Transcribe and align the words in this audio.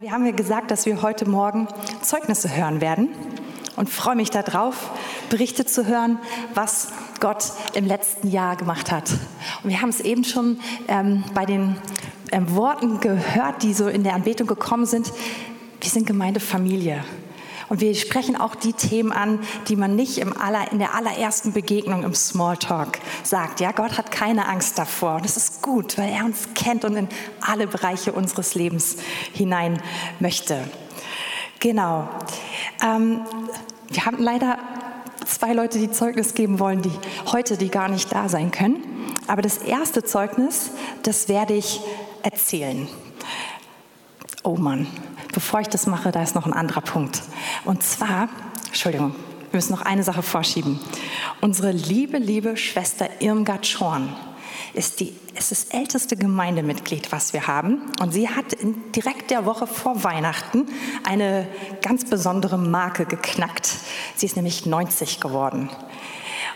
Wir 0.00 0.12
haben 0.12 0.24
ja 0.24 0.30
gesagt, 0.30 0.70
dass 0.70 0.86
wir 0.86 1.02
heute 1.02 1.28
Morgen 1.28 1.66
Zeugnisse 2.02 2.54
hören 2.56 2.80
werden 2.80 3.08
und 3.74 3.90
freue 3.90 4.14
mich 4.14 4.30
darauf, 4.30 4.92
Berichte 5.28 5.66
zu 5.66 5.88
hören, 5.88 6.20
was 6.54 6.92
Gott 7.18 7.50
im 7.74 7.84
letzten 7.84 8.30
Jahr 8.30 8.54
gemacht 8.54 8.92
hat. 8.92 9.10
Und 9.64 9.70
wir 9.70 9.82
haben 9.82 9.88
es 9.88 9.98
eben 9.98 10.22
schon 10.22 10.60
ähm, 10.86 11.24
bei 11.34 11.44
den 11.46 11.76
ähm, 12.30 12.54
Worten 12.54 13.00
gehört, 13.00 13.64
die 13.64 13.74
so 13.74 13.88
in 13.88 14.04
der 14.04 14.14
Anbetung 14.14 14.46
gekommen 14.46 14.86
sind. 14.86 15.12
Wir 15.80 15.90
sind 15.90 16.06
Gemeindefamilie. 16.06 17.02
Und 17.68 17.80
wir 17.80 17.94
sprechen 17.94 18.36
auch 18.36 18.54
die 18.54 18.72
Themen 18.72 19.12
an, 19.12 19.40
die 19.68 19.76
man 19.76 19.94
nicht 19.94 20.18
im 20.18 20.36
aller, 20.36 20.72
in 20.72 20.78
der 20.78 20.94
allerersten 20.94 21.52
Begegnung 21.52 22.02
im 22.02 22.14
Smalltalk 22.14 22.98
sagt. 23.22 23.60
Ja, 23.60 23.72
Gott 23.72 23.98
hat 23.98 24.10
keine 24.10 24.46
Angst 24.48 24.78
davor. 24.78 25.16
Und 25.16 25.24
das 25.24 25.36
ist 25.36 25.62
gut, 25.62 25.98
weil 25.98 26.10
er 26.10 26.24
uns 26.24 26.48
kennt 26.54 26.84
und 26.84 26.96
in 26.96 27.08
alle 27.40 27.66
Bereiche 27.66 28.12
unseres 28.12 28.54
Lebens 28.54 28.96
hinein 29.32 29.82
möchte. 30.18 30.64
Genau. 31.60 32.08
Ähm, 32.82 33.20
wir 33.88 34.04
haben 34.04 34.22
leider 34.22 34.58
zwei 35.26 35.52
Leute, 35.52 35.78
die 35.78 35.90
Zeugnis 35.90 36.34
geben 36.34 36.58
wollen, 36.58 36.82
die 36.82 36.92
heute, 37.32 37.56
die 37.56 37.68
gar 37.68 37.88
nicht 37.88 38.12
da 38.12 38.28
sein 38.28 38.50
können. 38.50 38.82
Aber 39.26 39.42
das 39.42 39.58
erste 39.58 40.02
Zeugnis, 40.02 40.70
das 41.02 41.28
werde 41.28 41.54
ich 41.54 41.80
erzählen. 42.22 42.88
Oh 44.42 44.56
Mann, 44.56 44.86
bevor 45.32 45.60
ich 45.60 45.68
das 45.68 45.86
mache, 45.86 46.12
da 46.12 46.22
ist 46.22 46.34
noch 46.34 46.46
ein 46.46 46.52
anderer 46.52 46.80
Punkt. 46.80 47.22
Und 47.64 47.82
zwar, 47.82 48.28
Entschuldigung, 48.66 49.14
wir 49.50 49.58
müssen 49.58 49.72
noch 49.72 49.82
eine 49.82 50.02
Sache 50.02 50.22
vorschieben. 50.22 50.78
Unsere 51.40 51.72
liebe, 51.72 52.18
liebe 52.18 52.56
Schwester 52.56 53.08
Irmgard 53.20 53.66
Schorn 53.66 54.14
ist, 54.74 55.00
die, 55.00 55.14
ist 55.36 55.50
das 55.50 55.64
älteste 55.64 56.16
Gemeindemitglied, 56.16 57.10
was 57.12 57.32
wir 57.32 57.46
haben. 57.46 57.80
Und 58.00 58.12
sie 58.12 58.28
hat 58.28 58.52
in 58.52 58.92
direkt 58.92 59.30
der 59.30 59.46
Woche 59.46 59.66
vor 59.66 60.04
Weihnachten 60.04 60.66
eine 61.04 61.48
ganz 61.82 62.04
besondere 62.04 62.58
Marke 62.58 63.06
geknackt. 63.06 63.70
Sie 64.16 64.26
ist 64.26 64.36
nämlich 64.36 64.66
90 64.66 65.20
geworden. 65.20 65.70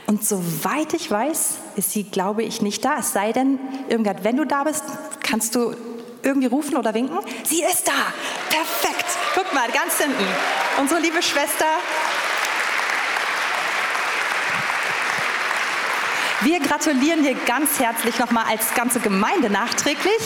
Und 0.06 0.24
soweit 0.24 0.94
ich 0.94 1.10
weiß, 1.10 1.58
ist 1.76 1.92
sie, 1.92 2.04
glaube 2.04 2.42
ich, 2.42 2.60
nicht 2.60 2.84
da. 2.84 2.98
Es 2.98 3.12
sei 3.12 3.32
denn, 3.32 3.58
Irmgard, 3.88 4.24
wenn 4.24 4.36
du 4.36 4.44
da 4.44 4.64
bist, 4.64 4.84
kannst 5.22 5.54
du 5.54 5.74
irgendwie 6.22 6.48
rufen 6.48 6.76
oder 6.76 6.94
winken? 6.94 7.18
Sie 7.44 7.62
ist 7.62 7.86
da. 7.86 8.12
Perfekt. 8.48 9.06
Guck 9.34 9.52
mal, 9.54 9.70
ganz 9.70 9.98
hinten. 9.98 10.24
Unsere 10.78 11.00
liebe 11.00 11.22
Schwester. 11.22 11.66
Wir 16.44 16.58
gratulieren 16.58 17.22
dir 17.22 17.36
ganz 17.46 17.78
herzlich 17.78 18.18
nochmal 18.18 18.46
als 18.48 18.74
ganze 18.74 18.98
Gemeinde 18.98 19.48
nachträglich. 19.48 20.18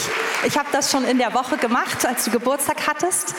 Ich 0.47 0.57
habe 0.57 0.67
das 0.71 0.89
schon 0.89 1.03
in 1.03 1.19
der 1.19 1.35
Woche 1.35 1.57
gemacht, 1.57 2.07
als 2.07 2.25
du 2.25 2.31
Geburtstag 2.31 2.87
hattest. 2.87 3.35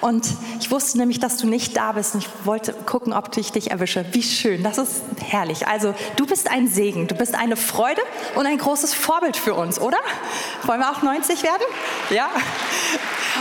Und 0.00 0.28
ich 0.60 0.70
wusste 0.70 0.98
nämlich, 0.98 1.18
dass 1.18 1.38
du 1.38 1.48
nicht 1.48 1.76
da 1.76 1.90
bist. 1.90 2.14
Und 2.14 2.24
ich 2.24 2.28
wollte 2.44 2.72
gucken, 2.72 3.12
ob 3.12 3.36
ich 3.36 3.50
dich 3.50 3.72
erwische. 3.72 4.04
Wie 4.12 4.22
schön, 4.22 4.62
das 4.62 4.78
ist 4.78 5.02
herrlich. 5.20 5.66
Also, 5.66 5.92
du 6.14 6.24
bist 6.24 6.48
ein 6.48 6.68
Segen, 6.68 7.08
du 7.08 7.16
bist 7.16 7.34
eine 7.34 7.56
Freude 7.56 8.02
und 8.36 8.46
ein 8.46 8.58
großes 8.58 8.94
Vorbild 8.94 9.36
für 9.36 9.54
uns, 9.54 9.80
oder? 9.80 9.98
Wollen 10.62 10.78
wir 10.78 10.90
auch 10.92 11.02
90 11.02 11.42
werden? 11.42 11.62
Ja. 12.10 12.28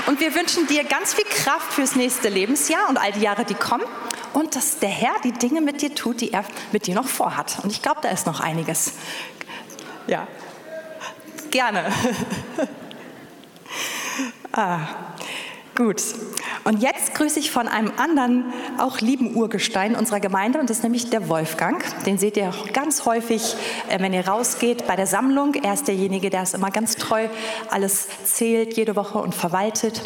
Und 0.08 0.20
wir 0.20 0.34
wünschen 0.34 0.66
dir 0.66 0.84
ganz 0.84 1.14
viel 1.14 1.26
Kraft 1.26 1.74
fürs 1.74 1.96
nächste 1.96 2.30
Lebensjahr 2.30 2.90
und 2.90 2.98
all 2.98 3.12
die 3.12 3.22
Jahre, 3.22 3.46
die 3.46 3.54
kommen 3.54 3.86
und 4.40 4.56
dass 4.56 4.80
der 4.80 4.90
Herr 4.90 5.16
die 5.24 5.34
Dinge 5.34 5.62
mit 5.62 5.82
dir 5.82 5.94
tut, 5.94 6.22
die 6.22 6.32
er 6.32 6.46
mit 6.72 6.88
dir 6.88 6.96
noch 6.96 7.08
vorhat. 7.08 7.60
Und 7.64 7.72
ich 7.72 7.82
glaube, 7.82 8.00
da 8.02 8.10
ist 8.10 8.26
noch 8.26 8.40
einiges. 8.40 8.94
Ja, 10.08 10.28
gerne. 11.52 11.92
ah, 14.54 14.80
gut. 15.76 16.02
Und 16.64 16.82
jetzt 16.82 17.16
grüße 17.16 17.40
ich 17.40 17.52
von 17.52 17.68
einem 17.68 17.92
anderen, 17.98 18.54
auch 18.78 19.02
lieben 19.02 19.36
Urgestein 19.36 19.96
unserer 19.96 20.20
Gemeinde, 20.20 20.60
und 20.60 20.70
das 20.70 20.78
ist 20.78 20.84
nämlich 20.84 21.10
der 21.10 21.28
Wolfgang. 21.30 21.84
Den 22.06 22.18
seht 22.18 22.38
ihr 22.38 22.54
ganz 22.74 23.06
häufig, 23.06 23.56
äh, 23.90 24.00
wenn 24.00 24.14
ihr 24.14 24.28
rausgeht 24.28 24.88
bei 24.88 24.96
der 24.96 25.08
Sammlung. 25.08 25.54
Er 25.56 25.74
ist 25.74 25.88
derjenige, 25.88 26.30
der 26.30 26.44
es 26.44 26.54
immer 26.54 26.72
ganz 26.72 26.96
treu 26.96 27.28
alles 27.70 28.08
zählt, 28.24 28.78
jede 28.78 28.96
Woche 28.96 29.20
und 29.20 29.36
verwaltet. 29.36 30.02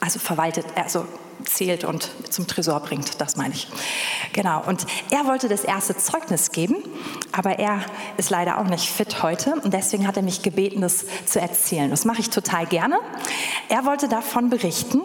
Also 0.00 0.18
verwaltet, 0.18 0.66
also 0.74 1.06
zählt 1.44 1.84
und 1.84 2.10
zum 2.30 2.46
Tresor 2.46 2.80
bringt, 2.80 3.20
das 3.20 3.36
meine 3.36 3.54
ich. 3.54 3.68
Genau, 4.32 4.62
und 4.66 4.86
er 5.10 5.26
wollte 5.26 5.48
das 5.48 5.64
erste 5.64 5.96
Zeugnis 5.96 6.50
geben, 6.50 6.76
aber 7.32 7.58
er 7.58 7.80
ist 8.16 8.30
leider 8.30 8.58
auch 8.58 8.64
nicht 8.64 8.88
fit 8.88 9.22
heute 9.22 9.54
und 9.62 9.72
deswegen 9.72 10.06
hat 10.06 10.16
er 10.16 10.22
mich 10.22 10.42
gebeten, 10.42 10.80
das 10.80 11.06
zu 11.26 11.40
erzählen. 11.40 11.90
Das 11.90 12.04
mache 12.04 12.20
ich 12.20 12.30
total 12.30 12.66
gerne. 12.66 12.98
Er 13.68 13.84
wollte 13.84 14.08
davon 14.08 14.50
berichten, 14.50 15.02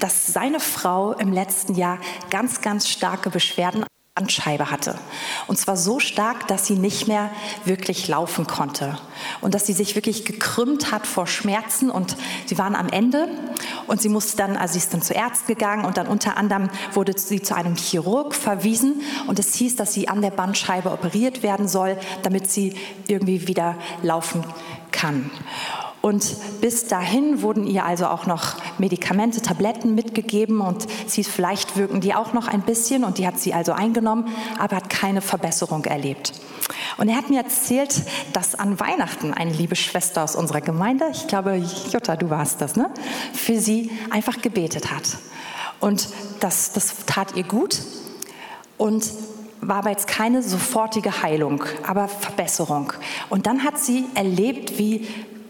dass 0.00 0.26
seine 0.26 0.60
Frau 0.60 1.12
im 1.12 1.32
letzten 1.32 1.74
Jahr 1.74 1.98
ganz, 2.30 2.60
ganz 2.60 2.88
starke 2.88 3.30
Beschwerden 3.30 3.84
Bandscheibe 4.18 4.72
hatte. 4.72 4.96
Und 5.46 5.58
zwar 5.58 5.76
so 5.76 6.00
stark, 6.00 6.48
dass 6.48 6.66
sie 6.66 6.74
nicht 6.74 7.06
mehr 7.06 7.30
wirklich 7.64 8.08
laufen 8.08 8.48
konnte. 8.48 8.98
Und 9.40 9.54
dass 9.54 9.64
sie 9.64 9.72
sich 9.72 9.94
wirklich 9.94 10.24
gekrümmt 10.24 10.90
hat 10.90 11.06
vor 11.06 11.28
Schmerzen. 11.28 11.88
Und 11.88 12.16
sie 12.46 12.58
waren 12.58 12.74
am 12.74 12.88
Ende. 12.88 13.28
Und 13.86 14.02
sie 14.02 14.08
musste 14.08 14.36
dann, 14.36 14.56
also 14.56 14.72
sie 14.72 14.80
ist 14.80 14.92
dann 14.92 15.02
zu 15.02 15.14
Ärzten 15.14 15.46
gegangen. 15.46 15.84
Und 15.84 15.98
dann 15.98 16.08
unter 16.08 16.36
anderem 16.36 16.68
wurde 16.94 17.16
sie 17.16 17.42
zu 17.42 17.54
einem 17.54 17.76
Chirurg 17.76 18.34
verwiesen. 18.34 19.02
Und 19.28 19.38
es 19.38 19.54
hieß, 19.54 19.76
dass 19.76 19.92
sie 19.92 20.08
an 20.08 20.20
der 20.20 20.30
Bandscheibe 20.30 20.90
operiert 20.90 21.44
werden 21.44 21.68
soll, 21.68 21.96
damit 22.24 22.50
sie 22.50 22.74
irgendwie 23.06 23.46
wieder 23.46 23.76
laufen 24.02 24.42
kann. 24.90 25.30
Und 26.00 26.36
bis 26.60 26.86
dahin 26.86 27.42
wurden 27.42 27.66
ihr 27.66 27.84
also 27.84 28.06
auch 28.06 28.26
noch 28.26 28.54
Medikamente, 28.78 29.42
Tabletten 29.42 29.94
mitgegeben 29.94 30.60
und 30.60 30.86
sie 31.06 31.24
vielleicht 31.24 31.76
wirken 31.76 32.00
die 32.00 32.14
auch 32.14 32.32
noch 32.32 32.46
ein 32.46 32.62
bisschen 32.62 33.02
und 33.04 33.18
die 33.18 33.26
hat 33.26 33.38
sie 33.38 33.52
also 33.52 33.72
eingenommen, 33.72 34.28
aber 34.58 34.76
hat 34.76 34.90
keine 34.90 35.20
Verbesserung 35.20 35.84
erlebt. 35.84 36.32
Und 36.98 37.08
er 37.08 37.16
hat 37.16 37.30
mir 37.30 37.42
erzählt, 37.42 38.02
dass 38.32 38.54
an 38.54 38.78
Weihnachten 38.78 39.32
eine 39.34 39.52
liebe 39.52 39.76
Schwester 39.76 40.22
aus 40.22 40.36
unserer 40.36 40.60
Gemeinde, 40.60 41.06
ich 41.12 41.26
glaube 41.26 41.56
Jutta, 41.92 42.16
du 42.16 42.30
warst 42.30 42.60
das, 42.60 42.76
ne, 42.76 42.90
für 43.32 43.58
sie 43.58 43.90
einfach 44.10 44.40
gebetet 44.40 44.92
hat. 44.92 45.18
Und 45.80 46.08
das, 46.40 46.72
das 46.72 47.06
tat 47.06 47.36
ihr 47.36 47.44
gut 47.44 47.80
und 48.76 49.10
war 49.60 49.78
aber 49.78 49.90
jetzt 49.90 50.06
keine 50.06 50.42
sofortige 50.42 51.22
Heilung, 51.22 51.64
aber 51.84 52.08
Verbesserung. 52.08 52.92
Und 53.28 53.46
dann 53.46 53.64
hat 53.64 53.78
sie 53.78 54.04
erlebt, 54.14 54.78
wie 54.78 55.06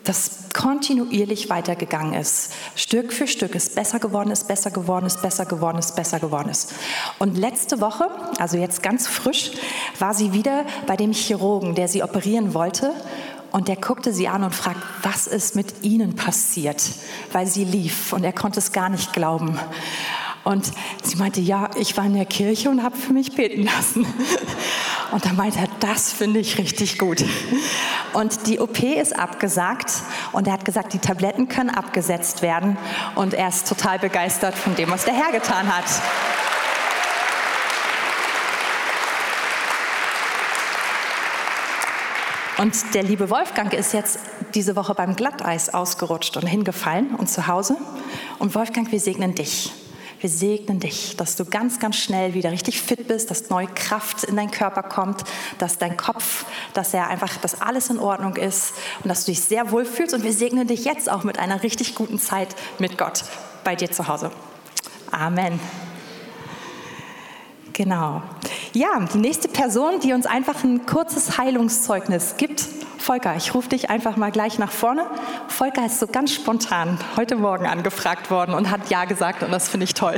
das 0.09 0.31
kontinuierlich 0.55 1.51
weitergegangen 1.51 2.15
ist. 2.15 2.53
Stück 2.75 3.13
für 3.13 3.27
Stück 3.27 3.55
ist 3.55 3.75
besser 3.75 3.99
geworden, 3.99 4.31
ist 4.31 4.49
besser 4.49 4.71
geworden, 4.71 5.05
ist 5.05 5.21
besser 5.21 5.45
geworden, 5.45 5.79
ist 5.79 5.97
besser 5.97 6.19
geworden 6.19 6.49
ist. 6.49 6.73
Und 7.19 7.37
letzte 7.37 7.83
Woche, 7.83 8.09
also 8.39 8.57
jetzt 8.57 8.83
ganz 8.83 9.07
frisch, 9.07 9.53
war 9.99 10.15
sie 10.15 10.33
wieder 10.33 10.65
bei 10.87 10.97
dem 10.97 11.13
Chirurgen, 11.13 11.75
der 11.75 11.89
sie 11.89 12.03
operieren 12.03 12.55
wollte. 12.55 12.93
Und 13.51 13.69
der 13.69 13.77
guckte 13.77 14.13
sie 14.13 14.29
an 14.29 14.45
und 14.45 14.55
fragt, 14.55 14.81
was 15.03 15.27
ist 15.27 15.57
mit 15.57 15.83
Ihnen 15.83 16.17
passiert? 16.17 16.83
Weil 17.33 17.47
sie 17.47 17.65
lief 17.65 18.13
und 18.13 18.25
er 18.25 18.33
konnte 18.33 18.59
es 18.61 18.73
gar 18.73 18.89
nicht 18.89 19.13
glauben. 19.13 19.59
Und 20.49 20.73
sie 21.03 21.17
meinte, 21.17 21.43
ja, 21.43 21.69
ich 21.77 21.95
war 21.99 22.07
in 22.07 22.15
der 22.15 22.25
Kirche 22.25 22.71
und 22.71 22.83
habe 22.83 22.97
für 22.97 23.13
mich 23.13 23.35
beten 23.35 23.65
lassen. 23.65 24.07
Und 25.13 25.23
da 25.27 25.35
meinte 25.35 25.59
er, 25.59 25.69
das 25.81 26.11
finde 26.11 26.41
ich 26.41 26.57
richtig 26.57 26.99
gut. 26.99 27.23
Und 28.15 28.47
die 28.47 28.59
OP 28.59 28.83
ist 28.83 29.19
abgesagt 29.19 29.91
und 30.33 30.47
er 30.47 30.53
hat 30.53 30.67
gesagt, 30.67 30.93
die 30.93 30.99
Tabletten 30.99 31.49
können 31.49 31.71
abgesetzt 31.71 32.43
werden. 32.43 32.77
Und 33.15 33.33
er 33.33 33.49
ist 33.49 33.67
total 33.69 33.99
begeistert 33.99 34.55
von 34.55 34.75
dem, 34.75 34.91
was 34.91 35.07
der 35.07 35.15
Herr 35.15 35.33
getan 35.33 35.75
hat. 35.75 35.85
Und 42.59 42.95
der 42.95 43.03
liebe 43.03 43.31
Wolfgang 43.31 43.73
ist 43.73 43.93
jetzt 43.95 44.19
diese 44.55 44.77
Woche 44.77 44.95
beim 44.95 45.17
Glatteis 45.17 45.73
ausgerutscht 45.73 46.37
und 46.37 46.47
hingefallen 46.47 47.15
und 47.15 47.29
zu 47.31 47.47
Hause. 47.47 47.77
Und 48.39 48.55
Wolfgang, 48.55 48.91
wir 48.93 49.01
segnen 49.01 49.35
dich. 49.35 49.73
Wir 50.21 50.31
segnen 50.31 50.81
dich, 50.81 51.17
dass 51.17 51.37
du 51.37 51.45
ganz, 51.45 51.79
ganz 51.79 51.97
schnell 51.97 52.35
wieder 52.35 52.51
richtig 52.51 52.81
fit 52.81 53.07
bist, 53.07 53.31
dass 53.31 53.51
neue 53.51 53.69
Kraft 53.69 54.25
in 54.25 54.37
deinen 54.37 54.51
Körper 54.51 54.83
kommt, 54.83 55.23
dass 55.59 55.79
dein 55.79 55.97
Kopf, 55.97 56.45
dass 56.75 56.93
er 56.93 57.09
einfach, 57.09 57.37
dass 57.37 57.61
alles 57.61 57.91
in 57.91 57.99
Ordnung 57.99 58.37
ist 58.37 58.75
und 59.03 59.09
dass 59.09 59.25
du 59.25 59.33
dich 59.33 59.41
sehr 59.41 59.71
wohl 59.71 59.85
fühlst. 59.85 60.15
Und 60.15 60.25
wir 60.25 60.33
segnen 60.33 60.67
dich 60.67 60.85
jetzt 60.85 61.11
auch 61.11 61.23
mit 61.23 61.39
einer 61.39 61.63
richtig 61.63 61.95
guten 61.95 62.19
Zeit 62.19 62.55
mit 62.79 62.99
Gott 62.99 63.25
bei 63.63 63.77
dir 63.77 63.91
zu 63.91 64.09
Hause. 64.09 64.31
Amen. 65.11 65.61
Genau. 67.79 68.23
Ja, 68.73 68.89
die 69.15 69.19
nächste 69.19 69.47
Person, 69.47 70.01
die 70.01 70.13
uns 70.13 70.27
einfach 70.27 70.65
ein 70.65 70.85
kurzes 70.85 71.39
Heilungszeugnis 71.39 72.35
gibt, 72.37 72.67
Volker, 72.99 73.37
ich 73.37 73.55
rufe 73.55 73.69
dich 73.69 73.89
einfach 73.89 74.17
mal 74.17 74.33
gleich 74.33 74.59
nach 74.59 74.73
vorne. 74.73 75.07
Volker 75.47 75.87
ist 75.87 76.01
so 76.01 76.09
ganz 76.09 76.35
spontan 76.35 76.99
heute 77.17 77.37
Morgen 77.37 77.67
angefragt 77.67 78.33
worden 78.33 78.53
und 78.55 78.73
hat 78.73 78.91
Ja 78.91 79.05
gesagt 79.05 79.45
und 79.45 79.53
das 79.53 79.69
finde 79.69 79.85
ich 79.85 79.95
toll. 79.95 80.17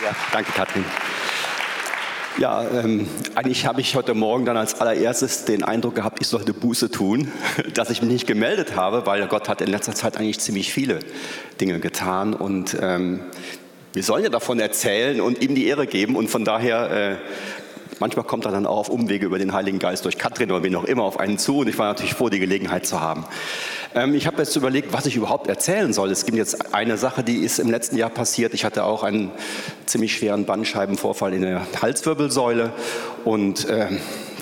Ja, 0.00 0.12
danke, 0.30 0.52
Katrin. 0.52 0.84
Ja, 2.38 2.62
ähm, 2.62 3.08
eigentlich 3.34 3.66
habe 3.66 3.80
ich 3.80 3.96
heute 3.96 4.14
Morgen 4.14 4.44
dann 4.44 4.56
als 4.56 4.80
allererstes 4.80 5.44
den 5.44 5.64
Eindruck 5.64 5.96
gehabt, 5.96 6.18
ich 6.20 6.28
sollte 6.28 6.54
Buße 6.54 6.88
tun, 6.88 7.32
dass 7.74 7.90
ich 7.90 8.00
mich 8.00 8.12
nicht 8.12 8.26
gemeldet 8.28 8.76
habe, 8.76 9.06
weil 9.06 9.26
Gott 9.26 9.48
hat 9.48 9.60
in 9.60 9.68
letzter 9.68 9.92
Zeit 9.92 10.16
eigentlich 10.16 10.38
ziemlich 10.38 10.72
viele 10.72 11.00
Dinge 11.60 11.80
getan 11.80 12.34
und 12.34 12.76
ähm, 12.80 13.22
wir 13.92 14.02
sollen 14.02 14.24
ja 14.24 14.30
davon 14.30 14.60
erzählen 14.60 15.20
und 15.20 15.42
ihm 15.42 15.54
die 15.54 15.66
Ehre 15.66 15.86
geben 15.86 16.16
und 16.16 16.28
von 16.28 16.44
daher 16.44 16.90
äh, 16.90 17.16
manchmal 18.00 18.24
kommt 18.24 18.44
er 18.44 18.52
dann 18.52 18.66
auch 18.66 18.78
auf 18.78 18.88
Umwege 18.88 19.26
über 19.26 19.38
den 19.38 19.52
Heiligen 19.52 19.78
Geist 19.78 20.04
durch 20.04 20.18
Katrin 20.18 20.50
oder 20.50 20.62
wie 20.62 20.70
noch 20.70 20.84
immer 20.84 21.04
auf 21.04 21.18
einen 21.18 21.38
zu 21.38 21.58
und 21.58 21.68
ich 21.68 21.78
war 21.78 21.86
natürlich 21.86 22.14
froh, 22.14 22.28
die 22.28 22.38
Gelegenheit 22.38 22.86
zu 22.86 23.00
haben. 23.00 23.24
Ähm, 23.94 24.14
ich 24.14 24.26
habe 24.26 24.38
jetzt 24.38 24.54
überlegt, 24.56 24.92
was 24.92 25.06
ich 25.06 25.16
überhaupt 25.16 25.48
erzählen 25.48 25.92
soll. 25.92 26.10
Es 26.10 26.24
gibt 26.26 26.36
jetzt 26.36 26.74
eine 26.74 26.96
Sache, 26.96 27.22
die 27.24 27.38
ist 27.38 27.58
im 27.58 27.70
letzten 27.70 27.96
Jahr 27.96 28.10
passiert. 28.10 28.54
Ich 28.54 28.64
hatte 28.64 28.84
auch 28.84 29.02
einen 29.02 29.30
ziemlich 29.86 30.14
schweren 30.14 30.44
Bandscheibenvorfall 30.44 31.32
in 31.32 31.42
der 31.42 31.66
Halswirbelsäule 31.80 32.72
und 33.24 33.68
äh, 33.68 33.88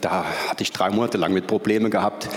da 0.01 0.25
hatte 0.49 0.63
ich 0.63 0.73
drei 0.73 0.91
Monate 0.91 1.19
lang 1.19 1.33
mit 1.33 1.47
Probleme 1.47 1.91
gehabt. 1.91 2.29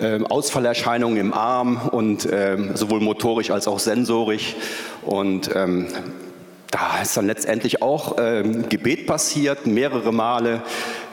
Ähm, 0.00 0.26
Ausfallerscheinungen 0.26 1.18
im 1.18 1.32
Arm 1.32 1.88
und 1.90 2.28
ähm, 2.30 2.76
sowohl 2.76 3.00
motorisch 3.00 3.50
als 3.50 3.66
auch 3.66 3.80
sensorisch 3.80 4.54
und 5.02 5.50
ähm, 5.56 5.88
da 6.70 7.00
ist 7.00 7.16
dann 7.16 7.26
letztendlich 7.26 7.80
auch 7.80 8.18
äh, 8.18 8.42
Gebet 8.68 9.06
passiert, 9.06 9.66
mehrere 9.66 10.12
Male 10.12 10.62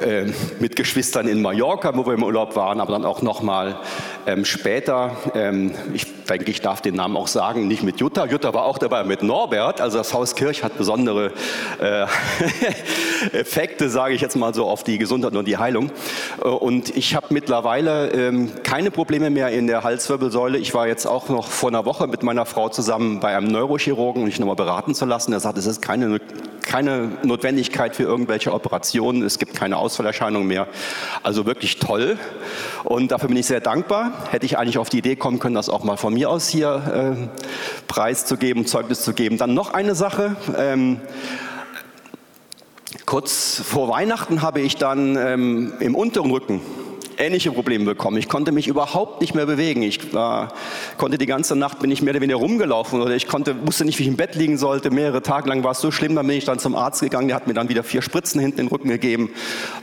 äh, 0.02 0.26
mit 0.60 0.76
Geschwistern 0.76 1.28
in 1.28 1.42
Mallorca, 1.42 1.96
wo 1.96 2.06
wir 2.06 2.14
im 2.14 2.24
Urlaub 2.24 2.56
waren, 2.58 2.82
aber 2.82 2.92
dann 2.92 3.06
auch 3.06 3.22
nochmal 3.22 3.78
ähm, 4.28 4.44
später. 4.44 5.16
Ähm, 5.34 5.72
ich 5.94 6.26
denke, 6.26 6.52
ich 6.52 6.62
darf 6.62 6.82
den 6.82 6.96
Namen 6.96 7.16
auch 7.16 7.28
sagen, 7.28 7.68
nicht 7.68 7.84
mit 7.84 8.00
Jutta. 8.02 8.26
Jutta 8.26 8.54
war 8.54 8.66
auch 8.66 8.78
dabei 8.78 9.04
mit 9.06 9.24
Norbert. 9.24 9.80
Also 9.80 9.98
das 9.98 10.14
Haus 10.14 10.36
Kirch 10.36 10.64
hat 10.64 10.78
besondere 10.78 11.32
äh, 11.80 12.06
Effekte, 13.32 13.90
sage 13.90 14.14
ich 14.14 14.22
jetzt 14.22 14.36
mal 14.36 14.54
so, 14.54 14.66
auf 14.66 14.84
die 14.84 14.98
Gesundheit 14.98 15.36
und 15.36 15.48
die 15.48 15.58
Heilung. 15.58 15.92
Äh, 16.44 16.48
und 16.48 16.96
ich 16.98 17.16
habe 17.16 17.28
mittlerweile 17.30 18.10
ähm, 18.10 18.52
keine 18.64 18.92
Probleme 18.92 19.30
mehr 19.30 19.50
in 19.50 19.68
der 19.68 19.84
Halswirbelsäule. 19.84 20.58
Ich 20.58 20.74
war 20.74 20.88
jetzt 20.88 21.06
auch 21.06 21.30
noch 21.30 21.48
vor 21.48 21.70
einer 21.70 21.86
Woche 21.86 22.08
mit 22.08 22.24
meiner 22.24 22.46
Frau 22.46 22.68
zusammen 22.68 23.22
bei 23.22 23.38
einem 23.38 23.48
Neurochirurgen, 23.48 24.24
um 24.24 24.28
mich 24.28 24.40
nochmal 24.40 24.58
beraten 24.58 24.94
zu 24.96 25.06
lassen. 25.06 25.32
Er 25.32 25.40
sagt, 25.46 25.60
es 25.60 25.68
ist 25.68 25.82
keine, 25.82 26.20
keine 26.64 27.12
Notwendigkeit 27.24 27.96
für 27.96 28.04
irgendwelche 28.04 28.52
Operationen. 28.52 29.22
Es 29.22 29.38
gibt 29.38 29.54
keine 29.54 29.78
Ausfallerscheinungen 29.78 30.48
mehr. 30.48 30.68
Also 31.22 31.46
wirklich 31.46 31.78
toll. 31.78 32.18
Und 32.84 33.12
dafür 33.12 33.28
bin 33.28 33.38
ich 33.38 33.46
sehr 33.46 33.62
dankbar. 33.62 34.12
Hätte 34.32 34.48
ich 34.48 34.58
eigentlich 34.58 34.80
auf 34.80 34.90
die 34.90 34.98
Idee 34.98 35.16
kommen 35.16 35.38
können, 35.38 35.54
das 35.54 35.70
auch 35.70 35.84
mal 35.84 35.98
von 35.98 36.16
mir 36.16 36.32
aus 36.32 36.48
hier 36.48 37.16
äh, 37.16 37.28
preiszugeben, 37.88 38.66
Zeugnis 38.66 39.04
zu 39.04 39.14
geben. 39.14 39.38
Dann 39.38 39.54
noch 39.54 39.74
eine 39.74 39.94
Sache. 39.94 40.36
Ähm, 40.58 41.00
kurz 43.06 43.62
vor 43.64 43.90
Weihnachten 43.90 44.42
habe 44.42 44.62
ich 44.62 44.78
dann 44.78 45.16
ähm, 45.16 45.74
im 45.80 45.94
unteren 45.94 46.32
Rücken 46.32 46.62
ähnliche 47.18 47.52
Probleme 47.52 47.86
bekommen. 47.86 48.18
Ich 48.18 48.30
konnte 48.30 48.52
mich 48.52 48.68
überhaupt 48.68 49.22
nicht 49.22 49.36
mehr 49.36 49.46
bewegen. 49.46 49.82
Ich 49.82 50.14
war, 50.14 50.54
konnte 50.98 51.18
die 51.18 51.26
ganze 51.26 51.56
Nacht 51.56 51.80
bin 51.80 51.92
ich 51.92 52.02
mehr 52.02 52.12
oder 52.12 52.22
weniger 52.22 52.40
rumgelaufen 52.40 53.02
oder 53.02 53.16
ich 53.16 53.28
konnte, 53.28 53.56
wusste 53.66 53.86
nicht, 53.86 54.00
wie 54.00 54.04
ich 54.04 54.10
im 54.10 54.18
Bett 54.18 54.36
liegen 54.36 54.58
sollte. 54.58 54.92
Mehrere 54.92 55.22
Tage 55.22 55.50
lang 55.50 55.64
war 55.64 55.72
es 55.72 55.80
so 55.80 55.92
schlimm. 55.92 56.16
Dann 56.16 56.28
bin 56.28 56.38
ich 56.38 56.46
dann 56.46 56.60
zum 56.60 56.76
Arzt 56.76 57.02
gegangen. 57.02 57.28
Der 57.28 57.36
hat 57.36 57.48
mir 57.48 57.54
dann 57.54 57.70
wieder 57.70 57.84
vier 57.84 58.02
Spritzen 58.02 58.40
hinten 58.40 58.60
in 58.60 58.66
den 58.68 58.72
Rücken 58.72 58.90
gegeben. 58.90 59.30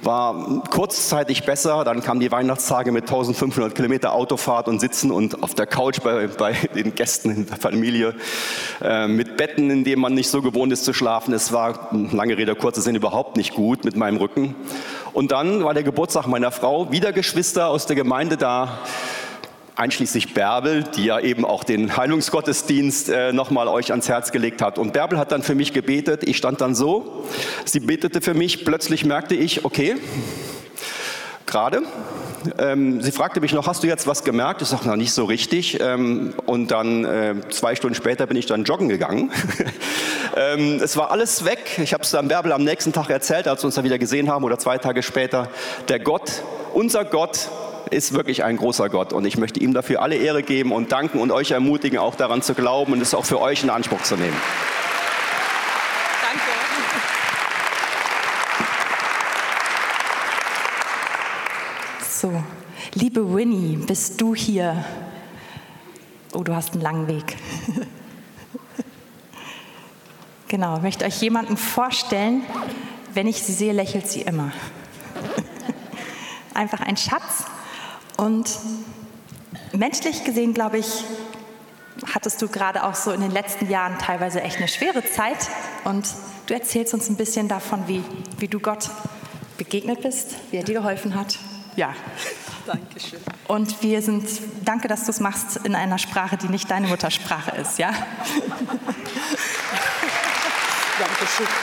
War 0.02 0.62
kurzzeitig 0.70 1.44
besser. 1.44 1.84
Dann 1.84 2.02
kamen 2.02 2.20
die 2.20 2.32
Weihnachtstage 2.32 2.92
mit 2.92 3.04
1500 3.04 3.74
Kilometer 3.74 4.12
Autofahrt 4.12 4.68
und 4.68 4.80
Sitzen 4.80 5.10
und 5.10 5.42
auf 5.42 5.54
der 5.54 5.66
Couch 5.66 6.00
bei, 6.02 6.26
bei 6.26 6.52
den 6.74 6.94
Gästen 6.94 7.30
in 7.30 7.46
der 7.46 7.56
Familie 7.56 8.14
äh, 8.82 9.08
mit 9.08 9.36
Betten, 9.36 9.70
in 9.70 9.84
denen 9.84 10.00
man 10.00 10.14
nicht 10.14 10.30
so 10.30 10.42
gewohnt 10.42 10.72
ist 10.72 10.84
zu 10.84 10.92
schlafen. 10.92 11.34
Es 11.34 11.52
war 11.52 11.90
lange 12.12 12.36
Rede 12.36 12.54
kurzer 12.54 12.80
Sinn 12.80 12.94
überhaupt 12.94 13.36
nicht 13.36 13.54
gut 13.54 13.84
mit 13.84 13.96
meinem 13.96 14.16
Rücken. 14.16 14.54
Und 15.12 15.30
dann 15.30 15.62
war 15.62 15.74
der 15.74 15.82
Geburtstag 15.82 16.26
meiner 16.26 16.50
Frau, 16.50 16.90
wieder 16.90 17.12
Geschwister 17.12 17.68
aus 17.68 17.86
der 17.86 17.96
Gemeinde 17.96 18.38
da, 18.38 18.78
einschließlich 19.76 20.32
Bärbel, 20.32 20.84
die 20.96 21.04
ja 21.04 21.20
eben 21.20 21.44
auch 21.44 21.64
den 21.64 21.96
Heilungsgottesdienst 21.96 23.10
äh, 23.10 23.32
nochmal 23.32 23.68
euch 23.68 23.90
ans 23.90 24.08
Herz 24.08 24.32
gelegt 24.32 24.62
hat. 24.62 24.78
Und 24.78 24.92
Bärbel 24.92 25.18
hat 25.18 25.32
dann 25.32 25.42
für 25.42 25.54
mich 25.54 25.72
gebetet. 25.72 26.22
Ich 26.24 26.36
stand 26.38 26.60
dann 26.60 26.74
so, 26.74 27.24
sie 27.64 27.80
betete 27.80 28.20
für 28.22 28.34
mich. 28.34 28.64
Plötzlich 28.64 29.04
merkte 29.04 29.34
ich, 29.34 29.64
okay, 29.64 29.96
gerade. 31.46 31.82
Ähm, 32.58 33.00
sie 33.00 33.12
fragte 33.12 33.40
mich 33.40 33.52
noch, 33.52 33.66
hast 33.66 33.82
du 33.82 33.86
jetzt 33.86 34.06
was 34.06 34.24
gemerkt? 34.24 34.62
Ich 34.62 34.68
sagte, 34.68 34.88
noch 34.88 34.96
nicht 34.96 35.12
so 35.12 35.24
richtig. 35.24 35.80
Ähm, 35.80 36.34
und 36.46 36.70
dann 36.70 37.04
äh, 37.04 37.34
zwei 37.50 37.74
Stunden 37.74 37.94
später 37.94 38.26
bin 38.26 38.36
ich 38.36 38.46
dann 38.46 38.64
joggen 38.64 38.88
gegangen. 38.88 39.30
ähm, 40.36 40.80
es 40.82 40.96
war 40.96 41.10
alles 41.10 41.44
weg. 41.44 41.78
Ich 41.82 41.92
habe 41.92 42.02
es 42.02 42.10
dann 42.10 42.28
Bärbel 42.28 42.52
am 42.52 42.64
nächsten 42.64 42.92
Tag 42.92 43.10
erzählt, 43.10 43.48
als 43.48 43.62
wir 43.62 43.66
uns 43.66 43.74
dann 43.74 43.84
wieder 43.84 43.98
gesehen 43.98 44.30
haben 44.30 44.44
oder 44.44 44.58
zwei 44.58 44.78
Tage 44.78 45.02
später. 45.02 45.48
Der 45.88 45.98
Gott, 45.98 46.42
unser 46.72 47.04
Gott, 47.04 47.48
ist 47.90 48.14
wirklich 48.14 48.42
ein 48.42 48.56
großer 48.56 48.88
Gott 48.88 49.12
und 49.12 49.26
ich 49.26 49.36
möchte 49.36 49.60
ihm 49.60 49.74
dafür 49.74 50.00
alle 50.00 50.16
Ehre 50.16 50.42
geben 50.42 50.72
und 50.72 50.92
danken 50.92 51.18
und 51.18 51.30
euch 51.30 51.50
ermutigen, 51.50 51.98
auch 51.98 52.14
daran 52.14 52.40
zu 52.40 52.54
glauben 52.54 52.94
und 52.94 53.02
es 53.02 53.14
auch 53.14 53.26
für 53.26 53.40
euch 53.40 53.62
in 53.62 53.70
Anspruch 53.70 54.02
zu 54.02 54.16
nehmen. 54.16 54.36
So, 62.22 62.42
liebe 62.94 63.34
Winnie, 63.34 63.76
bist 63.76 64.20
du 64.20 64.34
hier? 64.34 64.84
Oh, 66.34 66.42
du 66.42 66.54
hast 66.54 66.72
einen 66.72 66.82
langen 66.82 67.08
Weg. 67.08 67.36
genau, 70.48 70.76
ich 70.76 70.82
möchte 70.82 71.04
euch 71.04 71.20
jemanden 71.20 71.56
vorstellen. 71.56 72.42
Wenn 73.14 73.26
ich 73.26 73.42
sie 73.42 73.52
sehe, 73.52 73.72
lächelt 73.72 74.06
sie 74.08 74.22
immer. 74.22 74.52
Einfach 76.54 76.80
ein 76.80 76.96
Schatz. 76.96 77.44
Und 78.16 78.50
menschlich 79.72 80.24
gesehen, 80.24 80.54
glaube 80.54 80.78
ich, 80.78 81.04
hattest 82.14 82.40
du 82.40 82.48
gerade 82.48 82.84
auch 82.84 82.94
so 82.94 83.10
in 83.12 83.20
den 83.20 83.30
letzten 83.30 83.70
Jahren 83.70 83.98
teilweise 83.98 84.42
echt 84.42 84.58
eine 84.58 84.68
schwere 84.68 85.04
Zeit. 85.04 85.48
Und 85.84 86.08
du 86.46 86.54
erzählst 86.54 86.94
uns 86.94 87.08
ein 87.08 87.16
bisschen 87.16 87.48
davon, 87.48 87.88
wie, 87.88 88.02
wie 88.38 88.48
du 88.48 88.60
Gott 88.60 88.90
begegnet 89.56 90.02
bist, 90.02 90.36
wie 90.50 90.58
er 90.58 90.64
dir 90.64 90.74
geholfen 90.74 91.14
hat. 91.14 91.38
Ja. 91.76 91.94
Dankeschön. 92.66 93.20
Und 93.48 93.82
wir 93.82 94.02
sind, 94.02 94.28
danke, 94.64 94.88
dass 94.88 95.04
du 95.04 95.10
es 95.10 95.20
machst 95.20 95.56
in 95.64 95.74
einer 95.74 95.98
Sprache, 95.98 96.36
die 96.36 96.48
nicht 96.48 96.70
deine 96.70 96.86
Muttersprache 96.86 97.56
ist, 97.56 97.78
ja? 97.78 97.90
Dankeschön. 100.98 101.46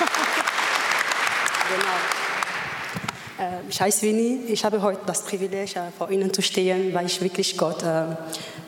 Genau. 1.70 3.48
Äh, 3.48 3.62
ich 3.70 3.80
heiße 3.80 4.02
Winnie. 4.02 4.40
Ich 4.48 4.66
habe 4.66 4.82
heute 4.82 5.02
das 5.06 5.22
Privileg, 5.22 5.76
äh, 5.76 5.92
vor 5.96 6.10
Ihnen 6.10 6.34
zu 6.34 6.42
stehen, 6.42 6.92
weil 6.96 7.06
ich 7.06 7.22
wirklich 7.22 7.56
Gott 7.58 7.84
äh, 7.84 8.06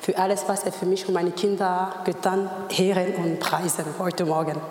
für 0.01 0.15
alles, 0.19 0.43
was 0.47 0.63
er 0.63 0.71
für 0.71 0.85
mich 0.85 1.07
und 1.07 1.15
meine 1.15 1.31
Kinder 1.31 1.95
getan, 2.05 2.47
ehren 2.77 3.15
und 3.15 3.39
preisen 3.39 3.85
heute 3.97 4.25
Morgen. 4.25 4.61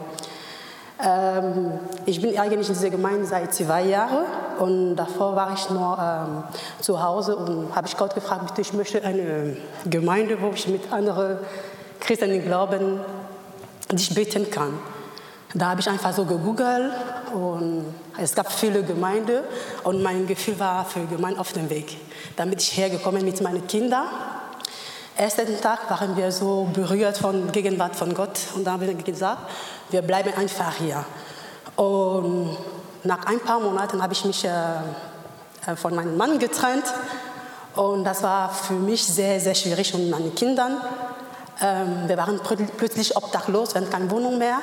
Ähm, 1.02 1.72
ich 2.06 2.20
bin 2.20 2.38
eigentlich 2.38 2.68
in 2.68 2.74
dieser 2.74 2.90
Gemeinde 2.90 3.24
seit 3.24 3.52
zwei 3.52 3.82
Jahren 3.82 4.26
und 4.60 4.96
davor 4.96 5.34
war 5.34 5.54
ich 5.54 5.70
nur 5.70 5.98
ähm, 5.98 6.44
zu 6.80 7.02
Hause 7.02 7.34
und 7.34 7.74
habe 7.74 7.86
ich 7.88 7.96
Gott 7.96 8.14
gefragt, 8.14 8.46
bitte, 8.48 8.60
ich 8.60 8.74
möchte 8.74 9.02
eine 9.02 9.56
Gemeinde, 9.86 10.36
wo 10.38 10.50
ich 10.50 10.68
mit 10.68 10.92
anderen 10.92 11.38
Christen 11.98 12.44
glauben, 12.44 13.00
dich 13.90 14.14
beten 14.14 14.50
kann. 14.50 14.78
Da 15.54 15.70
habe 15.70 15.80
ich 15.80 15.88
einfach 15.88 16.12
so 16.12 16.26
gegoogelt 16.26 16.92
und 17.32 17.94
es 18.18 18.34
gab 18.34 18.52
viele 18.52 18.82
Gemeinden 18.82 19.44
und 19.82 20.02
mein 20.02 20.26
Gefühl 20.26 20.60
war 20.60 20.84
für 20.84 21.06
Gemeinde 21.06 21.40
auf 21.40 21.54
dem 21.54 21.70
Weg. 21.70 21.96
Dann 22.36 22.50
bin 22.50 22.58
ich 22.58 22.76
hergekommen 22.76 23.24
mit 23.24 23.40
meinen 23.40 23.66
Kindern. 23.66 24.08
Ersten 25.16 25.58
Tag 25.62 25.90
waren 25.90 26.18
wir 26.18 26.30
so 26.30 26.68
berührt 26.74 27.16
von 27.16 27.44
der 27.44 27.52
Gegenwart 27.52 27.96
von 27.96 28.12
Gott 28.12 28.38
und 28.54 28.64
da 28.64 28.72
haben 28.72 28.82
wir 28.82 28.92
gesagt, 28.92 29.40
wir 29.90 30.02
bleiben 30.02 30.34
einfach 30.36 30.74
hier. 30.74 31.02
Und 31.76 32.58
nach 33.04 33.26
ein 33.26 33.40
paar 33.40 33.60
Monaten 33.60 34.02
habe 34.02 34.12
ich 34.12 34.24
mich 34.24 34.44
äh, 34.44 34.48
äh, 35.66 35.76
von 35.76 35.94
meinem 35.94 36.16
Mann 36.16 36.38
getrennt. 36.38 36.84
Und 37.76 38.04
das 38.04 38.22
war 38.22 38.52
für 38.52 38.74
mich 38.74 39.04
sehr, 39.04 39.40
sehr 39.40 39.54
schwierig 39.54 39.94
und 39.94 40.10
meine 40.10 40.30
Kindern. 40.30 40.80
Ähm, 41.62 42.08
wir 42.08 42.16
waren 42.16 42.40
plötzlich 42.76 43.16
obdachlos, 43.16 43.74
wir 43.74 43.80
hatten 43.80 43.90
keine 43.90 44.10
Wohnung 44.10 44.38
mehr. 44.38 44.58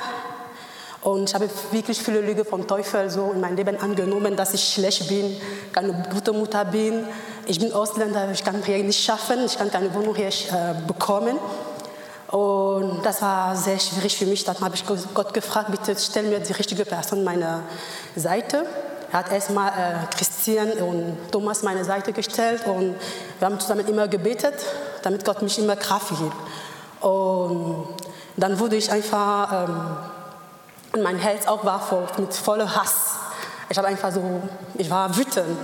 Und 1.00 1.28
ich 1.28 1.34
habe 1.34 1.48
wirklich 1.70 2.00
viele 2.02 2.20
Lüge 2.20 2.44
vom 2.44 2.66
Teufel 2.66 3.08
so 3.08 3.30
in 3.32 3.40
mein 3.40 3.56
Leben 3.56 3.78
angenommen, 3.80 4.36
dass 4.36 4.52
ich 4.52 4.74
schlecht 4.74 5.08
bin, 5.08 5.40
keine 5.72 6.06
gute 6.12 6.32
Mutter 6.32 6.64
bin. 6.64 7.06
Ich 7.46 7.60
bin 7.60 7.72
Ausländer, 7.72 8.30
ich 8.32 8.44
kann 8.44 8.62
hier 8.64 8.82
nicht 8.82 9.02
schaffen, 9.02 9.44
ich 9.46 9.56
kann 9.56 9.70
keine 9.70 9.94
Wohnung 9.94 10.14
hier 10.16 10.26
äh, 10.26 10.74
bekommen. 10.86 11.38
Und 12.28 13.04
das 13.04 13.22
war 13.22 13.56
sehr 13.56 13.78
schwierig 13.78 14.16
für 14.16 14.26
mich. 14.26 14.44
Dann 14.44 14.58
habe 14.60 14.74
ich 14.74 14.84
Gott 14.86 15.32
gefragt, 15.32 15.70
bitte 15.70 15.96
stell 15.98 16.24
mir 16.24 16.40
die 16.40 16.52
richtige 16.52 16.84
Person 16.84 17.20
an 17.20 17.24
meine 17.24 17.62
Seite. 18.14 18.64
Er 19.10 19.18
hat 19.20 19.32
erstmal 19.32 19.70
äh, 19.70 20.14
Christian 20.14 20.72
und 20.72 21.16
Thomas 21.32 21.62
meine 21.62 21.84
Seite 21.84 22.12
gestellt 22.12 22.66
und 22.66 22.94
wir 23.38 23.46
haben 23.46 23.58
zusammen 23.58 23.86
immer 23.88 24.06
gebetet, 24.06 24.54
damit 25.02 25.24
Gott 25.24 25.40
mich 25.40 25.58
immer 25.58 25.76
Kraft 25.76 26.10
gibt. 26.10 26.36
Und 27.00 27.88
dann 28.36 28.58
wurde 28.58 28.76
ich 28.76 28.92
einfach, 28.92 29.66
ähm, 30.94 31.02
mein 31.02 31.16
Herz 31.18 31.46
auch 31.46 31.64
war 31.64 31.80
voll, 31.80 32.06
mit 32.18 32.34
voller 32.34 32.76
Hass 32.76 33.18
ich 33.70 33.78
einfach 33.78 34.12
so, 34.12 34.22
ich 34.74 34.90
war 34.90 35.14
wütend 35.16 35.56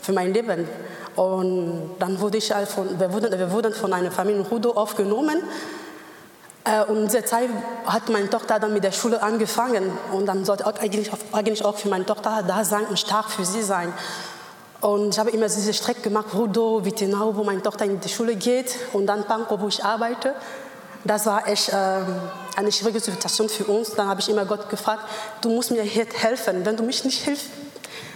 für 0.00 0.12
mein 0.12 0.32
Leben. 0.32 0.68
Und 1.16 1.96
dann 1.98 2.18
wurde 2.20 2.38
ich 2.38 2.50
halt 2.52 2.68
von, 2.68 2.98
wir, 2.98 3.12
wurden, 3.12 3.38
wir 3.38 3.50
wurden 3.52 3.74
von 3.74 3.92
einer 3.92 4.10
Familie 4.10 4.42
Rudo 4.42 4.72
aufgenommen. 4.72 5.42
Äh, 6.64 6.84
und 6.84 6.96
in 6.96 7.06
dieser 7.06 7.24
Zeit 7.24 7.48
hat 7.86 8.08
meine 8.08 8.30
Tochter 8.30 8.58
dann 8.58 8.72
mit 8.72 8.84
der 8.84 8.92
Schule 8.92 9.22
angefangen. 9.22 9.90
Und 10.12 10.26
dann 10.26 10.44
sollte 10.44 10.64
ich 10.74 10.80
eigentlich, 10.80 11.10
eigentlich 11.32 11.64
auch 11.64 11.76
für 11.76 11.88
meine 11.88 12.06
Tochter 12.06 12.42
da 12.46 12.64
sein 12.64 12.86
und 12.86 12.98
stark 12.98 13.30
für 13.30 13.44
sie 13.44 13.62
sein. 13.62 13.92
Und 14.80 15.10
ich 15.10 15.18
habe 15.18 15.30
immer 15.30 15.46
diese 15.46 15.72
Strecke 15.72 16.00
gemacht, 16.00 16.34
Rudo, 16.34 16.84
Wittenau, 16.84 17.36
wo 17.36 17.44
meine 17.44 17.62
Tochter 17.62 17.84
in 17.84 18.00
die 18.00 18.08
Schule 18.08 18.34
geht 18.34 18.76
und 18.92 19.06
dann 19.06 19.24
Pankow, 19.24 19.60
wo 19.60 19.68
ich 19.68 19.84
arbeite. 19.84 20.34
Das 21.04 21.26
war 21.26 21.46
echt 21.48 21.68
äh, 21.68 21.74
eine 22.56 22.70
schwierige 22.70 23.00
Situation 23.00 23.48
für 23.48 23.64
uns. 23.64 23.92
Dann 23.94 24.08
habe 24.08 24.20
ich 24.20 24.28
immer 24.28 24.44
Gott 24.44 24.68
gefragt, 24.68 25.04
du 25.40 25.50
musst 25.50 25.70
mir 25.70 25.82
helfen. 25.82 26.64
Wenn 26.64 26.76
du 26.76 26.82
mich 26.82 27.04
nicht 27.04 27.22
hilfst, 27.24 27.46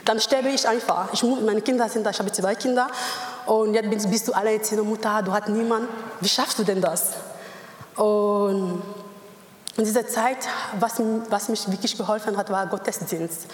dann 0.04 0.20
sterbe 0.20 0.48
ich 0.48 0.66
einfach. 0.66 1.12
Ich, 1.12 1.22
meine 1.22 1.60
Kinder 1.62 1.88
sind 1.88 2.04
da, 2.04 2.10
ich 2.10 2.18
habe 2.18 2.30
zwei 2.32 2.54
Kinder 2.54 2.88
und 3.46 3.74
jetzt 3.74 4.10
bist, 4.10 4.28
du 4.28 4.32
alleinerziehende 4.32 4.84
Mutter, 4.84 5.22
du 5.22 5.32
hast 5.32 5.48
niemanden. 5.48 5.88
Wie 6.20 6.28
schaffst 6.28 6.58
du 6.58 6.64
denn 6.64 6.80
das? 6.80 7.12
Und 7.96 8.82
in 9.76 9.84
dieser 9.84 10.06
Zeit, 10.06 10.38
was, 10.78 11.00
was 11.28 11.48
mich 11.48 11.70
wirklich 11.70 11.96
geholfen 11.96 12.36
hat, 12.36 12.50
war 12.50 12.66
Gottesdienst. 12.66 13.46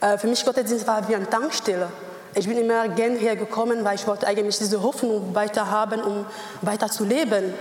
Äh, 0.00 0.18
für 0.18 0.26
mich 0.26 0.44
Gottesdienst 0.44 0.86
war 0.86 1.08
wie 1.08 1.14
eine 1.14 1.28
Tankstelle. 1.28 1.88
Ich 2.34 2.48
bin 2.48 2.58
immer 2.58 2.88
gern 2.88 3.14
hergekommen, 3.14 3.84
weil 3.84 3.94
ich 3.94 4.06
wollte 4.06 4.26
eigentlich 4.26 4.58
diese 4.58 4.82
Hoffnung 4.82 5.34
weiter 5.34 5.70
haben, 5.70 6.02
um 6.02 6.26
weiter 6.62 6.88
zu 6.88 7.04
leben. 7.04 7.54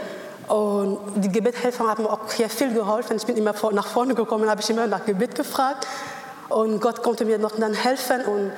Und 0.48 1.00
die 1.16 1.30
Gebethelfer 1.32 1.88
haben 1.88 2.08
auch 2.08 2.32
hier 2.32 2.50
viel 2.50 2.74
geholfen. 2.74 3.18
Ich 3.18 3.26
bin 3.26 3.38
immer 3.38 3.54
nach 3.72 3.88
vorne 3.88 4.16
gekommen, 4.16 4.50
habe 4.50 4.62
ich 4.62 4.70
immer 4.70 4.88
nach 4.88 5.06
Gebet 5.06 5.36
gefragt. 5.36 5.88
Und 6.50 6.82
Gott 6.82 7.04
konnte 7.04 7.26
mir 7.26 7.38
noch 7.38 7.52
dann 7.52 7.74
helfen. 7.74 8.26
Und 8.26 8.52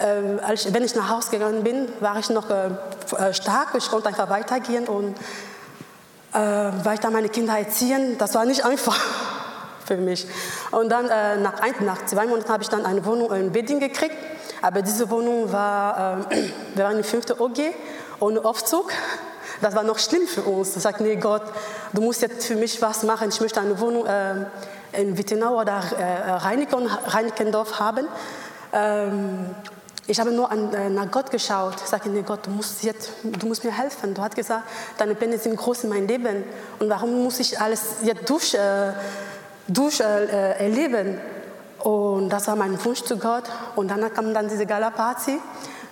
äh, 0.00 0.40
als, 0.42 0.72
wenn 0.72 0.84
ich 0.84 0.94
nach 0.94 1.10
Hause 1.10 1.30
gegangen 1.30 1.64
bin, 1.64 1.88
war 2.00 2.18
ich 2.18 2.30
noch 2.30 2.48
äh, 2.48 2.68
äh, 3.18 3.34
stark. 3.34 3.74
Ich 3.76 3.88
konnte 3.90 4.08
einfach 4.08 4.30
weitergehen 4.30 4.86
und 4.86 5.16
äh, 6.36 6.84
weiter 6.84 7.10
meine 7.10 7.28
Kinder 7.28 7.58
erziehen. 7.58 8.18
Das 8.18 8.34
war 8.34 8.44
nicht 8.44 8.64
einfach 8.64 9.00
für 9.86 9.96
mich. 9.96 10.26
Und 10.70 10.90
dann 10.90 11.08
äh, 11.08 11.38
nach, 11.38 11.60
ein, 11.60 11.74
nach 11.80 12.04
zwei 12.04 12.26
Monaten 12.26 12.50
habe 12.50 12.62
ich 12.62 12.68
dann 12.68 12.84
eine 12.84 13.04
Wohnung 13.04 13.32
in 13.32 13.52
Beding 13.52 13.80
gekriegt. 13.80 14.16
Aber 14.62 14.82
diese 14.82 15.10
Wohnung 15.10 15.50
war, 15.52 16.26
äh, 16.30 16.50
wir 16.74 16.84
waren 16.84 16.98
in 16.98 17.04
fünfte 17.04 17.40
OG 17.40 17.58
ohne 18.20 18.44
Aufzug. 18.44 18.92
Das 19.62 19.74
war 19.74 19.82
noch 19.82 19.98
schlimm 19.98 20.26
für 20.26 20.42
uns. 20.42 20.76
Ich 20.76 20.82
sagte, 20.82 21.02
nee 21.02 21.16
Gott, 21.16 21.42
du 21.94 22.02
musst 22.02 22.20
jetzt 22.20 22.46
für 22.46 22.56
mich 22.56 22.82
was 22.82 23.02
machen. 23.04 23.30
Ich 23.30 23.40
möchte 23.40 23.58
eine 23.60 23.80
Wohnung 23.80 24.04
in 24.92 25.16
Wittenau 25.16 25.58
oder 25.60 25.80
äh, 25.98 26.32
Reinickendorf 26.32 27.78
haben. 27.78 28.06
Ähm, 28.72 29.54
ich 30.06 30.20
habe 30.20 30.30
nur 30.30 30.50
an, 30.50 30.72
äh, 30.72 30.88
nach 30.88 31.10
Gott 31.10 31.30
geschaut. 31.30 31.74
Ich 31.76 31.88
sagte, 31.88 32.08
nee, 32.08 32.22
Gott, 32.22 32.46
du 32.46 32.50
musst, 32.50 32.82
jetzt, 32.84 33.10
du 33.22 33.46
musst 33.46 33.64
mir 33.64 33.72
helfen. 33.72 34.14
Du 34.14 34.22
hast 34.22 34.36
gesagt, 34.36 34.64
deine 34.98 35.14
Pläne 35.14 35.38
sind 35.38 35.56
groß 35.56 35.84
in 35.84 35.90
meinem 35.90 36.06
Leben. 36.06 36.44
Und 36.78 36.88
warum 36.88 37.24
muss 37.24 37.40
ich 37.40 37.60
alles 37.60 37.96
jetzt 38.02 38.28
durch, 38.30 38.54
äh, 38.54 38.92
durch 39.66 40.00
äh, 40.00 40.58
erleben? 40.58 41.18
Und 41.80 42.30
das 42.30 42.46
war 42.46 42.56
mein 42.56 42.82
Wunsch 42.84 43.02
zu 43.02 43.18
Gott. 43.18 43.44
Und 43.74 43.90
dann 43.90 44.12
kam 44.12 44.32
dann 44.32 44.48
diese 44.48 44.66
Gala-Party. 44.66 45.40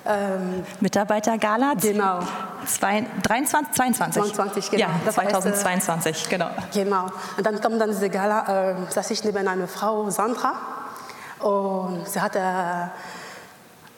Ähm, 0.06 0.64
Mitarbeitergala? 0.80 1.74
Genau. 1.80 2.20
Zwei, 2.66 3.06
23, 3.22 3.74
22? 3.74 4.22
22, 4.22 4.70
genau. 4.70 4.82
Ja, 4.82 4.90
das 5.04 5.14
2022, 5.14 6.14
heißt, 6.14 6.30
genau. 6.30 6.50
Genau. 6.72 7.06
Und 7.36 7.46
dann 7.46 7.60
kam 7.60 7.78
dann 7.78 7.90
diese 7.90 8.10
Gala, 8.10 8.70
äh, 8.70 8.74
saß 8.90 9.10
ich 9.10 9.24
neben 9.24 9.48
einer 9.48 9.66
Frau, 9.66 10.10
Sandra, 10.10 10.54
und 11.40 12.06
sie 12.06 12.20
hatte, 12.20 12.38
äh, 12.38 12.88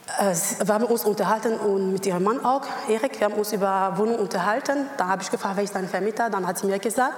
wir 0.07 0.73
haben 0.73 0.85
uns 0.85 1.03
unterhalten 1.03 1.55
und 1.55 1.91
mit 1.91 2.05
ihrem 2.05 2.23
Mann 2.23 2.43
auch, 2.43 2.61
Erik, 2.87 3.19
wir 3.19 3.25
haben 3.25 3.33
uns 3.33 3.51
über 3.51 3.93
Wohnung 3.97 4.19
unterhalten. 4.19 4.87
Da 4.97 5.07
habe 5.07 5.21
ich 5.21 5.29
gefragt, 5.29 5.57
wer 5.57 5.63
ist 5.63 5.75
dein 5.75 5.87
Vermieter? 5.87 6.29
Dann 6.29 6.47
hat 6.47 6.57
sie 6.57 6.65
mir 6.65 6.79
gesagt, 6.79 7.13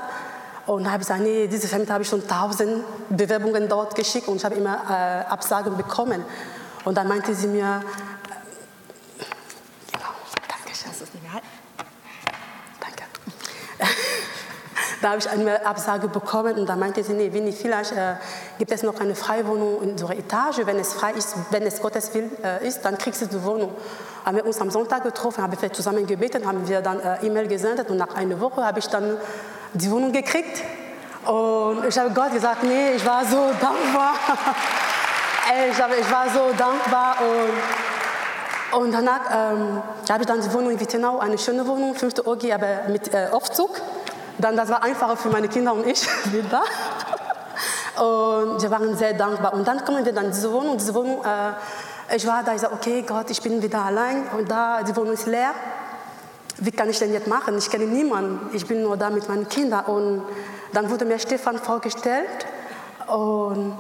und 0.65 0.83
dann 0.83 0.91
habe 0.91 1.01
ich 1.01 1.07
gesagt, 1.07 1.23
nee, 1.23 1.47
diese 1.47 1.67
Vermieter 1.67 1.93
habe 1.93 2.03
ich 2.03 2.09
schon 2.09 2.27
tausend 2.27 2.83
Bewerbungen 3.09 3.69
dort 3.69 3.95
geschickt 3.95 4.27
und 4.27 4.37
ich 4.37 4.45
habe 4.45 4.55
immer 4.55 4.81
äh, 4.89 5.31
Absagen 5.31 5.77
bekommen. 5.77 6.23
Und 6.83 6.95
dann 6.95 7.07
meinte 7.07 7.33
sie 7.35 7.47
mir, 7.47 7.81
Da 15.01 15.09
habe 15.09 15.19
ich 15.19 15.29
eine 15.29 15.65
Absage 15.65 16.09
bekommen 16.09 16.57
und 16.57 16.67
da 16.67 16.75
meinte 16.75 17.03
sie, 17.03 17.13
nee, 17.13 17.31
Winnie, 17.31 17.53
vielleicht 17.53 17.93
äh, 17.93 18.15
gibt 18.57 18.71
es 18.71 18.83
noch 18.83 18.99
eine 18.99 19.15
Freiwohnung 19.15 19.81
in 19.81 19.91
unserer 19.91 20.17
Etage. 20.17 20.59
Wenn 20.65 20.77
es 20.77 20.93
frei 20.93 21.13
ist, 21.13 21.35
wenn 21.51 21.63
es 21.63 21.81
Gottes 21.81 22.13
Willen 22.13 22.31
äh, 22.43 22.67
ist, 22.67 22.81
dann 22.83 22.97
kriegst 22.97 23.21
du 23.21 23.25
die 23.25 23.41
Wohnung. 23.43 23.73
Haben 24.25 24.35
wir 24.35 24.45
uns 24.45 24.59
am 24.59 24.69
Sonntag 24.69 25.03
getroffen, 25.03 25.41
haben 25.41 25.55
wir 25.57 25.71
zusammen 25.71 26.05
gebeten, 26.05 26.45
haben 26.45 26.67
wir 26.67 26.81
dann 26.81 26.99
äh, 26.99 27.25
E-Mail 27.25 27.47
gesendet 27.47 27.89
und 27.89 27.95
nach 27.95 28.13
einer 28.13 28.41
Woche 28.41 28.65
habe 28.65 28.79
ich 28.79 28.87
dann 28.87 29.17
die 29.73 29.89
Wohnung 29.89 30.11
gekriegt. 30.11 30.63
Und 31.25 31.85
ich 31.87 31.97
habe 31.97 32.11
Gott 32.11 32.33
gesagt, 32.33 32.63
nee, 32.63 32.91
ich 32.95 33.05
war 33.05 33.23
so 33.23 33.37
dankbar. 33.61 34.15
ich, 35.71 35.81
habe, 35.81 35.95
ich 35.95 36.11
war 36.11 36.25
so 36.29 36.51
dankbar 36.57 37.15
und, 38.73 38.81
und 38.81 38.91
danach 38.91 39.21
ähm, 39.33 39.81
habe 40.09 40.23
ich 40.23 40.27
dann 40.27 40.41
die 40.41 40.51
Wohnung 40.51 40.71
in 40.71 40.79
Wittenau, 40.79 41.19
eine 41.19 41.37
schöne 41.37 41.65
Wohnung, 41.65 41.95
fünfte 41.95 42.27
OG, 42.27 42.51
aber 42.51 42.89
mit 42.89 43.13
äh, 43.13 43.27
Aufzug. 43.31 43.79
Dann, 44.39 44.55
das 44.55 44.69
war 44.69 44.83
einfacher 44.83 45.17
für 45.17 45.29
meine 45.29 45.47
Kinder 45.49 45.73
und 45.73 45.85
ich 45.85 46.07
wieder. 46.31 46.63
Und 47.99 48.61
wir 48.61 48.71
waren 48.71 48.95
sehr 48.95 49.13
dankbar. 49.13 49.53
Und 49.53 49.67
dann 49.67 49.83
kommen 49.83 50.05
wir 50.05 50.13
dann 50.13 50.25
in 50.25 50.31
diese 50.31 50.49
Wohnung. 50.53 50.77
Diese 50.77 50.95
Wohnung, 50.95 51.21
äh, 51.25 52.15
ich 52.15 52.25
war 52.25 52.43
da, 52.43 52.53
ich 52.53 52.61
sagte, 52.61 52.75
okay, 52.77 53.03
Gott, 53.05 53.29
ich 53.29 53.41
bin 53.41 53.61
wieder 53.61 53.83
allein 53.83 54.25
und 54.37 54.49
da, 54.49 54.81
die 54.83 54.95
Wohnung 54.95 55.13
ist 55.13 55.27
leer. 55.27 55.51
Wie 56.57 56.71
kann 56.71 56.89
ich 56.89 56.97
denn 56.97 57.11
jetzt 57.11 57.27
machen? 57.27 57.57
Ich 57.57 57.69
kenne 57.69 57.85
niemanden. 57.85 58.55
Ich 58.55 58.65
bin 58.65 58.83
nur 58.83 58.95
da 58.95 59.09
mit 59.09 59.27
meinen 59.27 59.49
Kindern. 59.49 59.83
Und 59.85 60.23
dann 60.71 60.89
wurde 60.89 61.03
mir 61.03 61.19
Stefan 61.19 61.57
vorgestellt. 61.57 62.45
Und 63.07 63.77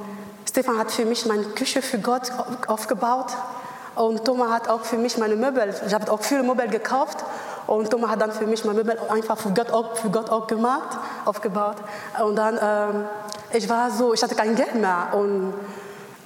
Stefan 0.47 0.77
hat 0.77 0.91
für 0.91 1.05
mich 1.05 1.25
meine 1.25 1.43
Küche 1.43 1.81
für 1.81 1.99
Gott 1.99 2.31
aufgebaut. 2.67 3.27
Und 3.95 4.25
Thomas 4.25 4.51
hat 4.51 4.67
auch 4.69 4.81
für 4.81 4.97
mich 4.97 5.17
meine 5.17 5.35
Möbel. 5.35 5.73
Ich 5.85 5.93
habe 5.93 6.11
auch 6.11 6.21
viele 6.21 6.43
Möbel 6.43 6.67
gekauft. 6.67 7.23
Und 7.69 7.91
Thomas 7.91 8.09
hat 8.09 8.19
dann 8.19 8.31
für 8.31 8.47
mich 8.47 8.65
mein 8.65 8.75
Möbel 8.75 8.97
einfach 9.09 9.37
für 9.37 9.51
Gott, 9.51 9.99
für 9.99 10.09
Gott 10.09 10.31
auch 10.31 10.47
gemacht, 10.47 10.97
aufgebaut. 11.25 11.75
Und 12.19 12.35
dann, 12.35 12.57
ähm, 12.59 13.05
ich 13.53 13.69
war 13.69 13.91
so, 13.91 14.11
ich 14.11 14.23
hatte 14.23 14.33
kein 14.33 14.55
Geld 14.55 14.73
mehr. 14.73 15.09
Und 15.13 15.53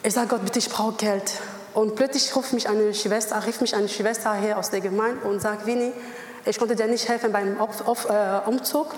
ich 0.04 0.14
sagte 0.14 0.30
Gott, 0.30 0.46
bitte, 0.46 0.60
ich 0.60 0.70
brauche 0.70 0.94
Geld. 0.94 1.34
Und 1.74 1.96
plötzlich 1.96 2.34
rief 2.34 2.54
mich 2.54 2.70
eine 2.70 2.94
Schwester, 2.94 3.46
rief 3.46 3.60
mich 3.60 3.76
eine 3.76 3.90
Schwester 3.90 4.32
her 4.32 4.58
aus 4.58 4.70
der 4.70 4.80
Gemeinde 4.80 5.28
und 5.28 5.42
sagt, 5.42 5.66
Winnie, 5.66 5.92
ich 6.46 6.58
konnte 6.58 6.78
dir 6.78 6.88
nicht 6.88 7.10
helfen 7.10 7.34
beim 7.34 7.60
auf, 7.60 7.86
auf, 7.90 8.10
äh, 8.10 8.40
Umzug. 8.46 8.94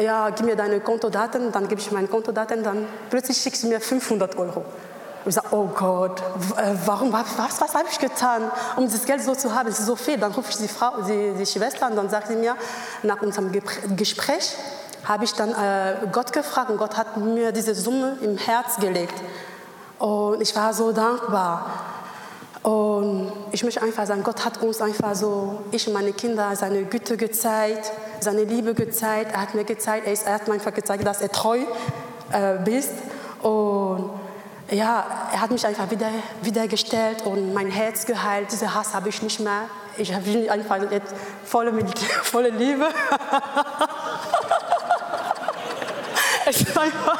Ja, 0.00 0.30
gib 0.30 0.46
mir 0.46 0.54
deine 0.54 0.78
Kontodaten, 0.78 1.50
dann 1.50 1.66
gebe 1.66 1.80
ich 1.80 1.90
meine 1.90 2.06
Kontodaten, 2.06 2.62
dann 2.62 2.86
plötzlich 3.10 3.38
schickst 3.38 3.64
du 3.64 3.66
mir 3.66 3.80
500 3.80 4.38
Euro. 4.38 4.64
Ich 5.24 5.34
sage, 5.34 5.48
oh 5.52 5.66
Gott, 5.66 6.20
äh, 6.56 6.74
warum, 6.84 7.12
was, 7.12 7.60
was 7.60 7.74
habe 7.74 7.86
ich 7.90 7.98
getan, 7.98 8.50
um 8.76 8.90
das 8.90 9.04
Geld 9.04 9.22
so 9.22 9.34
zu 9.34 9.54
haben? 9.54 9.68
Es 9.68 9.78
ist 9.78 9.86
so 9.86 9.96
viel. 9.96 10.18
Dann 10.18 10.32
rufe 10.32 10.50
ich 10.50 10.56
die, 10.56 10.68
Frau, 10.68 11.02
die, 11.02 11.34
die 11.38 11.46
Schwester 11.46 11.88
und 11.88 11.96
dann 11.96 12.10
sagt 12.10 12.28
sie 12.28 12.36
mir, 12.36 12.56
nach 13.02 13.22
unserem 13.22 13.52
Gespräch 13.96 14.56
habe 15.04 15.24
ich 15.24 15.32
dann 15.34 15.50
äh, 15.50 16.06
Gott 16.10 16.32
gefragt 16.32 16.70
und 16.70 16.78
Gott 16.78 16.96
hat 16.96 17.16
mir 17.16 17.52
diese 17.52 17.74
Summe 17.74 18.18
im 18.20 18.36
Herz 18.36 18.76
gelegt. 18.78 19.14
Und 19.98 20.40
ich 20.40 20.54
war 20.56 20.74
so 20.74 20.92
dankbar. 20.92 21.66
Und 22.62 23.32
ich 23.50 23.64
möchte 23.64 23.82
einfach 23.82 24.06
sagen, 24.06 24.22
Gott 24.22 24.44
hat 24.44 24.62
uns 24.62 24.80
einfach 24.80 25.14
so, 25.14 25.62
ich 25.72 25.86
und 25.88 25.94
meine 25.94 26.12
Kinder, 26.12 26.54
seine 26.54 26.84
Güte 26.84 27.16
gezeigt, 27.16 27.90
seine 28.20 28.44
Liebe 28.44 28.74
gezeigt. 28.74 29.32
Er 29.32 29.42
hat 29.42 29.54
mir 29.54 29.64
gezeigt, 29.64 30.06
er, 30.06 30.26
er 30.26 30.34
hat 30.34 30.46
mir 30.46 30.54
einfach 30.54 30.74
gezeigt, 30.74 31.04
dass 31.04 31.20
er 31.20 31.30
treu 31.30 31.58
äh, 32.30 32.58
bist. 32.64 32.92
Und 33.42 34.10
ja, 34.70 35.04
er 35.32 35.40
hat 35.40 35.50
mich 35.50 35.66
einfach 35.66 35.90
wieder, 35.90 36.08
wiedergestellt 36.42 37.22
und 37.22 37.52
mein 37.52 37.68
Herz 37.70 38.06
geheilt. 38.06 38.52
Diesen 38.52 38.72
Hass 38.74 38.94
habe 38.94 39.08
ich 39.08 39.20
nicht 39.22 39.40
mehr. 39.40 39.64
Ich 39.96 40.16
bin 40.16 40.48
einfach 40.48 40.78
jetzt 40.90 41.14
voll 41.44 41.72
mit 41.72 41.98
voller 41.98 42.50
Liebe. 42.50 42.88
es 46.46 46.60
ist 46.60 46.78
einfach. 46.78 47.18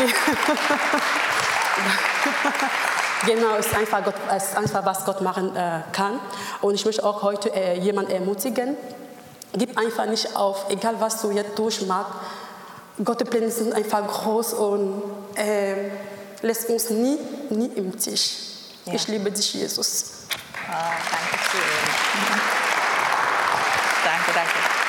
Genau, 3.26 3.56
es 3.58 3.66
ist 3.66 3.76
einfach, 3.76 4.02
Gott, 4.02 4.14
es 4.34 4.44
ist 4.44 4.56
einfach 4.56 4.82
was 4.86 5.04
Gott 5.04 5.20
machen 5.20 5.54
äh, 5.54 5.80
kann. 5.92 6.18
Und 6.62 6.74
ich 6.74 6.86
möchte 6.86 7.04
auch 7.04 7.22
heute 7.22 7.54
äh, 7.54 7.78
jemanden 7.78 8.12
ermutigen, 8.12 8.78
Gib 9.52 9.76
einfach 9.76 10.06
nicht 10.06 10.36
auf, 10.36 10.66
egal 10.70 10.96
was 11.00 11.20
du 11.22 11.30
jetzt 11.30 11.58
durchmachst. 11.58 12.12
Gottes 13.02 13.28
Pläne 13.28 13.50
sind 13.50 13.72
einfach 13.72 14.06
groß 14.06 14.52
und 14.54 15.02
äh, 15.34 15.90
lässt 16.42 16.68
uns 16.68 16.90
nie, 16.90 17.18
nie 17.50 17.70
im 17.74 17.98
Tisch. 17.98 18.32
Ja. 18.84 18.94
Ich 18.94 19.08
liebe 19.08 19.30
dich, 19.30 19.54
Jesus. 19.54 20.04
Oh, 20.68 20.72
danke 20.72 21.44
schön. 21.50 21.60
Danke, 24.02 24.32
danke. 24.32 24.79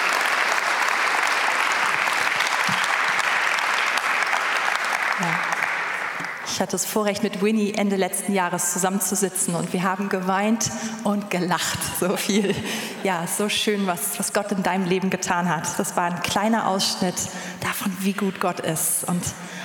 Hatte 6.62 6.74
das 6.74 6.86
Vorrecht, 6.86 7.24
mit 7.24 7.42
Winnie 7.42 7.74
Ende 7.74 7.96
letzten 7.96 8.34
Jahres 8.34 8.72
zusammenzusitzen 8.72 9.56
und 9.56 9.74
wir 9.74 9.84
haben 9.84 10.10
geweint 10.10 10.70
und 11.04 11.30
gelacht. 11.30 11.80
So 12.00 12.16
viel. 12.16 12.56
Ja, 13.04 13.26
so 13.28 13.50
schön, 13.50 13.88
was, 13.88 14.20
was 14.20 14.32
Gott 14.32 14.52
in 14.52 14.64
deinem 14.64 14.86
Leben 14.86 15.10
getan 15.10 15.50
hat. 15.50 15.80
Das 15.80 15.98
war 15.98 16.04
ein 16.04 16.22
kleiner 16.22 16.68
Ausschnitt 16.68 17.16
davon, 17.62 17.92
wie 18.00 18.14
gut 18.14 18.40
Gott 18.40 18.60
ist 18.60 19.04
und 19.08 19.22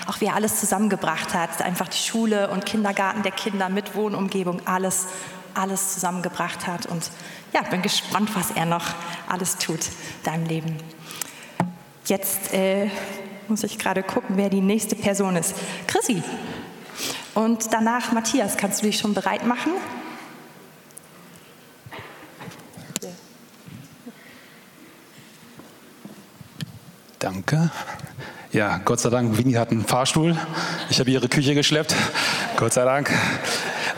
auch 0.07 0.21
wie 0.21 0.27
er 0.27 0.35
alles 0.35 0.59
zusammengebracht 0.59 1.35
hat. 1.35 1.63
Einfach 1.63 1.89
die 1.89 1.99
Schule 1.99 2.51
und 2.51 2.65
Kindergarten 2.65 3.23
der 3.23 3.33
Kinder 3.33 3.69
mit 3.69 3.95
Wohnumgebung, 3.95 4.63
alles, 4.67 5.07
alles 5.55 5.95
zusammengebracht 5.95 6.67
hat. 6.67 6.87
Und 6.87 7.11
ja, 7.53 7.63
bin 7.63 7.83
gespannt, 7.83 8.31
was 8.35 8.51
er 8.53 8.65
noch 8.65 8.85
alles 9.29 9.59
tut 9.59 9.87
in 9.87 10.23
deinem 10.25 10.47
Leben. 10.47 10.77
Jetzt 12.07 12.55
äh, 12.55 12.89
muss 13.49 13.65
ich 13.65 13.79
gerade 13.79 14.03
gucken, 14.03 14.37
wer 14.37 14.49
die 14.49 14.61
nächste 14.61 14.97
Person 14.97 15.37
ist. 15.37 15.55
Chrissy. 15.87 16.23
Und 17.37 17.71
danach 17.71 18.13
Matthias, 18.13 18.57
kannst 18.57 18.81
du 18.81 18.87
dich 18.87 18.97
schon 18.97 19.13
bereit 19.13 19.47
machen? 19.47 19.73
Danke. 27.19 27.71
Ja, 28.53 28.79
Gott 28.79 29.01
sei 29.01 29.11
Dank, 29.11 29.37
Winnie 29.37 29.59
hat 29.59 29.71
einen 29.71 29.85
Fahrstuhl. 29.85 30.35
Ich 30.89 30.99
habe 30.99 31.11
ihre 31.11 31.29
Küche 31.29 31.55
geschleppt. 31.55 31.95
Gott 32.57 32.73
sei 32.73 32.87
Dank. 32.87 33.13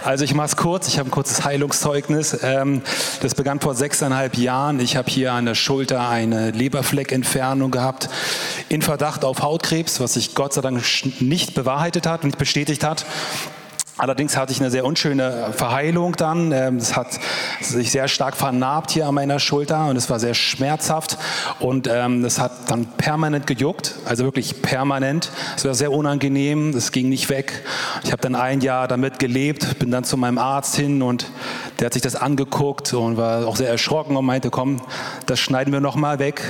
Also 0.09 0.25
ich 0.25 0.33
mache 0.33 0.47
es 0.47 0.57
kurz, 0.57 0.89
ich 0.89 0.99
habe 0.99 1.11
ein 1.11 1.11
kurzes 1.11 1.45
Heilungszeugnis. 1.45 2.39
Ähm, 2.43 2.81
das 3.21 3.35
begann 3.35 3.61
vor 3.61 3.75
sechseinhalb 3.75 4.39
Jahren. 4.39 4.81
Ich 4.81 4.97
habe 4.97 5.11
hier 5.11 5.35
an 5.35 5.45
der 5.45 5.55
Schulter 5.55 6.09
eine 6.09 6.51
Leberfleckentfernung 6.51 7.71
gehabt, 7.71 8.09
in 8.71 8.81
Verdacht 8.81 9.23
auf 9.23 9.43
Hautkrebs, 9.43 10.01
was 10.01 10.15
sich 10.15 10.35
Gott 10.35 10.55
sei 10.55 10.63
Dank 10.63 10.83
nicht 11.21 11.53
bewahrheitet 11.53 12.07
hat 12.07 12.25
und 12.25 12.39
bestätigt 12.39 12.85
hat. 12.85 13.05
Allerdings 13.99 14.37
hatte 14.37 14.53
ich 14.53 14.61
eine 14.61 14.71
sehr 14.71 14.85
unschöne 14.85 15.53
Verheilung 15.53 16.15
dann. 16.15 16.53
Ähm, 16.53 16.77
es 16.77 16.95
hat 16.95 17.19
sich 17.61 17.91
sehr 17.91 18.07
stark 18.07 18.37
vernarbt 18.37 18.93
hier 18.93 19.09
an 19.09 19.15
meiner 19.15 19.41
Schulter 19.41 19.87
und 19.87 19.97
es 19.97 20.09
war 20.09 20.21
sehr 20.21 20.35
schmerzhaft 20.35 21.19
und 21.59 21.89
ähm, 21.89 22.25
es 22.25 22.39
hat 22.39 22.53
dann 22.71 22.87
permanent 22.87 23.49
gejuckt, 23.49 23.97
also 24.05 24.23
wirklich 24.23 24.63
permanent. 24.63 25.33
Es 25.57 25.65
war 25.65 25.75
sehr 25.75 25.91
unangenehm, 25.91 26.71
es 26.77 26.93
ging 26.93 27.09
nicht 27.09 27.29
weg. 27.29 27.65
Ich 28.05 28.13
habe 28.13 28.23
dann 28.23 28.37
ein 28.37 28.61
Jahr 28.61 28.87
damit 28.87 29.19
gelebt, 29.19 29.81
bin 29.81 29.91
dann 29.91 30.05
zu 30.05 30.17
meinem 30.17 30.39
Arzt 30.39 30.77
hin 30.77 31.03
und 31.03 31.27
der 31.81 31.87
hat 31.87 31.93
sich 31.93 32.03
das 32.03 32.15
angeguckt 32.15 32.95
und 32.95 33.17
war 33.17 33.49
auch 33.49 33.57
sehr 33.57 33.69
erschrocken 33.69 34.17
und 34.17 34.25
meinte, 34.25 34.51
komm, 34.51 34.81
das 35.27 35.41
schneiden 35.41 35.73
wir 35.73 35.81
nochmal 35.81 36.21
weg 36.21 36.41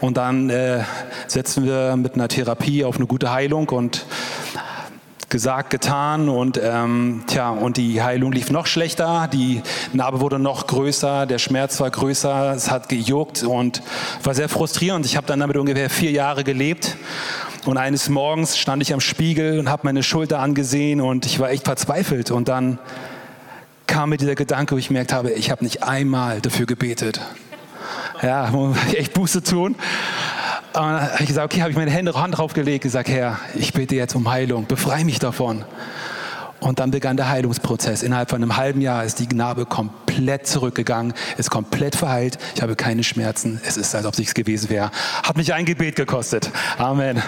und 0.00 0.16
dann 0.16 0.48
äh, 0.48 0.84
setzen 1.26 1.66
wir 1.66 1.96
mit 1.96 2.14
einer 2.14 2.28
Therapie 2.28 2.82
auf 2.82 2.96
eine 2.96 3.06
gute 3.06 3.30
Heilung 3.30 3.68
und 3.68 4.06
gesagt, 5.34 5.70
getan 5.70 6.28
und 6.28 6.60
ähm, 6.62 7.24
tja, 7.26 7.50
und 7.50 7.76
die 7.76 8.00
Heilung 8.00 8.30
lief 8.30 8.52
noch 8.52 8.68
schlechter, 8.68 9.28
die 9.32 9.62
Narbe 9.92 10.20
wurde 10.20 10.38
noch 10.38 10.68
größer, 10.68 11.26
der 11.26 11.38
Schmerz 11.38 11.80
war 11.80 11.90
größer, 11.90 12.52
es 12.54 12.70
hat 12.70 12.88
gejuckt 12.88 13.42
und 13.42 13.82
war 14.22 14.32
sehr 14.32 14.48
frustrierend. 14.48 15.04
Ich 15.06 15.16
habe 15.16 15.26
dann 15.26 15.40
damit 15.40 15.56
ungefähr 15.56 15.90
vier 15.90 16.12
Jahre 16.12 16.44
gelebt 16.44 16.96
und 17.64 17.78
eines 17.78 18.08
Morgens 18.08 18.56
stand 18.56 18.80
ich 18.80 18.94
am 18.94 19.00
Spiegel 19.00 19.58
und 19.58 19.68
habe 19.68 19.82
meine 19.82 20.04
Schulter 20.04 20.38
angesehen 20.38 21.00
und 21.00 21.26
ich 21.26 21.40
war 21.40 21.50
echt 21.50 21.64
verzweifelt 21.64 22.30
und 22.30 22.46
dann 22.46 22.78
kam 23.88 24.10
mir 24.10 24.18
dieser 24.18 24.36
Gedanke, 24.36 24.76
wo 24.76 24.78
ich 24.78 24.86
gemerkt 24.86 25.12
habe, 25.12 25.32
ich 25.32 25.50
habe 25.50 25.64
nicht 25.64 25.82
einmal 25.82 26.42
dafür 26.42 26.66
gebetet. 26.66 27.20
Ja, 28.22 28.52
echt 28.94 29.14
Buße 29.14 29.42
tun. 29.42 29.74
Und 30.74 30.82
dann 30.82 31.02
habe 31.02 31.22
ich 31.22 31.28
gesagt, 31.28 31.44
okay, 31.44 31.60
habe 31.60 31.70
ich 31.70 31.76
meine 31.76 31.92
Hände, 31.92 32.12
Hand 32.14 32.36
drauf 32.36 32.52
gelegt, 32.52 32.82
gesagt, 32.82 33.08
Herr, 33.08 33.38
ich 33.54 33.72
bitte 33.72 33.94
jetzt 33.94 34.16
um 34.16 34.28
Heilung, 34.28 34.66
befreie 34.66 35.04
mich 35.04 35.20
davon. 35.20 35.64
Und 36.58 36.80
dann 36.80 36.90
begann 36.90 37.16
der 37.16 37.28
Heilungsprozess. 37.28 38.02
Innerhalb 38.02 38.30
von 38.30 38.42
einem 38.42 38.56
halben 38.56 38.80
Jahr 38.80 39.04
ist 39.04 39.20
die 39.20 39.32
Narbe 39.32 39.66
komplett 39.66 40.48
zurückgegangen, 40.48 41.14
ist 41.36 41.50
komplett 41.50 41.94
verheilt. 41.94 42.38
Ich 42.56 42.62
habe 42.62 42.74
keine 42.74 43.04
Schmerzen. 43.04 43.60
Es 43.64 43.76
ist, 43.76 43.94
als 43.94 44.04
ob 44.04 44.14
es 44.14 44.18
nichts 44.18 44.34
gewesen 44.34 44.68
wäre. 44.68 44.90
Hat 45.22 45.36
mich 45.36 45.54
ein 45.54 45.64
Gebet 45.64 45.94
gekostet. 45.94 46.50
Amen. 46.76 47.22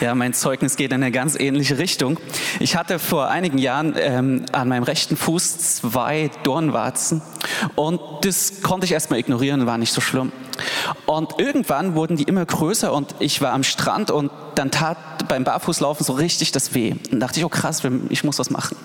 Ja, 0.00 0.14
mein 0.14 0.32
Zeugnis 0.32 0.76
geht 0.76 0.92
in 0.92 1.02
eine 1.02 1.12
ganz 1.12 1.38
ähnliche 1.38 1.76
Richtung. 1.76 2.18
Ich 2.58 2.74
hatte 2.74 2.98
vor 2.98 3.28
einigen 3.28 3.58
Jahren 3.58 3.94
ähm, 3.98 4.46
an 4.50 4.66
meinem 4.68 4.82
rechten 4.82 5.14
Fuß 5.14 5.76
zwei 5.76 6.30
Dornwarzen 6.42 7.20
und 7.74 8.00
das 8.22 8.62
konnte 8.62 8.86
ich 8.86 8.92
erstmal 8.92 9.18
ignorieren, 9.18 9.66
war 9.66 9.76
nicht 9.76 9.92
so 9.92 10.00
schlimm. 10.00 10.32
Und 11.04 11.38
irgendwann 11.38 11.94
wurden 11.94 12.16
die 12.16 12.22
immer 12.22 12.46
größer 12.46 12.92
und 12.94 13.14
ich 13.18 13.42
war 13.42 13.52
am 13.52 13.62
Strand 13.62 14.10
und 14.10 14.30
dann 14.54 14.70
tat 14.70 15.28
beim 15.28 15.44
Barfußlaufen 15.44 16.04
so 16.04 16.12
richtig 16.14 16.52
das 16.52 16.74
weh. 16.74 16.94
Und 17.10 17.20
dachte 17.20 17.38
ich, 17.38 17.44
oh 17.44 17.48
krass, 17.48 17.82
ich 18.08 18.24
muss 18.24 18.38
was 18.38 18.50
machen. 18.50 18.76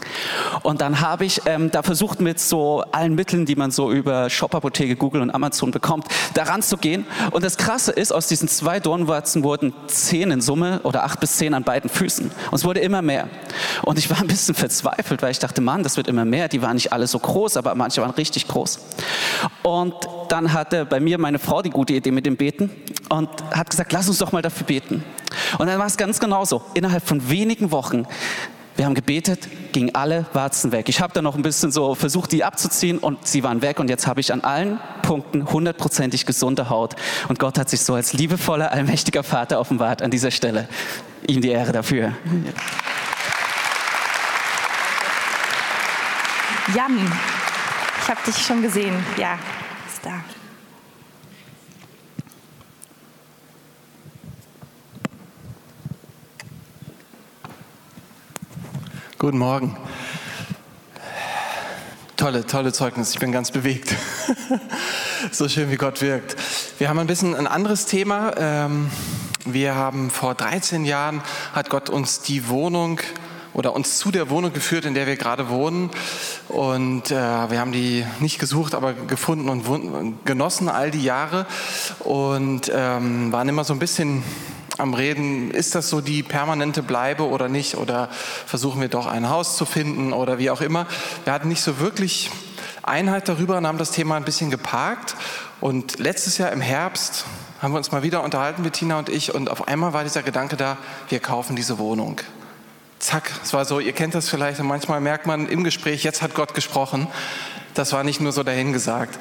Und 0.64 0.82
dann 0.82 1.02
habe 1.02 1.26
ich 1.26 1.42
ähm, 1.46 1.72
da 1.72 1.82
versucht 1.82 2.22
mit 2.22 2.40
so 2.40 2.84
allen 2.92 3.16
Mitteln, 3.16 3.46
die 3.46 3.56
man 3.56 3.72
so 3.72 3.92
über 3.92 4.30
Shop-Apotheke, 4.30 4.96
Google 4.96 5.22
und 5.22 5.32
Amazon 5.32 5.72
bekommt, 5.72 6.08
daran 6.34 6.62
zu 6.62 6.78
gehen. 6.78 7.06
Und 7.32 7.44
das 7.44 7.58
Krasse 7.58 7.92
ist, 7.92 8.12
aus 8.12 8.28
diesen 8.28 8.48
zwei 8.48 8.80
Dornwarzen 8.80 9.44
wurden 9.44 9.74
zehn 9.88 10.32
in 10.32 10.42
Summe 10.42 10.82
oder 10.84 11.04
acht 11.06 11.20
bis 11.20 11.38
zehn 11.38 11.54
an 11.54 11.64
beiden 11.64 11.90
Füßen. 11.90 12.26
Und 12.26 12.54
es 12.54 12.66
wurde 12.66 12.80
immer 12.80 13.02
mehr. 13.02 13.30
Und 13.84 13.98
ich 13.98 14.10
war 14.10 14.20
ein 14.20 14.28
bisschen 14.28 14.56
verzweifelt, 14.56 15.22
weil 15.22 15.32
ich 15.32 15.40
dachte, 15.40 15.62
Mann, 15.62 15.84
das 15.84 15.98
wird 15.98 16.08
immer 16.08 16.26
mehr. 16.26 16.48
Die 16.48 16.62
waren 16.62 16.76
nicht 16.76 16.92
alle 16.92 17.08
so 17.08 17.20
groß, 17.20 17.58
aber 17.58 17.76
manche 17.76 18.02
waren 18.02 18.12
richtig 18.12 18.48
groß. 18.48 18.80
Und 19.64 19.94
dann 20.30 20.54
hatte 20.54 20.86
bei 20.86 21.00
mir 21.00 21.18
meine 21.18 21.40
Frau 21.40 21.62
die 21.62 21.70
gute 21.70 21.94
Idee 21.94 22.12
mit 22.12 22.26
dem 22.26 22.36
Beten 22.36 22.70
und 23.10 23.30
hat 23.52 23.70
gesagt, 23.70 23.94
lass 23.94 24.10
uns 24.10 24.18
doch 24.18 24.32
mal 24.32 24.42
dafür 24.42 24.66
beten. 24.66 25.04
Und 25.58 25.68
dann 25.68 25.80
war 25.80 25.86
es 25.86 25.98
ganz 25.98 26.20
genauso. 26.20 26.62
Innerhalb 26.74 27.08
von 27.08 27.30
wenigen 27.30 27.72
Wochen 27.72 28.06
wir 28.76 28.86
haben 28.86 28.96
gebetet, 28.96 29.48
gingen 29.72 29.96
alle 29.96 30.26
Warzen 30.34 30.74
weg. 30.74 30.90
Ich 30.90 31.00
habe 31.00 31.14
dann 31.14 31.24
noch 31.24 31.36
ein 31.36 31.42
bisschen 31.42 31.72
so 31.72 31.96
versucht, 31.96 32.34
die 32.34 32.44
abzuziehen 32.44 32.98
und 32.98 33.26
sie 33.26 33.42
waren 33.42 33.62
weg. 33.62 33.80
Und 33.80 33.90
jetzt 33.90 34.06
habe 34.06 34.20
ich 34.20 34.34
an 34.34 34.42
allen 34.42 34.80
Punkten 35.06 35.52
hundertprozentig 35.52 36.26
gesunde 36.26 36.70
Haut. 36.70 36.96
Und 37.28 37.38
Gott 37.38 37.60
hat 37.60 37.70
sich 37.70 37.82
so 37.82 37.94
als 37.94 38.14
liebevoller, 38.14 38.72
allmächtiger 38.72 39.24
Vater 39.24 39.60
offenbart 39.60 40.02
an 40.02 40.10
dieser 40.10 40.32
Stelle. 40.32 40.68
Ihm 41.28 41.42
die 41.42 41.50
Ehre 41.50 41.72
dafür. 41.72 42.14
Jan, 46.76 47.12
ich 48.02 48.10
habe 48.10 48.20
dich 48.26 48.38
schon 48.38 48.64
gesehen. 48.64 48.96
Ja, 49.18 49.38
ist 49.88 50.04
da. 50.04 50.24
Guten 59.20 59.38
Morgen. 59.38 59.78
Tolle, 62.18 62.46
tolle 62.48 62.72
Zeugnis. 62.72 63.12
Ich 63.12 63.20
bin 63.20 63.34
ganz 63.34 63.52
bewegt. 63.52 63.94
so 65.32 65.50
schön, 65.50 65.70
wie 65.70 65.76
Gott 65.76 66.02
wirkt. 66.02 66.38
Wir 66.80 66.88
haben 66.88 66.98
ein 66.98 67.08
bisschen 67.08 67.36
ein 67.36 67.46
anderes 67.46 67.88
Thema. 67.88 68.32
Ähm, 68.38 68.90
wir 69.44 69.76
haben 69.76 70.10
vor 70.10 70.34
13 70.34 70.86
Jahren 70.86 71.22
hat 71.54 71.70
Gott 71.70 71.90
uns 71.90 72.22
die 72.22 72.48
Wohnung 72.48 73.02
oder 73.54 73.76
uns 73.76 73.98
zu 73.98 74.12
der 74.12 74.30
Wohnung 74.30 74.54
geführt, 74.54 74.86
in 74.86 74.94
der 74.94 75.08
wir 75.08 75.18
gerade 75.18 75.50
wohnen. 75.50 75.90
Und 76.48 77.12
äh, 77.12 77.16
wir 77.16 77.60
haben 77.60 77.74
die 77.74 78.06
nicht 78.22 78.40
gesucht, 78.40 78.76
aber 78.76 78.94
gefunden 78.94 79.50
und 79.50 80.26
genossen 80.26 80.70
all 80.70 80.92
die 80.92 81.04
Jahre 81.04 81.46
und 82.00 82.72
ähm, 82.74 83.34
waren 83.34 83.50
immer 83.50 83.66
so 83.66 83.74
ein 83.74 83.80
bisschen 83.80 84.24
am 84.78 84.94
Reden, 84.94 85.52
ist 85.52 85.76
das 85.76 85.90
so 85.90 86.02
die 86.02 86.24
permanente 86.24 86.84
Bleibe 86.84 87.28
oder 87.28 87.48
nicht? 87.48 87.78
Oder 87.78 88.10
versuchen 88.46 88.82
wir 88.82 88.90
doch 88.90 89.08
ein 89.08 89.30
Haus 89.30 89.58
zu 89.58 89.66
finden 89.66 90.14
oder 90.14 90.38
wie 90.38 90.50
auch 90.50 90.62
immer. 90.62 90.88
Wir 91.24 91.34
hatten 91.34 91.48
nicht 91.48 91.62
so 91.62 91.80
wirklich 91.80 92.32
Einheit 92.84 93.28
darüber 93.30 93.58
und 93.58 93.68
haben 93.68 93.78
das 93.78 93.92
Thema 93.92 94.16
ein 94.16 94.26
bisschen 94.26 94.52
geparkt. 94.52 95.16
Und 95.62 96.00
letztes 96.00 96.38
Jahr 96.38 96.52
im 96.52 96.62
Herbst 96.62 97.26
haben 97.62 97.74
wir 97.74 97.78
uns 97.78 97.92
mal 97.92 98.04
wieder 98.04 98.24
unterhalten, 98.24 98.64
Bettina 98.64 99.00
und 99.00 99.10
ich, 99.10 99.34
und 99.34 99.50
auf 99.50 99.68
einmal 99.68 99.94
war 99.94 100.04
dieser 100.04 100.22
Gedanke 100.24 100.58
da, 100.58 100.78
wir 101.10 101.20
kaufen 101.20 101.56
diese 101.56 101.80
Wohnung. 101.80 102.22
Zack, 103.00 103.32
es 103.44 103.54
war 103.54 103.66
so, 103.66 103.80
ihr 103.80 103.94
kennt 103.94 104.16
das 104.16 104.30
vielleicht, 104.30 104.60
und 104.60 104.68
manchmal 104.68 105.02
merkt 105.02 105.26
man 105.26 105.48
im 105.48 105.64
Gespräch, 105.64 106.04
jetzt 106.04 106.22
hat 106.22 106.34
Gott 106.36 106.54
gesprochen. 106.54 107.08
Das 107.76 107.92
war 107.94 108.04
nicht 108.04 108.22
nur 108.22 108.32
so 108.32 108.44
dahingesagt. 108.44 109.20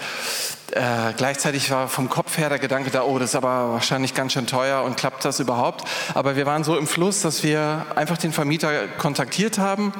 Äh, 0.71 1.13
gleichzeitig 1.17 1.71
war 1.71 1.89
vom 1.89 2.09
Kopf 2.09 2.39
her 2.39 2.49
der 2.49 2.59
Gedanke 2.59 2.91
da, 2.91 3.03
oh, 3.03 3.19
das 3.19 3.31
ist 3.31 3.37
aber 3.37 3.73
wahrscheinlich 3.73 4.15
ganz 4.15 4.33
schön 4.33 4.47
teuer 4.47 4.83
und 4.83 4.97
klappt 4.97 5.25
das 5.25 5.39
überhaupt? 5.41 5.85
Aber 6.15 6.37
wir 6.37 6.47
waren 6.47 6.65
so 6.65 6.77
im 6.77 6.87
Fluss, 6.87 7.21
dass 7.21 7.43
wir 7.43 7.85
einfach 7.97 8.17
den 8.17 8.33
Vermieter 8.33 8.89
kontaktiert 8.99 9.59
haben. 9.59 9.93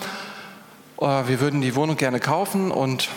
Oh, 0.97 1.23
wir 1.27 1.41
würden 1.41 1.61
die 1.61 1.75
Wohnung 1.75 1.97
gerne 1.97 2.21
kaufen 2.21 2.71
und 2.71 3.09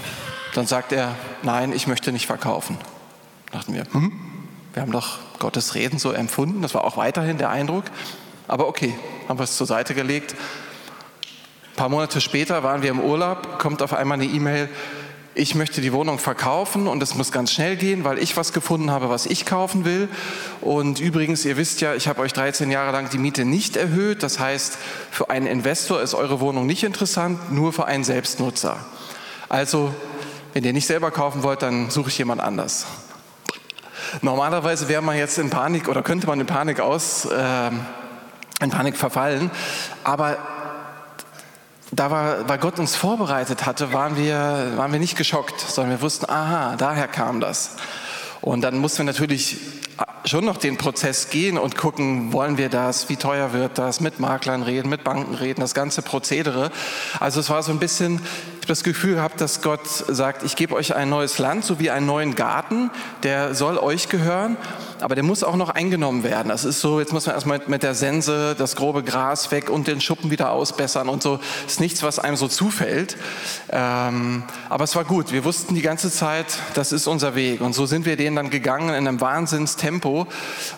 dann 0.53 0.67
sagt 0.67 0.91
er, 0.91 1.15
nein, 1.43 1.71
ich 1.71 1.87
möchte 1.87 2.11
nicht 2.11 2.25
verkaufen. 2.25 2.77
Dachten 3.51 3.73
wir, 3.73 3.85
hm, 3.91 4.11
wir 4.73 4.81
haben 4.81 4.91
doch 4.91 5.19
Gottes 5.39 5.75
Reden 5.75 5.99
so 5.99 6.11
empfunden, 6.11 6.61
das 6.63 6.73
war 6.73 6.83
auch 6.83 6.97
weiterhin 6.97 7.37
der 7.37 7.49
Eindruck. 7.49 7.85
Aber 8.47 8.67
okay, 8.67 8.95
haben 9.27 9.39
wir 9.39 9.43
es 9.43 9.55
zur 9.55 9.67
Seite 9.67 9.93
gelegt. 9.93 10.33
Ein 10.33 11.75
paar 11.75 11.89
Monate 11.89 12.21
später 12.21 12.63
waren 12.63 12.81
wir 12.81 12.89
im 12.89 12.99
Urlaub, 12.99 13.59
kommt 13.59 13.81
auf 13.83 13.93
einmal 13.93 14.19
eine 14.19 14.25
E-Mail, 14.25 14.69
ich 15.37 15.53
möchte 15.53 15.81
die 15.81 15.93
Wohnung 15.93 16.17
verkaufen 16.17 16.87
und 16.87 17.01
es 17.03 17.13
muss 17.13 17.31
ganz 17.31 17.51
schnell 17.51 17.75
gehen, 17.75 18.03
weil 18.03 18.17
ich 18.17 18.35
was 18.35 18.53
gefunden 18.53 18.89
habe, 18.89 19.09
was 19.09 19.27
ich 19.27 19.45
kaufen 19.45 19.85
will. 19.85 20.09
Und 20.61 20.99
übrigens, 20.99 21.45
ihr 21.45 21.57
wisst 21.57 21.79
ja, 21.79 21.93
ich 21.93 22.07
habe 22.07 22.21
euch 22.21 22.33
13 22.33 22.71
Jahre 22.71 22.91
lang 22.91 23.09
die 23.11 23.19
Miete 23.19 23.45
nicht 23.45 23.77
erhöht. 23.77 24.23
Das 24.23 24.39
heißt, 24.39 24.79
für 25.11 25.29
einen 25.29 25.45
Investor 25.45 26.01
ist 26.01 26.15
eure 26.15 26.39
Wohnung 26.39 26.65
nicht 26.65 26.83
interessant, 26.83 27.51
nur 27.51 27.71
für 27.71 27.85
einen 27.85 28.03
Selbstnutzer. 28.03 28.77
Also, 29.47 29.93
wenn 30.53 30.63
ihr 30.63 30.73
nicht 30.73 30.87
selber 30.87 31.11
kaufen 31.11 31.43
wollt, 31.43 31.61
dann 31.61 31.91
suche 31.91 32.09
ich 32.09 32.17
jemand 32.17 32.41
anders. 32.41 32.87
Normalerweise 34.21 34.89
wäre 34.89 35.03
man 35.03 35.17
jetzt 35.17 35.37
in 35.37 35.51
Panik 35.51 35.87
oder 35.87 36.01
könnte 36.01 36.25
man 36.25 36.39
in 36.39 36.47
Panik 36.47 36.79
aus, 36.79 37.25
äh, 37.25 37.69
in 38.59 38.71
Panik 38.71 38.97
verfallen. 38.97 39.51
Aber 40.03 40.37
da 41.91 42.11
war, 42.11 42.49
weil 42.49 42.57
Gott 42.57 42.79
uns 42.79 42.95
vorbereitet 42.95 43.65
hatte, 43.65 43.93
waren 43.93 44.17
wir, 44.17 44.73
waren 44.75 44.91
wir 44.91 44.99
nicht 44.99 45.17
geschockt, 45.17 45.59
sondern 45.59 45.97
wir 45.97 46.01
wussten, 46.01 46.29
aha, 46.29 46.75
daher 46.77 47.07
kam 47.07 47.39
das. 47.39 47.77
Und 48.41 48.61
dann 48.61 48.77
mussten 48.77 48.99
wir 48.99 49.05
natürlich 49.05 49.57
schon 50.25 50.45
noch 50.45 50.57
den 50.57 50.77
Prozess 50.77 51.29
gehen 51.29 51.57
und 51.57 51.75
gucken, 51.75 52.33
wollen 52.33 52.57
wir 52.57 52.69
das, 52.69 53.09
wie 53.09 53.15
teuer 53.15 53.53
wird 53.53 53.77
das, 53.77 53.99
mit 53.99 54.19
Maklern 54.19 54.61
reden, 54.61 54.89
mit 54.89 55.03
Banken 55.03 55.35
reden, 55.35 55.61
das 55.61 55.73
ganze 55.73 56.01
Prozedere. 56.01 56.71
Also 57.19 57.39
es 57.39 57.49
war 57.49 57.63
so 57.63 57.71
ein 57.71 57.79
bisschen, 57.79 58.15
ich 58.15 58.57
habe 58.57 58.67
das 58.67 58.83
Gefühl 58.83 59.15
gehabt, 59.15 59.41
dass 59.41 59.61
Gott 59.61 59.87
sagt, 59.87 60.43
ich 60.43 60.55
gebe 60.55 60.75
euch 60.75 60.95
ein 60.95 61.09
neues 61.09 61.39
Land, 61.39 61.63
so 61.63 61.79
wie 61.79 61.89
einen 61.89 62.05
neuen 62.05 62.35
Garten, 62.35 62.91
der 63.23 63.55
soll 63.55 63.77
euch 63.77 64.09
gehören, 64.09 64.57
aber 65.01 65.15
der 65.15 65.23
muss 65.23 65.43
auch 65.43 65.55
noch 65.55 65.69
eingenommen 65.69 66.23
werden. 66.23 66.49
Das 66.49 66.65
ist 66.65 66.81
so, 66.81 66.99
jetzt 66.99 67.13
muss 67.13 67.25
man 67.25 67.35
erstmal 67.35 67.61
mit 67.67 67.83
der 67.83 67.95
Sense 67.95 68.55
das 68.57 68.75
grobe 68.75 69.03
Gras 69.03 69.51
weg 69.51 69.69
und 69.69 69.87
den 69.87 70.01
Schuppen 70.01 70.31
wieder 70.31 70.51
ausbessern 70.51 71.09
und 71.09 71.23
so. 71.23 71.37
Das 71.37 71.73
ist 71.73 71.79
nichts, 71.79 72.03
was 72.03 72.19
einem 72.19 72.35
so 72.35 72.47
zufällt. 72.47 73.17
Ähm, 73.69 74.43
aber 74.69 74.83
es 74.83 74.95
war 74.95 75.03
gut. 75.03 75.31
Wir 75.31 75.43
wussten 75.43 75.75
die 75.75 75.81
ganze 75.81 76.11
Zeit, 76.11 76.45
das 76.73 76.91
ist 76.91 77.07
unser 77.07 77.35
Weg. 77.35 77.61
Und 77.61 77.73
so 77.73 77.85
sind 77.85 78.05
wir 78.05 78.17
den 78.17 78.35
dann 78.35 78.49
gegangen 78.49 78.89
in 78.89 79.07
einem 79.07 79.21
Wahnsinnstempo 79.21 80.27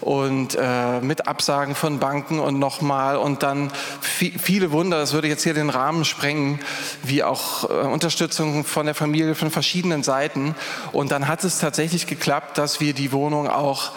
und 0.01 0.57
äh, 0.59 1.01
mit 1.01 1.27
Absagen 1.27 1.75
von 1.75 1.99
Banken 1.99 2.39
und 2.39 2.59
nochmal 2.59 3.17
und 3.17 3.43
dann 3.43 3.71
viele 4.09 4.71
Wunder, 4.71 4.99
das 4.99 5.13
würde 5.13 5.27
jetzt 5.27 5.43
hier 5.43 5.53
den 5.53 5.69
Rahmen 5.69 6.05
sprengen, 6.05 6.59
wie 7.03 7.23
auch 7.23 7.69
äh, 7.69 7.73
Unterstützung 7.73 8.63
von 8.65 8.85
der 8.85 8.95
Familie 8.95 9.35
von 9.35 9.51
verschiedenen 9.51 10.03
Seiten. 10.03 10.55
Und 10.91 11.11
dann 11.11 11.27
hat 11.27 11.43
es 11.43 11.59
tatsächlich 11.59 12.07
geklappt, 12.07 12.57
dass 12.57 12.79
wir 12.79 12.93
die 12.93 13.11
Wohnung 13.11 13.47
auch 13.47 13.91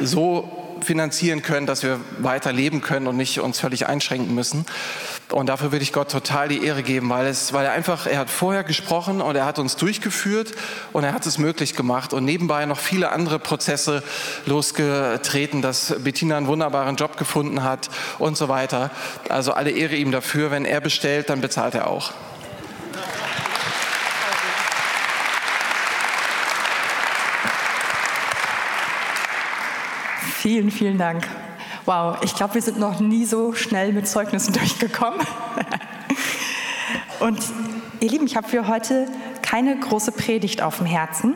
so 0.00 0.48
finanzieren 0.80 1.42
können, 1.42 1.66
dass 1.66 1.82
wir 1.82 2.00
weiter 2.18 2.52
leben 2.52 2.80
können 2.80 3.06
und 3.06 3.16
nicht 3.16 3.40
uns 3.40 3.60
völlig 3.60 3.86
einschränken 3.86 4.34
müssen. 4.34 4.66
Und 5.30 5.48
dafür 5.48 5.72
würde 5.72 5.82
ich 5.82 5.92
Gott 5.92 6.10
total 6.10 6.48
die 6.48 6.64
Ehre 6.64 6.82
geben, 6.82 7.10
weil, 7.10 7.26
es, 7.26 7.52
weil 7.52 7.66
er 7.66 7.72
einfach, 7.72 8.06
er 8.06 8.18
hat 8.18 8.30
vorher 8.30 8.64
gesprochen 8.64 9.20
und 9.20 9.36
er 9.36 9.44
hat 9.44 9.58
uns 9.58 9.76
durchgeführt 9.76 10.52
und 10.92 11.04
er 11.04 11.12
hat 11.12 11.26
es 11.26 11.38
möglich 11.38 11.76
gemacht 11.76 12.12
und 12.14 12.24
nebenbei 12.24 12.64
noch 12.64 12.78
viele 12.78 13.10
andere 13.10 13.38
Prozesse 13.38 14.02
losgetreten, 14.46 15.60
dass 15.60 15.94
Bettina 15.98 16.38
einen 16.38 16.46
wunderbaren 16.46 16.96
Job 16.96 17.18
gefunden 17.18 17.62
hat 17.62 17.90
und 18.18 18.36
so 18.36 18.48
weiter. 18.48 18.90
Also 19.28 19.52
alle 19.52 19.70
Ehre 19.70 19.96
ihm 19.96 20.12
dafür. 20.12 20.50
Wenn 20.50 20.64
er 20.64 20.80
bestellt, 20.80 21.28
dann 21.28 21.40
bezahlt 21.40 21.74
er 21.74 21.88
auch. 21.88 22.12
Vielen, 30.48 30.70
vielen 30.70 30.96
Dank. 30.96 31.28
Wow, 31.84 32.16
ich 32.22 32.34
glaube, 32.34 32.54
wir 32.54 32.62
sind 32.62 32.78
noch 32.78 33.00
nie 33.00 33.26
so 33.26 33.52
schnell 33.52 33.92
mit 33.92 34.08
Zeugnissen 34.08 34.54
durchgekommen. 34.54 35.20
Und 37.20 37.38
ihr 38.00 38.08
Lieben, 38.08 38.24
ich 38.24 38.34
habe 38.34 38.48
für 38.48 38.66
heute 38.66 39.08
keine 39.42 39.78
große 39.78 40.10
Predigt 40.10 40.62
auf 40.62 40.78
dem 40.78 40.86
Herzen 40.86 41.34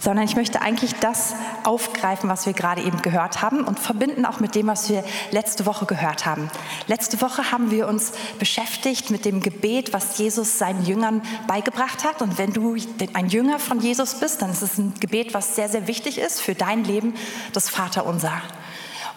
sondern 0.00 0.24
ich 0.24 0.34
möchte 0.34 0.62
eigentlich 0.62 0.94
das 0.96 1.34
aufgreifen, 1.62 2.28
was 2.28 2.46
wir 2.46 2.54
gerade 2.54 2.82
eben 2.82 3.02
gehört 3.02 3.42
haben 3.42 3.64
und 3.64 3.78
verbinden 3.78 4.24
auch 4.24 4.40
mit 4.40 4.54
dem, 4.54 4.66
was 4.66 4.88
wir 4.88 5.04
letzte 5.30 5.66
Woche 5.66 5.84
gehört 5.84 6.24
haben. 6.24 6.50
Letzte 6.86 7.20
Woche 7.20 7.52
haben 7.52 7.70
wir 7.70 7.86
uns 7.86 8.12
beschäftigt 8.38 9.10
mit 9.10 9.26
dem 9.26 9.40
Gebet, 9.42 9.92
was 9.92 10.16
Jesus 10.16 10.58
seinen 10.58 10.84
Jüngern 10.86 11.22
beigebracht 11.46 12.04
hat. 12.04 12.22
Und 12.22 12.38
wenn 12.38 12.52
du 12.52 12.76
ein 13.12 13.28
Jünger 13.28 13.58
von 13.58 13.80
Jesus 13.80 14.14
bist, 14.14 14.40
dann 14.40 14.50
ist 14.50 14.62
es 14.62 14.78
ein 14.78 14.94
Gebet, 14.98 15.34
was 15.34 15.54
sehr, 15.54 15.68
sehr 15.68 15.86
wichtig 15.86 16.18
ist 16.18 16.40
für 16.40 16.54
dein 16.54 16.82
Leben, 16.84 17.14
das 17.52 17.68
Vaterunser. 17.68 18.32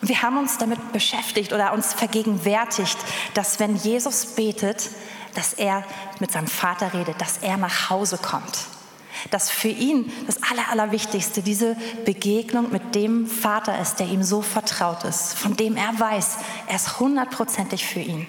Und 0.02 0.10
wir 0.10 0.22
haben 0.22 0.38
uns 0.38 0.58
damit 0.58 0.92
beschäftigt 0.92 1.54
oder 1.54 1.72
uns 1.72 1.94
vergegenwärtigt, 1.94 2.98
dass 3.36 3.62
wenn 3.62 3.78
Jesus 3.78 4.26
betet, 4.26 4.90
dass 5.34 5.54
er 5.54 5.86
mit 6.20 6.34
seinem 6.34 6.48
Vater 6.48 6.94
redet, 6.94 7.22
dass 7.22 7.38
er 7.38 7.56
nach 7.56 7.90
Hause 7.90 8.18
kommt 8.18 8.73
dass 9.32 9.50
für 9.50 9.68
ihn 9.68 10.12
das 10.26 10.42
Aller, 10.44 10.70
Allerwichtigste 10.70 11.42
diese 11.42 11.76
Begegnung 12.06 12.72
mit 12.72 12.96
dem 12.96 13.28
Vater 13.28 13.80
ist, 13.80 13.96
der 14.00 14.08
ihm 14.08 14.24
so 14.24 14.42
vertraut 14.42 15.04
ist, 15.04 15.34
von 15.34 15.56
dem 15.56 15.76
er 15.76 16.00
weiß, 16.00 16.38
er 16.68 16.76
ist 16.76 17.00
hundertprozentig 17.00 17.86
für 17.86 18.00
ihn. 18.00 18.28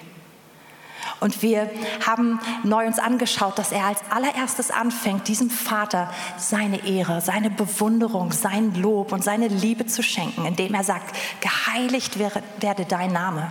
Und 1.20 1.42
wir 1.42 1.70
haben 2.06 2.40
neu 2.64 2.86
uns 2.86 2.98
angeschaut, 2.98 3.58
dass 3.58 3.72
er 3.72 3.84
als 3.84 4.00
allererstes 4.10 4.70
anfängt, 4.70 5.28
diesem 5.28 5.48
Vater 5.48 6.12
seine 6.36 6.86
Ehre, 6.86 7.20
seine 7.20 7.50
Bewunderung, 7.50 8.32
sein 8.32 8.74
Lob 8.74 9.12
und 9.12 9.24
seine 9.24 9.48
Liebe 9.48 9.86
zu 9.86 10.02
schenken, 10.02 10.44
indem 10.44 10.74
er 10.74 10.84
sagt, 10.84 11.16
geheiligt 11.40 12.18
werde 12.18 12.84
dein 12.84 13.12
Name. 13.12 13.50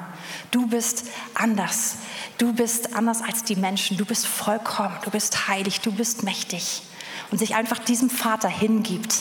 Du 0.52 0.68
bist 0.68 1.08
anders. 1.34 1.98
Du 2.38 2.54
bist 2.54 2.96
anders 2.96 3.22
als 3.22 3.44
die 3.44 3.56
Menschen. 3.56 3.98
Du 3.98 4.06
bist 4.06 4.28
vollkommen. 4.28 4.96
Du 5.04 5.10
bist 5.10 5.48
heilig. 5.48 5.82
Du 5.82 5.92
bist 5.92 6.24
mächtig 6.24 6.84
und 7.34 7.40
sich 7.40 7.56
einfach 7.56 7.80
diesem 7.80 8.12
Vater 8.12 8.48
hingibt. 8.48 9.16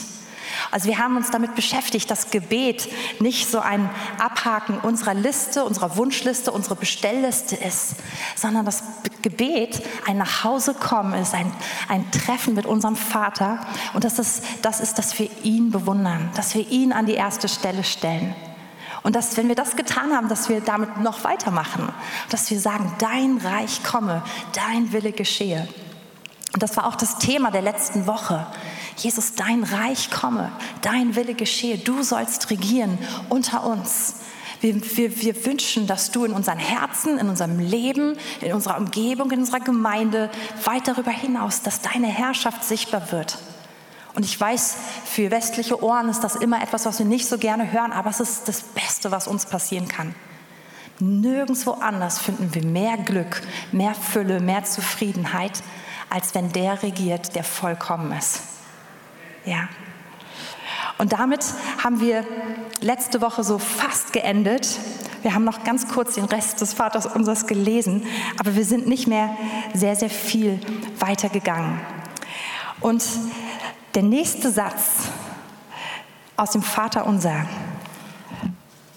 Also 0.71 0.87
wir 0.87 0.99
haben 0.99 1.17
uns 1.17 1.31
damit 1.31 1.55
beschäftigt, 1.55 2.11
dass 2.11 2.31
Gebet 2.31 2.93
nicht 3.21 3.51
so 3.51 3.59
ein 3.59 3.89
Abhaken 4.19 4.77
unserer 4.81 5.15
Liste, 5.15 5.65
unserer 5.65 5.97
Wunschliste, 5.97 6.53
unserer 6.53 6.75
Bestellliste 6.75 7.57
ist, 7.57 7.95
sondern 8.37 8.67
das 8.67 8.83
Gebet 9.23 9.83
ein 10.07 10.19
Nachhausekommen 10.19 11.15
ist, 11.15 11.33
ein, 11.33 11.51
ein 11.89 12.11
Treffen 12.11 12.53
mit 12.53 12.67
unserem 12.67 12.97
Vater 12.97 13.67
und 13.95 14.05
dass 14.05 14.17
das, 14.17 14.43
das 14.61 14.81
ist, 14.81 14.99
dass 14.99 15.19
wir 15.19 15.31
ihn 15.43 15.71
bewundern, 15.71 16.29
dass 16.37 16.55
wir 16.55 16.69
ihn 16.69 16.93
an 16.93 17.07
die 17.07 17.15
erste 17.15 17.49
Stelle 17.49 17.83
stellen. 17.83 18.35
Und 19.03 19.17
dass, 19.17 19.39
wenn 19.39 19.49
wir 19.49 19.55
das 19.55 19.75
getan 19.75 20.15
haben, 20.15 20.29
dass 20.29 20.51
wir 20.51 20.61
damit 20.61 20.99
noch 20.99 21.25
weitermachen, 21.25 21.89
dass 22.29 22.51
wir 22.51 22.61
sagen, 22.61 22.95
dein 22.99 23.39
Reich 23.39 23.83
komme, 23.83 24.23
dein 24.53 24.93
Wille 24.93 25.13
geschehe. 25.13 25.67
Und 26.53 26.63
das 26.63 26.77
war 26.77 26.87
auch 26.87 26.97
das 26.97 27.19
Thema 27.19 27.51
der 27.51 27.63
letzten 27.63 28.07
Woche. 28.07 28.47
Jesus, 28.97 29.35
dein 29.35 29.65
Reich 29.65 30.11
komme, 30.11 30.53
dein 30.83 31.17
Wille 31.17 31.35
geschehe, 31.35 31.79
du 31.79 32.03
sollst 32.03 32.51
regieren 32.51 32.99
unter 33.29 33.65
uns. 33.65 34.17
Wir, 34.61 34.75
wir, 34.97 35.21
wir, 35.21 35.47
wünschen, 35.47 35.89
dass 35.89 36.13
du 36.13 36.25
in 36.25 36.33
unseren 36.33 36.59
Herzen, 36.59 37.19
in 37.19 37.29
unserem 37.29 37.59
Leben, 37.59 38.17
in 38.41 38.53
unserer 38.53 38.77
Umgebung, 38.77 39.31
in 39.33 39.41
unserer 39.41 39.59
Gemeinde, 39.59 40.31
weit 40.65 40.87
darüber 40.87 41.11
hinaus, 41.11 41.63
dass 41.63 41.81
deine 41.81 42.07
Herrschaft 42.07 42.63
sichtbar 42.63 43.11
wird. 43.11 43.39
Und 44.15 44.25
ich 44.25 44.39
weiß, 44.39 44.77
für 45.07 45.31
westliche 45.31 45.83
Ohren 45.83 46.09
ist 46.11 46.21
das 46.21 46.37
immer 46.37 46.63
etwas, 46.63 46.85
was 46.85 46.99
wir 46.99 47.07
nicht 47.07 47.27
so 47.27 47.39
gerne 47.39 47.73
hören, 47.73 47.93
aber 47.93 48.11
es 48.11 48.21
ist 48.21 48.47
das 48.47 48.63
Beste, 48.63 49.11
was 49.11 49.27
uns 49.27 49.47
passieren 49.47 49.89
kann. 49.89 50.15
Nirgendwo 51.01 51.73
anders 51.73 52.21
finden 52.21 52.55
wir 52.55 52.65
mehr 52.65 52.99
Glück, 52.99 53.43
mehr 53.73 53.95
Fülle, 53.95 54.39
mehr 54.39 54.63
Zufriedenheit, 54.63 55.63
als 56.13 56.35
wenn 56.35 56.53
der 56.53 56.83
regiert, 56.83 57.35
der 57.35 57.43
vollkommen 57.43 58.13
ist. 58.13 58.43
Ja. 59.47 59.69
Und 60.99 61.15
damit 61.15 61.43
haben 61.83 62.01
wir 62.01 62.25
letzte 62.81 63.23
Woche 63.23 63.43
so 63.43 63.59
fast 63.59 64.13
geendet. 64.13 64.79
Wir 65.23 65.35
haben 65.35 65.45
noch 65.45 65.65
ganz 65.65 65.89
kurz 65.89 66.17
den 66.17 66.27
Rest 66.27 66.61
des 66.61 66.75
Vaters 66.75 67.07
unseres 67.07 67.47
gelesen, 67.47 68.07
aber 68.39 68.55
wir 68.55 68.65
sind 68.67 68.87
nicht 68.87 69.07
mehr 69.07 69.35
sehr, 69.73 69.97
sehr 69.97 70.11
viel 70.11 70.61
weitergegangen. 70.99 71.81
Und 72.81 73.03
der 73.95 74.03
nächste 74.03 74.51
Satz 74.51 75.09
aus 76.37 76.51
dem 76.51 76.63
Vater 76.63 77.07
unser, 77.07 77.47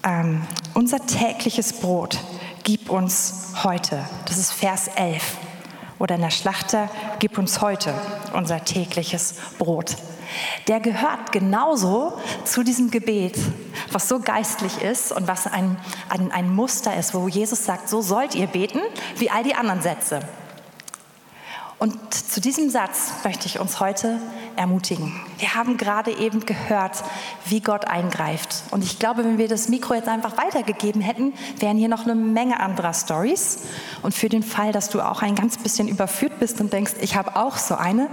ähm, 0.04 0.42
unser 0.74 1.00
tägliches 1.06 1.72
Brot 1.72 2.20
gib 2.64 2.90
uns 2.90 3.54
heute. 3.64 4.04
Das 4.26 4.38
ist 4.38 4.52
Vers 4.52 4.90
11. 4.96 5.38
Oder 6.00 6.16
in 6.16 6.22
der 6.22 6.30
Schlachter, 6.30 6.90
gib 7.20 7.38
uns 7.38 7.62
heute 7.62 7.94
unser 8.34 8.64
tägliches 8.64 9.36
Brot. 9.58 9.96
Der 10.68 10.80
gehört 10.80 11.32
genauso 11.32 12.20
zu 12.44 12.64
diesem 12.64 12.92
Gebet, 12.92 13.38
was 13.92 14.10
so 14.10 14.20
geistlich 14.20 14.82
ist 14.82 15.12
und 15.12 15.28
was 15.28 15.48
ein, 15.48 15.78
ein, 16.10 16.32
ein 16.32 16.54
Muster 16.54 16.96
ist, 16.98 17.14
wo 17.14 17.28
Jesus 17.28 17.66
sagt, 17.66 17.88
so 17.88 18.02
sollt 18.02 18.36
ihr 18.36 18.48
beten, 18.48 18.82
wie 19.18 19.30
all 19.30 19.44
die 19.44 19.56
anderen 19.56 19.82
Sätze. 19.82 20.20
Und 21.78 22.14
zu 22.14 22.40
diesem 22.40 22.70
Satz 22.70 23.12
möchte 23.26 23.48
ich 23.48 23.60
uns 23.60 23.82
heute 23.82 24.18
ermutigen. 24.56 25.14
Wir 25.40 25.56
haben 25.56 25.76
gerade 25.76 26.12
eben 26.12 26.46
gehört, 26.46 27.04
wie 27.46 27.60
Gott 27.60 27.86
eingreift. 27.86 28.64
Und 28.72 28.82
ich 28.82 28.98
glaube, 28.98 29.26
wenn 29.26 29.38
wir 29.38 29.50
das 29.50 29.68
Mikro 29.68 29.94
jetzt 29.94 30.08
einfach 30.08 30.38
weitergegeben 30.38 31.02
hätten, 31.02 31.34
wären 31.60 31.78
hier 31.78 31.90
noch 31.90 32.06
eine 32.06 32.16
Menge 32.16 32.62
anderer 32.62 32.94
Stories. 32.94 33.60
Und 34.04 34.14
für 34.14 34.30
den 34.30 34.42
Fall, 34.42 34.72
dass 34.72 34.90
du 34.90 35.02
auch 35.02 35.22
ein 35.22 35.36
ganz 35.36 35.58
bisschen 35.58 35.90
überführt 35.90 36.40
bist 36.40 36.62
und 36.62 36.72
denkst, 36.72 36.94
ich 37.02 37.18
habe 37.18 37.36
auch 37.36 37.58
so 37.58 37.76
eine, 37.76 38.10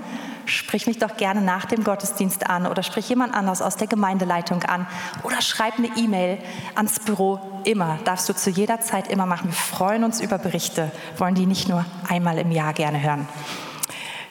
sprich 0.46 0.86
mich 0.86 0.98
doch 0.98 1.16
gerne 1.16 1.40
nach 1.40 1.64
dem 1.64 1.84
Gottesdienst 1.84 2.48
an 2.48 2.66
oder 2.66 2.82
sprich 2.82 3.08
jemand 3.08 3.34
anders 3.34 3.62
aus 3.62 3.76
der 3.76 3.86
Gemeindeleitung 3.86 4.62
an 4.64 4.86
oder 5.22 5.40
schreib 5.40 5.78
eine 5.78 5.88
E-Mail 5.96 6.38
ans 6.74 7.00
Büro. 7.00 7.38
Immer, 7.64 7.98
darfst 8.04 8.28
du 8.28 8.34
zu 8.34 8.50
jeder 8.50 8.80
Zeit 8.80 9.08
immer 9.08 9.26
machen. 9.26 9.48
Wir 9.48 9.54
freuen 9.54 10.04
uns 10.04 10.20
über 10.20 10.38
Berichte, 10.38 10.90
wollen 11.18 11.34
die 11.34 11.46
nicht 11.46 11.68
nur 11.68 11.84
einmal 12.08 12.38
im 12.38 12.50
Jahr 12.50 12.72
gerne 12.72 13.02
hören. 13.02 13.28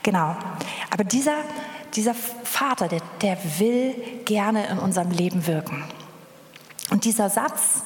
Genau. 0.04 0.36
Aber 0.90 1.04
dieser, 1.04 1.36
dieser 1.94 2.14
Vater, 2.14 2.88
der, 2.88 3.02
der 3.22 3.38
will 3.60 3.96
gerne 4.26 4.68
in 4.68 4.80
unserem 4.80 5.12
Leben 5.12 5.48
wirken. 5.48 5.84
Und 6.90 7.06
dieser 7.06 7.30
Satz, 7.30 7.84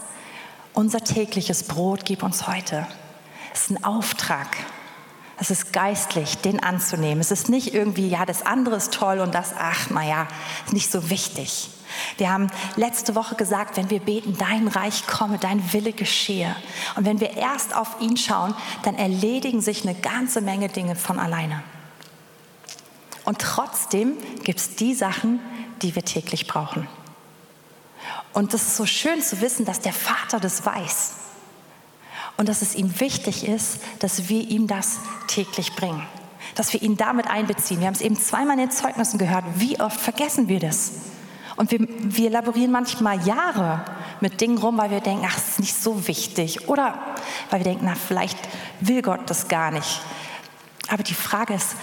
unser 0.74 1.00
tägliches 1.00 1.64
Brot 1.64 2.06
gib 2.06 2.24
uns 2.24 2.48
heute, 2.48 2.88
ist 3.54 3.70
ein 3.70 3.84
Auftrag. 3.84 4.48
Es 5.38 5.52
ist 5.52 5.74
geistlich, 5.74 6.38
den 6.38 6.62
anzunehmen. 6.64 7.20
Es 7.20 7.32
ist 7.32 7.50
nicht 7.50 7.74
irgendwie, 7.74 8.08
ja, 8.08 8.26
das 8.26 8.46
andere 8.46 8.78
ist 8.78 8.94
toll 8.94 9.20
und 9.20 9.36
das, 9.36 9.54
ach, 9.58 9.90
naja, 9.90 10.28
ist 10.66 10.74
nicht 10.74 10.92
so 10.92 11.10
wichtig. 11.10 11.70
Wir 12.18 12.32
haben 12.32 12.48
letzte 12.76 13.16
Woche 13.16 13.36
gesagt, 13.36 13.78
wenn 13.78 13.90
wir 13.90 14.00
beten, 14.00 14.38
dein 14.38 14.68
Reich 14.68 15.08
komme, 15.08 15.38
dein 15.38 15.74
Wille 15.74 15.94
geschehe. 15.94 16.56
Und 16.96 17.06
wenn 17.06 17.20
wir 17.20 17.38
erst 17.38 17.76
auf 17.76 17.98
ihn 18.00 18.18
schauen, 18.18 18.56
dann 18.84 18.96
erledigen 18.96 19.62
sich 19.62 19.84
eine 19.84 19.96
ganze 19.96 20.42
Menge 20.42 20.70
Dinge 20.70 20.96
von 20.96 21.20
alleine. 21.20 21.64
Und 23.26 23.40
trotzdem 23.40 24.14
gibt 24.44 24.60
es 24.60 24.76
die 24.76 24.94
Sachen, 24.94 25.40
die 25.82 25.96
wir 25.96 26.06
täglich 26.06 26.48
brauchen. 26.48 26.88
Und 28.34 28.54
es 28.54 28.62
ist 28.64 28.78
so 28.78 28.86
schön 28.86 29.22
zu 29.22 29.42
wissen, 29.42 29.66
dass 29.66 29.80
der 29.80 29.94
Vater 29.94 30.40
das 30.40 30.66
weiß. 30.66 31.25
Und 32.38 32.50
dass 32.50 32.62
es 32.62 32.76
ihm 32.76 33.00
wichtig 33.00 33.48
ist, 33.48 33.80
dass 34.00 34.30
wir 34.30 34.42
ihm 34.42 34.68
das 34.68 35.00
täglich 35.28 35.76
bringen. 35.76 36.06
Dass 36.56 36.74
wir 36.74 36.82
ihn 36.82 36.98
damit 36.98 37.28
einbeziehen. 37.28 37.80
Wir 37.80 37.88
haben 37.88 37.96
es 37.96 38.02
eben 38.02 38.18
zweimal 38.18 38.60
in 38.60 38.68
den 38.68 38.72
Zeugnissen 38.72 39.18
gehört. 39.18 39.46
Wie 39.56 39.80
oft 39.80 40.00
vergessen 40.00 40.48
wir 40.48 40.60
das? 40.60 40.92
Und 41.56 41.72
wir, 41.72 41.80
wir 41.80 42.30
laborieren 42.30 42.72
manchmal 42.72 43.26
Jahre 43.26 43.86
mit 44.20 44.42
Dingen 44.42 44.58
rum, 44.58 44.78
weil 44.78 44.92
wir 44.92 45.00
denken, 45.00 45.26
ach, 45.26 45.36
das 45.36 45.50
ist 45.50 45.60
nicht 45.60 45.82
so 45.82 46.08
wichtig. 46.08 46.68
Oder 46.68 47.00
weil 47.50 47.62
wir 47.62 47.66
denken, 47.66 47.86
na, 47.86 47.96
vielleicht 47.96 48.38
will 48.82 49.02
Gott 49.02 49.22
das 49.30 49.48
gar 49.48 49.72
nicht. 49.72 50.02
Aber 50.90 51.04
die 51.04 51.14
Frage 51.14 51.54
ist, 51.54 51.76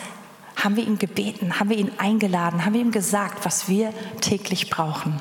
haben 0.57 0.77
wir 0.77 0.87
ihn 0.87 0.99
gebeten, 0.99 1.59
haben 1.59 1.71
wir 1.71 1.79
ihn 1.79 1.93
eingeladen, 1.99 2.65
haben 2.65 2.75
wir 2.75 2.81
ihm 2.81 2.93
gesagt, 2.93 3.45
was 3.45 3.69
wir 3.69 3.93
täglich 4.21 4.71
brauchen? 4.71 5.21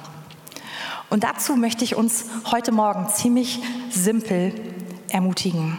Und 1.10 1.24
dazu 1.24 1.56
möchte 1.56 1.84
ich 1.84 1.96
uns 1.96 2.26
heute 2.52 2.72
Morgen 2.72 3.10
ziemlich 3.10 3.60
simpel 3.90 4.54
ermutigen. 5.14 5.78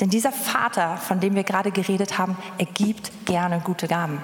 Denn 0.00 0.10
dieser 0.10 0.32
Vater, 0.32 0.96
von 0.96 1.20
dem 1.20 1.34
wir 1.34 1.42
gerade 1.42 1.72
geredet 1.72 2.18
haben, 2.18 2.36
er 2.58 2.66
gibt 2.66 3.26
gerne 3.26 3.60
gute 3.60 3.88
Gaben. 3.88 4.22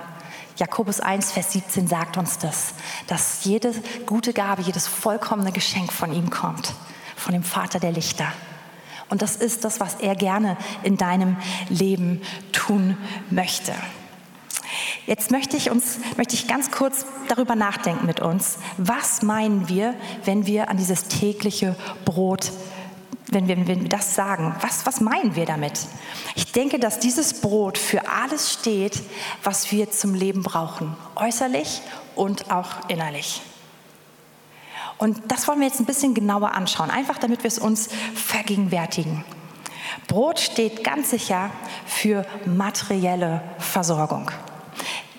Jakobus 0.56 1.00
1, 1.00 1.32
Vers 1.32 1.52
17 1.52 1.88
sagt 1.88 2.16
uns 2.16 2.38
das, 2.38 2.74
dass 3.08 3.44
jede 3.44 3.74
gute 4.06 4.32
Gabe, 4.32 4.62
jedes 4.62 4.86
vollkommene 4.86 5.50
Geschenk 5.50 5.92
von 5.92 6.12
ihm 6.12 6.30
kommt, 6.30 6.72
von 7.16 7.32
dem 7.32 7.42
Vater 7.42 7.80
der 7.80 7.90
Lichter. 7.90 8.26
Und 9.08 9.20
das 9.20 9.34
ist 9.34 9.64
das, 9.64 9.80
was 9.80 9.96
er 9.96 10.14
gerne 10.14 10.56
in 10.84 10.96
deinem 10.96 11.36
Leben 11.68 12.22
tun 12.52 12.96
möchte. 13.30 13.72
Jetzt 15.06 15.30
möchte 15.30 15.56
ich, 15.56 15.70
uns, 15.70 15.98
möchte 16.16 16.34
ich 16.34 16.48
ganz 16.48 16.70
kurz 16.70 17.04
darüber 17.28 17.54
nachdenken 17.54 18.06
mit 18.06 18.20
uns. 18.20 18.58
Was 18.78 19.22
meinen 19.22 19.68
wir, 19.68 19.94
wenn 20.24 20.46
wir 20.46 20.70
an 20.70 20.76
dieses 20.76 21.04
tägliche 21.04 21.76
Brot 22.04 22.52
wenn 23.28 23.48
wir, 23.48 23.56
wenn 23.66 23.82
wir 23.82 23.88
das 23.88 24.14
sagen, 24.14 24.54
was, 24.60 24.86
was 24.86 25.00
meinen 25.00 25.34
wir 25.34 25.44
damit? 25.44 25.86
Ich 26.34 26.52
denke, 26.52 26.78
dass 26.78 27.00
dieses 27.00 27.40
Brot 27.40 27.78
für 27.78 28.08
alles 28.08 28.52
steht, 28.52 29.02
was 29.42 29.72
wir 29.72 29.90
zum 29.90 30.14
Leben 30.14 30.42
brauchen, 30.42 30.96
äußerlich 31.16 31.82
und 32.14 32.50
auch 32.50 32.88
innerlich. 32.88 33.42
Und 34.98 35.20
das 35.28 35.48
wollen 35.48 35.60
wir 35.60 35.66
jetzt 35.66 35.80
ein 35.80 35.86
bisschen 35.86 36.14
genauer 36.14 36.52
anschauen, 36.52 36.90
einfach 36.90 37.18
damit 37.18 37.42
wir 37.42 37.48
es 37.48 37.58
uns 37.58 37.88
vergegenwärtigen. 38.14 39.24
Brot 40.06 40.38
steht 40.38 40.84
ganz 40.84 41.10
sicher 41.10 41.50
für 41.86 42.24
materielle 42.46 43.42
Versorgung. 43.58 44.30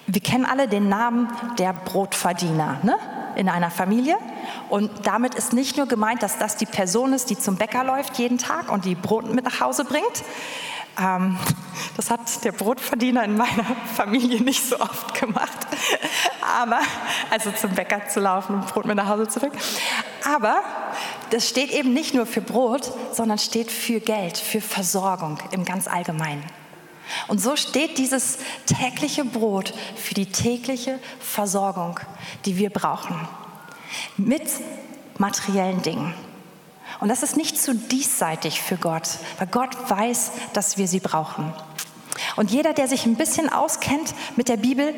Wir 0.07 0.21
kennen 0.21 0.45
alle 0.45 0.67
den 0.67 0.87
Namen 0.89 1.29
der 1.57 1.73
Brotverdiener 1.73 2.79
ne? 2.83 2.95
in 3.35 3.49
einer 3.49 3.71
Familie. 3.71 4.17
Und 4.69 4.91
damit 5.03 5.35
ist 5.35 5.53
nicht 5.53 5.77
nur 5.77 5.87
gemeint, 5.87 6.23
dass 6.23 6.37
das 6.37 6.57
die 6.57 6.65
Person 6.65 7.13
ist, 7.13 7.29
die 7.29 7.37
zum 7.37 7.57
Bäcker 7.57 7.83
läuft 7.83 8.17
jeden 8.17 8.37
Tag 8.37 8.71
und 8.71 8.85
die 8.85 8.95
Brot 8.95 9.33
mit 9.33 9.45
nach 9.45 9.59
Hause 9.59 9.83
bringt, 9.83 10.23
ähm, 10.97 11.37
das 11.97 12.09
hat 12.09 12.43
der 12.43 12.51
Brotverdiener 12.51 13.23
in 13.23 13.35
meiner 13.37 13.65
Familie 13.95 14.41
nicht 14.41 14.63
so 14.67 14.79
oft 14.79 15.19
gemacht. 15.19 15.67
Aber, 16.57 16.79
also 17.29 17.51
zum 17.51 17.71
Bäcker 17.71 18.07
zu 18.07 18.19
laufen 18.19 18.55
und 18.55 18.67
Brot 18.67 18.85
mit 18.85 18.95
nach 18.95 19.07
Hause 19.07 19.27
zu 19.27 19.39
bringen. 19.39 19.57
Aber 20.35 20.61
das 21.31 21.49
steht 21.49 21.71
eben 21.71 21.93
nicht 21.93 22.13
nur 22.13 22.25
für 22.25 22.41
Brot, 22.41 22.91
sondern 23.11 23.37
steht 23.37 23.71
für 23.71 23.99
Geld, 23.99 24.37
für 24.37 24.61
Versorgung 24.61 25.39
im 25.51 25.65
ganz 25.65 25.87
Allgemeinen. 25.87 26.43
Und 27.27 27.41
so 27.41 27.55
steht 27.55 27.97
dieses 27.97 28.37
tägliche 28.65 29.25
Brot 29.25 29.73
für 29.95 30.13
die 30.13 30.25
tägliche 30.27 30.99
Versorgung, 31.19 31.99
die 32.45 32.57
wir 32.57 32.69
brauchen. 32.69 33.15
Mit 34.17 34.43
materiellen 35.17 35.81
Dingen. 35.81 36.13
Und 36.99 37.09
das 37.09 37.23
ist 37.23 37.37
nicht 37.37 37.59
zu 37.59 37.75
diesseitig 37.75 38.61
für 38.61 38.77
Gott, 38.77 39.07
weil 39.37 39.47
Gott 39.47 39.89
weiß, 39.89 40.31
dass 40.53 40.77
wir 40.77 40.87
sie 40.87 40.99
brauchen. 40.99 41.53
Und 42.35 42.51
jeder, 42.51 42.73
der 42.73 42.87
sich 42.87 43.05
ein 43.05 43.15
bisschen 43.15 43.49
auskennt 43.49 44.13
mit 44.35 44.49
der 44.49 44.57
Bibel, 44.57 44.93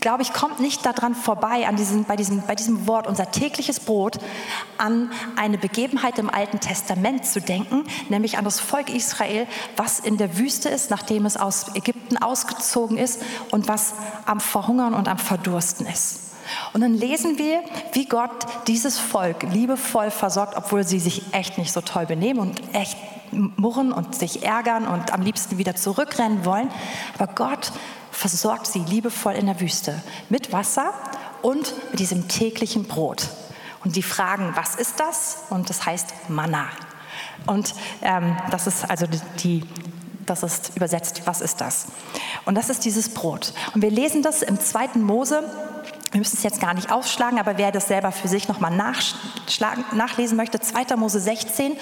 glaube 0.00 0.22
ich, 0.22 0.32
kommt 0.32 0.60
nicht 0.60 0.84
daran 0.84 1.14
vorbei, 1.14 1.66
an 1.66 1.76
diesem, 1.76 2.04
bei, 2.04 2.16
diesem, 2.16 2.42
bei 2.42 2.54
diesem 2.54 2.86
Wort, 2.86 3.06
unser 3.06 3.30
tägliches 3.30 3.80
Brot, 3.80 4.18
an 4.78 5.10
eine 5.36 5.58
Begebenheit 5.58 6.18
im 6.18 6.30
Alten 6.30 6.60
Testament 6.60 7.26
zu 7.26 7.40
denken, 7.40 7.84
nämlich 8.08 8.38
an 8.38 8.44
das 8.44 8.60
Volk 8.60 8.90
Israel, 8.94 9.46
was 9.76 10.00
in 10.00 10.16
der 10.16 10.38
Wüste 10.38 10.68
ist, 10.68 10.90
nachdem 10.90 11.26
es 11.26 11.36
aus 11.36 11.74
Ägypten 11.74 12.16
ausgezogen 12.18 12.98
ist 12.98 13.22
und 13.50 13.68
was 13.68 13.94
am 14.26 14.40
Verhungern 14.40 14.94
und 14.94 15.08
am 15.08 15.18
Verdursten 15.18 15.86
ist. 15.86 16.20
Und 16.72 16.82
dann 16.82 16.94
lesen 16.94 17.38
wir, 17.38 17.62
wie 17.92 18.06
Gott 18.06 18.46
dieses 18.66 18.98
Volk 18.98 19.44
liebevoll 19.44 20.10
versorgt, 20.10 20.56
obwohl 20.56 20.84
sie 20.84 21.00
sich 21.00 21.22
echt 21.32 21.58
nicht 21.58 21.72
so 21.72 21.80
toll 21.80 22.06
benehmen 22.06 22.40
und 22.40 22.60
echt 22.74 22.96
murren 23.32 23.92
und 23.92 24.14
sich 24.14 24.44
ärgern 24.44 24.86
und 24.86 25.12
am 25.12 25.22
liebsten 25.22 25.58
wieder 25.58 25.74
zurückrennen 25.74 26.44
wollen. 26.44 26.70
Aber 27.18 27.32
Gott 27.32 27.72
versorgt 28.14 28.66
sie 28.66 28.80
liebevoll 28.80 29.34
in 29.34 29.46
der 29.46 29.60
Wüste 29.60 30.02
mit 30.28 30.52
Wasser 30.52 30.92
und 31.42 31.74
mit 31.90 32.00
diesem 32.00 32.28
täglichen 32.28 32.84
Brot. 32.84 33.28
Und 33.84 33.96
die 33.96 34.02
fragen, 34.02 34.52
was 34.54 34.76
ist 34.76 34.98
das? 35.00 35.44
Und 35.50 35.68
das 35.68 35.84
heißt 35.84 36.14
Manna. 36.28 36.68
Und 37.46 37.74
ähm, 38.02 38.36
das 38.50 38.66
ist 38.66 38.88
also 38.88 39.06
die, 39.40 39.62
das 40.24 40.42
ist 40.42 40.72
übersetzt, 40.76 41.22
was 41.26 41.40
ist 41.40 41.60
das? 41.60 41.86
Und 42.46 42.54
das 42.54 42.70
ist 42.70 42.84
dieses 42.84 43.10
Brot. 43.10 43.52
Und 43.74 43.82
wir 43.82 43.90
lesen 43.90 44.22
das 44.22 44.42
im 44.42 44.58
zweiten 44.58 45.02
Mose 45.02 45.42
wir 46.14 46.20
müssen 46.20 46.36
es 46.36 46.44
jetzt 46.44 46.60
gar 46.60 46.74
nicht 46.74 46.92
aufschlagen, 46.92 47.40
aber 47.40 47.58
wer 47.58 47.72
das 47.72 47.88
selber 47.88 48.12
für 48.12 48.28
sich 48.28 48.46
nochmal 48.46 48.70
nachlesen 48.70 50.36
möchte, 50.36 50.60
2. 50.60 50.94
Mose 50.94 51.18
16 51.18 51.76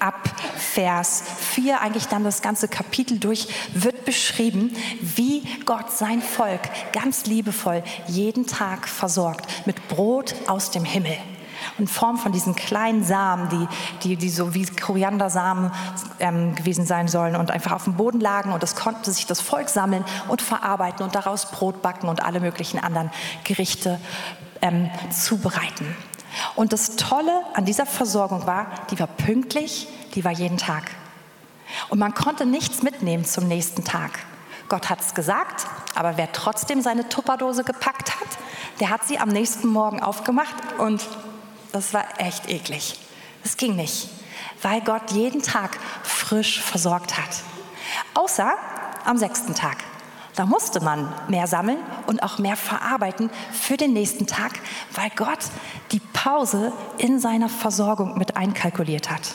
ab 0.00 0.28
Vers 0.54 1.22
4, 1.54 1.80
eigentlich 1.80 2.06
dann 2.06 2.22
das 2.22 2.42
ganze 2.42 2.68
Kapitel 2.68 3.18
durch, 3.18 3.48
wird 3.72 4.04
beschrieben, 4.04 4.76
wie 5.00 5.44
Gott 5.64 5.90
sein 5.92 6.20
Volk 6.20 6.60
ganz 6.92 7.24
liebevoll 7.24 7.82
jeden 8.06 8.46
Tag 8.46 8.86
versorgt 8.86 9.46
mit 9.66 9.88
Brot 9.88 10.34
aus 10.46 10.70
dem 10.70 10.84
Himmel 10.84 11.16
in 11.78 11.86
Form 11.86 12.18
von 12.18 12.32
diesen 12.32 12.54
kleinen 12.54 13.04
Samen, 13.04 13.48
die, 13.48 13.68
die, 14.02 14.16
die 14.16 14.30
so 14.30 14.54
wie 14.54 14.66
Koriandersamen 14.66 15.70
ähm, 16.18 16.54
gewesen 16.54 16.86
sein 16.86 17.08
sollen 17.08 17.36
und 17.36 17.50
einfach 17.50 17.72
auf 17.72 17.84
dem 17.84 17.94
Boden 17.94 18.20
lagen. 18.20 18.52
Und 18.52 18.62
es 18.62 18.76
konnte 18.76 19.10
sich 19.10 19.26
das 19.26 19.40
Volk 19.40 19.68
sammeln 19.68 20.04
und 20.28 20.42
verarbeiten 20.42 21.04
und 21.04 21.14
daraus 21.14 21.50
Brot 21.50 21.82
backen 21.82 22.08
und 22.08 22.22
alle 22.24 22.40
möglichen 22.40 22.78
anderen 22.78 23.10
Gerichte 23.44 24.00
ähm, 24.62 24.90
zubereiten. 25.10 25.96
Und 26.54 26.72
das 26.72 26.96
Tolle 26.96 27.42
an 27.54 27.64
dieser 27.64 27.86
Versorgung 27.86 28.46
war, 28.46 28.66
die 28.90 28.98
war 28.98 29.06
pünktlich, 29.06 29.88
die 30.14 30.24
war 30.24 30.32
jeden 30.32 30.58
Tag. 30.58 30.90
Und 31.88 31.98
man 31.98 32.14
konnte 32.14 32.46
nichts 32.46 32.82
mitnehmen 32.82 33.24
zum 33.24 33.48
nächsten 33.48 33.84
Tag. 33.84 34.18
Gott 34.68 34.88
hat 34.88 35.00
es 35.00 35.14
gesagt, 35.14 35.66
aber 35.94 36.16
wer 36.16 36.30
trotzdem 36.32 36.80
seine 36.80 37.08
Tupperdose 37.08 37.64
gepackt 37.64 38.14
hat, 38.20 38.28
der 38.78 38.90
hat 38.90 39.04
sie 39.04 39.18
am 39.18 39.28
nächsten 39.28 39.68
Morgen 39.68 40.00
aufgemacht 40.00 40.54
und 40.78 41.02
das 41.72 41.94
war 41.94 42.04
echt 42.18 42.48
eklig. 42.48 42.98
Das 43.42 43.56
ging 43.56 43.76
nicht, 43.76 44.08
weil 44.62 44.80
Gott 44.80 45.10
jeden 45.12 45.42
Tag 45.42 45.78
frisch 46.02 46.60
versorgt 46.60 47.16
hat. 47.16 47.30
Außer 48.14 48.52
am 49.04 49.16
sechsten 49.16 49.54
Tag. 49.54 49.78
Da 50.36 50.46
musste 50.46 50.80
man 50.80 51.12
mehr 51.28 51.46
sammeln 51.46 51.78
und 52.06 52.22
auch 52.22 52.38
mehr 52.38 52.56
verarbeiten 52.56 53.30
für 53.52 53.76
den 53.76 53.92
nächsten 53.92 54.26
Tag, 54.26 54.52
weil 54.94 55.10
Gott 55.16 55.38
die 55.92 56.00
Pause 56.12 56.72
in 56.98 57.18
seiner 57.18 57.48
Versorgung 57.48 58.16
mit 58.16 58.36
einkalkuliert 58.36 59.10
hat. 59.10 59.34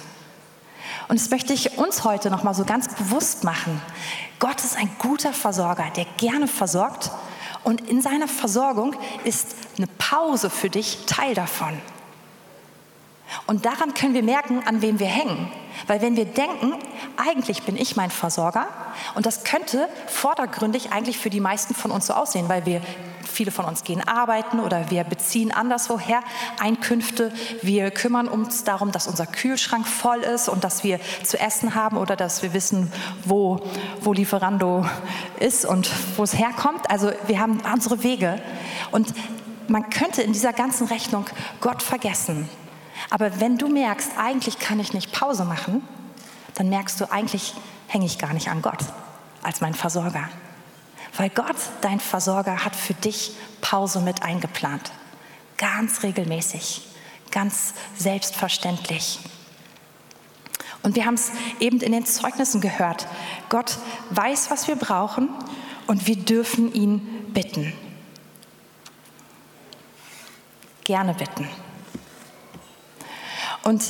Und 1.07 1.19
das 1.19 1.29
möchte 1.29 1.53
ich 1.53 1.77
uns 1.77 2.03
heute 2.03 2.31
noch 2.31 2.43
mal 2.43 2.53
so 2.53 2.65
ganz 2.65 2.87
bewusst 2.95 3.43
machen. 3.43 3.81
Gott 4.39 4.63
ist 4.63 4.77
ein 4.77 4.89
guter 4.97 5.33
Versorger, 5.33 5.85
der 5.95 6.05
gerne 6.17 6.47
versorgt 6.47 7.11
und 7.63 7.81
in 7.89 8.01
seiner 8.01 8.27
Versorgung 8.27 8.95
ist 9.23 9.55
eine 9.77 9.87
Pause 9.87 10.49
für 10.49 10.69
dich 10.69 11.05
Teil 11.05 11.35
davon. 11.35 11.79
Und 13.47 13.65
daran 13.65 13.93
können 13.93 14.13
wir 14.13 14.23
merken, 14.23 14.63
an 14.65 14.81
wem 14.81 14.99
wir 14.99 15.07
hängen. 15.07 15.51
Weil 15.87 16.01
wenn 16.01 16.15
wir 16.15 16.25
denken, 16.25 16.73
eigentlich 17.17 17.63
bin 17.63 17.75
ich 17.75 17.95
mein 17.95 18.09
Versorger, 18.09 18.67
und 19.15 19.25
das 19.25 19.43
könnte 19.43 19.89
vordergründig 20.07 20.91
eigentlich 20.91 21.17
für 21.17 21.29
die 21.29 21.39
meisten 21.39 21.75
von 21.75 21.91
uns 21.91 22.07
so 22.07 22.13
aussehen, 22.13 22.49
weil 22.49 22.65
wir, 22.65 22.81
viele 23.23 23.51
von 23.51 23.65
uns 23.65 23.83
gehen 23.83 24.01
arbeiten 24.07 24.59
oder 24.59 24.89
wir 24.89 25.03
beziehen 25.03 25.51
anderswoher 25.51 26.21
Einkünfte, 26.59 27.33
wir 27.61 27.91
kümmern 27.91 28.27
uns 28.27 28.63
darum, 28.63 28.91
dass 28.91 29.07
unser 29.07 29.25
Kühlschrank 29.25 29.85
voll 29.85 30.19
ist 30.19 30.47
und 30.47 30.63
dass 30.63 30.83
wir 30.83 30.99
zu 31.23 31.37
essen 31.37 31.75
haben 31.75 31.97
oder 31.97 32.15
dass 32.15 32.41
wir 32.41 32.53
wissen, 32.53 32.91
wo, 33.25 33.59
wo 33.99 34.13
Lieferando 34.13 34.85
ist 35.39 35.65
und 35.65 35.89
wo 36.15 36.23
es 36.23 36.37
herkommt. 36.37 36.89
Also 36.89 37.11
wir 37.27 37.39
haben 37.39 37.61
unsere 37.71 38.03
Wege. 38.03 38.41
Und 38.91 39.13
man 39.67 39.89
könnte 39.89 40.21
in 40.21 40.31
dieser 40.31 40.53
ganzen 40.53 40.87
Rechnung 40.87 41.25
Gott 41.59 41.83
vergessen. 41.83 42.49
Aber 43.09 43.39
wenn 43.39 43.57
du 43.57 43.67
merkst, 43.67 44.11
eigentlich 44.17 44.59
kann 44.59 44.79
ich 44.79 44.93
nicht 44.93 45.11
Pause 45.11 45.45
machen, 45.45 45.87
dann 46.55 46.69
merkst 46.69 46.99
du, 46.99 47.11
eigentlich 47.11 47.53
hänge 47.87 48.05
ich 48.05 48.17
gar 48.17 48.33
nicht 48.33 48.49
an 48.49 48.61
Gott 48.61 48.79
als 49.41 49.61
mein 49.61 49.73
Versorger. 49.73 50.29
Weil 51.17 51.29
Gott, 51.29 51.55
dein 51.81 51.99
Versorger, 51.99 52.65
hat 52.65 52.75
für 52.75 52.93
dich 52.93 53.31
Pause 53.61 54.01
mit 54.01 54.23
eingeplant. 54.23 54.91
Ganz 55.57 56.03
regelmäßig, 56.03 56.81
ganz 57.31 57.73
selbstverständlich. 57.95 59.19
Und 60.83 60.95
wir 60.95 61.05
haben 61.05 61.15
es 61.15 61.31
eben 61.59 61.79
in 61.79 61.91
den 61.91 62.05
Zeugnissen 62.05 62.61
gehört. 62.61 63.07
Gott 63.49 63.77
weiß, 64.11 64.51
was 64.51 64.67
wir 64.67 64.75
brauchen 64.75 65.29
und 65.87 66.05
wir 66.07 66.17
dürfen 66.17 66.73
ihn 66.73 67.31
bitten. 67.33 67.73
Gerne 70.83 71.13
bitten. 71.13 71.49
Und 73.65 73.81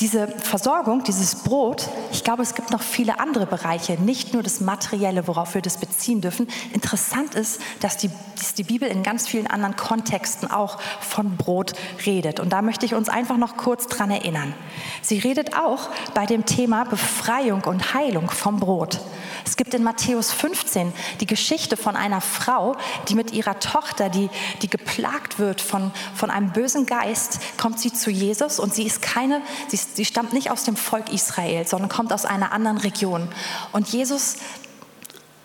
diese 0.00 0.28
Versorgung, 0.28 1.04
dieses 1.04 1.36
Brot, 1.36 1.88
ich 2.10 2.24
glaube, 2.24 2.42
es 2.42 2.54
gibt 2.54 2.70
noch 2.70 2.80
viele 2.80 3.20
andere 3.20 3.46
Bereiche, 3.46 3.94
nicht 4.00 4.32
nur 4.32 4.42
das 4.42 4.60
Materielle, 4.60 5.26
worauf 5.26 5.54
wir 5.54 5.62
das 5.62 5.76
beziehen 5.76 6.22
dürfen. 6.22 6.48
Interessant 6.72 7.34
ist, 7.34 7.60
dass 7.80 7.98
die, 7.98 8.10
dass 8.36 8.54
die 8.54 8.62
Bibel 8.62 8.88
in 8.88 9.02
ganz 9.02 9.28
vielen 9.28 9.46
anderen 9.46 9.76
Kontexten 9.76 10.50
auch 10.50 10.80
von 11.00 11.36
Brot 11.36 11.72
redet. 12.06 12.40
Und 12.40 12.50
da 12.50 12.62
möchte 12.62 12.86
ich 12.86 12.94
uns 12.94 13.08
einfach 13.08 13.36
noch 13.36 13.56
kurz 13.56 13.86
dran 13.86 14.10
erinnern. 14.10 14.54
Sie 15.02 15.18
redet 15.18 15.54
auch 15.54 15.90
bei 16.14 16.24
dem 16.24 16.46
Thema 16.46 16.84
Befreiung 16.84 17.62
und 17.64 17.92
Heilung 17.92 18.30
vom 18.30 18.58
Brot. 18.58 19.00
Es 19.44 19.56
gibt 19.56 19.74
in 19.74 19.82
Matthäus 19.82 20.32
15 20.32 20.92
die 21.20 21.26
Geschichte 21.26 21.76
von 21.76 21.96
einer 21.96 22.20
Frau, 22.20 22.76
die 23.08 23.14
mit 23.14 23.32
ihrer 23.32 23.58
Tochter, 23.58 24.08
die, 24.08 24.28
die 24.62 24.68
geplagt 24.68 25.38
wird 25.38 25.60
von, 25.60 25.90
von 26.14 26.30
einem 26.30 26.52
bösen 26.52 26.86
Geist, 26.86 27.40
kommt 27.58 27.80
sie 27.80 27.92
zu 27.92 28.10
Jesus 28.10 28.58
und 28.58 28.74
sie 28.74 28.84
ist 28.84 29.02
keine, 29.02 29.42
sie, 29.68 29.78
sie 29.94 30.04
stammt 30.04 30.32
nicht 30.32 30.50
aus 30.50 30.64
dem 30.64 30.76
Volk 30.76 31.12
Israel, 31.12 31.66
sondern 31.66 31.88
kommt 31.88 32.12
aus 32.12 32.24
einer 32.24 32.52
anderen 32.52 32.78
Region. 32.78 33.28
Und 33.72 33.88
Jesus 33.88 34.36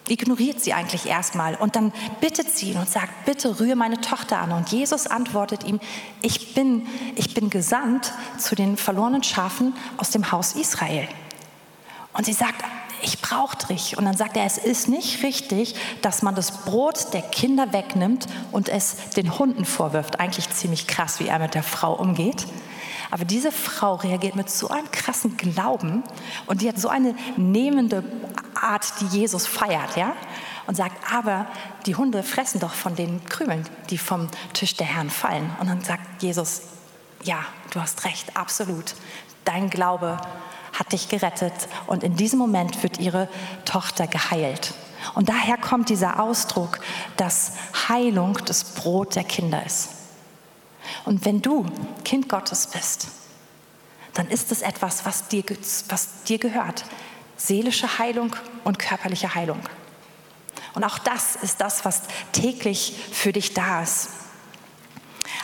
ignoriert 0.07 0.61
sie 0.61 0.73
eigentlich 0.73 1.07
erstmal 1.07 1.55
und 1.55 1.75
dann 1.75 1.91
bittet 2.21 2.55
sie 2.55 2.71
ihn 2.71 2.77
und 2.77 2.89
sagt, 2.89 3.25
bitte 3.25 3.59
rühre 3.59 3.75
meine 3.75 4.01
Tochter 4.01 4.39
an. 4.39 4.51
Und 4.51 4.69
Jesus 4.69 5.07
antwortet 5.07 5.63
ihm, 5.63 5.79
ich 6.21 6.53
bin, 6.53 6.85
ich 7.15 7.33
bin 7.33 7.49
gesandt 7.49 8.13
zu 8.37 8.55
den 8.55 8.77
verlorenen 8.77 9.23
Schafen 9.23 9.73
aus 9.97 10.11
dem 10.11 10.31
Haus 10.31 10.53
Israel. 10.53 11.07
Und 12.13 12.25
sie 12.25 12.33
sagt, 12.33 12.63
ich 13.01 13.21
brauche 13.21 13.57
dich. 13.67 13.97
Und 13.97 14.05
dann 14.05 14.15
sagt 14.17 14.37
er, 14.37 14.45
es 14.45 14.57
ist 14.57 14.87
nicht 14.87 15.23
richtig, 15.23 15.75
dass 16.01 16.21
man 16.21 16.35
das 16.35 16.63
Brot 16.63 17.13
der 17.13 17.21
Kinder 17.21 17.73
wegnimmt 17.73 18.25
und 18.51 18.69
es 18.69 18.95
den 19.15 19.37
Hunden 19.37 19.65
vorwirft. 19.65 20.19
Eigentlich 20.19 20.49
ziemlich 20.51 20.87
krass, 20.87 21.19
wie 21.19 21.27
er 21.27 21.39
mit 21.39 21.53
der 21.53 21.63
Frau 21.63 21.93
umgeht. 21.93 22.47
Aber 23.15 23.23
diese 23.23 23.53
Frau 23.53 23.95
reagiert 23.95 24.35
mit 24.35 24.49
so 24.49 24.67
einem 24.67 24.91
krassen 24.91 25.37
Glauben 25.37 26.03
und 26.47 26.61
die 26.61 26.67
hat 26.67 26.77
so 26.77 26.89
eine 26.89 27.15
nehmende 27.37 28.03
Art, 28.55 28.91
die 28.99 29.05
Jesus 29.05 29.47
feiert, 29.47 29.95
ja? 29.95 30.17
Und 30.67 30.75
sagt, 30.75 30.97
aber 31.13 31.47
die 31.85 31.95
Hunde 31.95 32.23
fressen 32.23 32.59
doch 32.59 32.73
von 32.73 32.93
den 32.97 33.23
Krümeln, 33.23 33.63
die 33.89 33.97
vom 33.97 34.27
Tisch 34.51 34.75
der 34.75 34.87
Herren 34.87 35.09
fallen. 35.09 35.49
Und 35.61 35.69
dann 35.69 35.81
sagt 35.81 36.21
Jesus, 36.21 36.63
ja, 37.23 37.37
du 37.71 37.79
hast 37.79 38.03
recht, 38.03 38.35
absolut. 38.35 38.95
Dein 39.45 39.69
Glaube 39.69 40.17
hat 40.73 40.91
dich 40.91 41.07
gerettet 41.07 41.53
und 41.87 42.03
in 42.03 42.17
diesem 42.17 42.37
Moment 42.37 42.83
wird 42.83 42.99
ihre 42.99 43.29
Tochter 43.63 44.07
geheilt. 44.07 44.73
Und 45.13 45.29
daher 45.29 45.55
kommt 45.55 45.87
dieser 45.87 46.19
Ausdruck, 46.19 46.79
dass 47.15 47.53
Heilung 47.87 48.37
das 48.43 48.65
Brot 48.65 49.15
der 49.15 49.23
Kinder 49.23 49.65
ist. 49.65 49.94
Und 51.05 51.25
wenn 51.25 51.41
du 51.41 51.65
Kind 52.03 52.29
Gottes 52.29 52.67
bist, 52.67 53.07
dann 54.13 54.27
ist 54.29 54.51
es 54.51 54.61
etwas, 54.61 55.05
was 55.05 55.27
dir, 55.27 55.43
was 55.89 56.23
dir 56.23 56.37
gehört. 56.37 56.85
Seelische 57.37 57.99
Heilung 57.99 58.35
und 58.63 58.79
körperliche 58.79 59.35
Heilung. 59.35 59.59
Und 60.73 60.83
auch 60.83 60.99
das 60.99 61.35
ist 61.37 61.61
das, 61.61 61.85
was 61.85 62.03
täglich 62.31 62.95
für 63.11 63.31
dich 63.31 63.53
da 63.53 63.81
ist. 63.81 64.09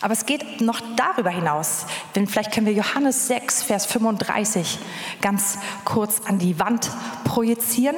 Aber 0.02 0.14
es 0.14 0.26
geht 0.26 0.62
noch 0.62 0.82
darüber 0.96 1.30
hinaus, 1.30 1.86
denn 2.16 2.28
vielleicht 2.28 2.52
können 2.52 2.66
wir 2.66 2.74
Johannes 2.74 3.28
6, 3.28 3.64
Vers 3.64 3.86
35 3.86 4.80
ganz 5.22 5.58
kurz 5.86 6.22
an 6.26 6.40
die 6.40 6.60
Wand 6.60 6.90
projizieren. 7.24 7.98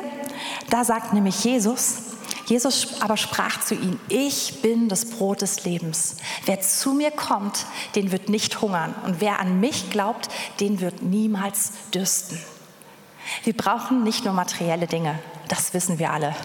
Da 0.70 0.84
sagt 0.84 1.14
nämlich 1.14 1.44
Jesus, 1.44 2.13
Jesus 2.46 3.02
aber 3.02 3.18
sprach 3.18 3.62
zu 3.62 3.74
ihnen, 3.74 4.00
ich 4.10 4.62
bin 4.62 4.90
das 4.90 5.06
Brot 5.06 5.42
des 5.42 5.64
Lebens. 5.64 6.18
Wer 6.46 6.60
zu 6.60 6.94
mir 6.94 7.12
kommt, 7.12 7.66
den 7.96 8.12
wird 8.12 8.30
nicht 8.30 8.62
hungern. 8.62 8.94
Und 9.06 9.22
wer 9.22 9.40
an 9.40 9.60
mich 9.60 9.90
glaubt, 9.90 10.30
den 10.60 10.82
wird 10.82 11.02
niemals 11.02 11.72
dürsten. 11.94 12.40
Wir 13.44 13.54
brauchen 13.56 14.04
nicht 14.04 14.26
nur 14.26 14.34
materielle 14.34 14.88
Dinge, 14.88 15.20
das 15.48 15.74
wissen 15.74 16.00
wir 16.00 16.12
alle. 16.12 16.36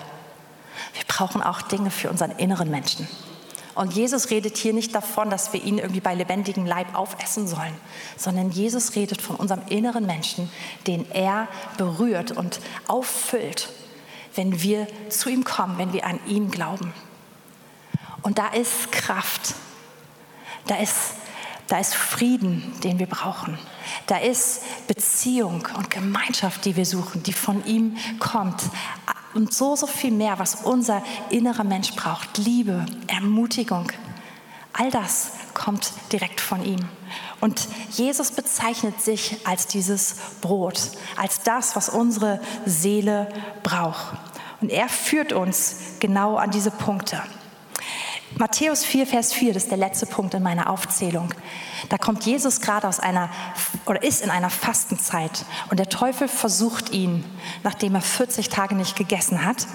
Wir 0.95 1.05
brauchen 1.07 1.43
auch 1.43 1.63
Dinge 1.63 1.91
für 1.91 2.11
unseren 2.11 2.31
inneren 2.33 2.71
Menschen. 2.71 3.09
Und 3.75 3.93
Jesus 3.93 4.31
redet 4.31 4.57
hier 4.57 4.73
nicht 4.73 4.93
davon, 4.93 5.31
dass 5.31 5.53
wir 5.53 5.63
ihn 5.63 5.79
irgendwie 5.79 6.01
bei 6.01 6.15
lebendigem 6.15 6.67
Leib 6.67 6.97
aufessen 6.97 7.47
sollen, 7.47 7.75
sondern 8.17 8.51
Jesus 8.51 8.97
redet 8.97 9.23
von 9.23 9.37
unserem 9.37 9.63
inneren 9.69 10.05
Menschen, 10.05 10.51
den 10.89 11.09
er 11.13 11.47
berührt 11.77 12.33
und 12.33 12.59
auffüllt, 12.89 13.69
wenn 14.35 14.62
wir 14.62 14.87
zu 15.11 15.29
ihm 15.29 15.45
kommen, 15.45 15.79
wenn 15.79 15.93
wir 15.93 16.07
an 16.07 16.21
ihn 16.27 16.51
glauben. 16.51 16.93
Und 18.23 18.38
da 18.38 18.49
ist 18.49 18.93
Kraft, 18.93 19.55
da 20.67 20.77
ist, 20.77 21.14
da 21.67 21.79
ist 21.79 21.95
Frieden, 21.95 22.75
den 22.83 22.99
wir 22.99 23.07
brauchen. 23.07 23.59
Da 24.07 24.19
ist 24.19 24.62
Beziehung 24.87 25.67
und 25.77 25.91
Gemeinschaft, 25.91 26.64
die 26.64 26.77
wir 26.77 26.87
suchen, 26.87 27.23
die 27.23 27.33
von 27.33 27.64
ihm 27.64 27.97
kommt 28.19 28.62
und 29.35 29.53
so, 29.55 29.77
so 29.77 29.87
viel 29.87 30.11
mehr, 30.11 30.38
was 30.38 30.57
unser 30.64 31.03
innerer 31.31 31.64
Mensch 31.64 31.95
braucht. 31.95 32.38
Liebe, 32.38 32.87
Ermutigung, 33.07 33.91
all 34.73 34.91
das 34.91 35.33
kommt 35.55 35.93
direkt 36.12 36.41
von 36.41 36.64
ihm. 36.64 36.81
Und 37.40 37.68
Jesus 37.90 38.33
bezeichnet 38.33 39.01
sich 39.01 39.46
als 39.46 39.66
dieses 39.66 40.16
Brot, 40.40 40.90
als 41.16 41.42
das, 41.42 41.77
was 41.77 41.88
unsere 41.88 42.40
Seele 42.66 43.29
braucht. 43.62 44.16
Und 44.61 44.70
er 44.70 44.88
führt 44.88 45.33
uns 45.33 45.77
genau 46.01 46.37
an 46.37 46.51
diese 46.51 46.70
Punkte. 46.70 47.22
Matthäus 48.37 48.85
4, 48.85 49.07
Vers 49.07 49.33
4, 49.33 49.55
das 49.55 49.64
ist 49.64 49.70
der 49.70 49.79
letzte 49.79 50.07
Punkt 50.07 50.35
in 50.35 50.42
meiner 50.42 50.68
Aufzählung. 50.68 51.33
Da 51.88 51.96
kommt 51.96 52.27
Jesus 52.27 52.61
gerade 52.61 52.87
aus 52.87 53.01
einer, 53.01 53.31
oder 53.87 54.03
ist 54.03 54.22
in 54.22 54.31
einer 54.31 54.51
Fastenzeit. 54.51 55.44
Und 55.70 55.79
der 55.79 55.88
Teufel 55.88 56.29
versucht 56.29 56.90
ihn, 56.90 57.24
nachdem 57.62 57.94
er 57.94 58.03
40 58.03 58.48
Tage 58.48 58.74
nicht 58.74 58.96
gegessen 58.96 59.44
hat. 59.44 59.66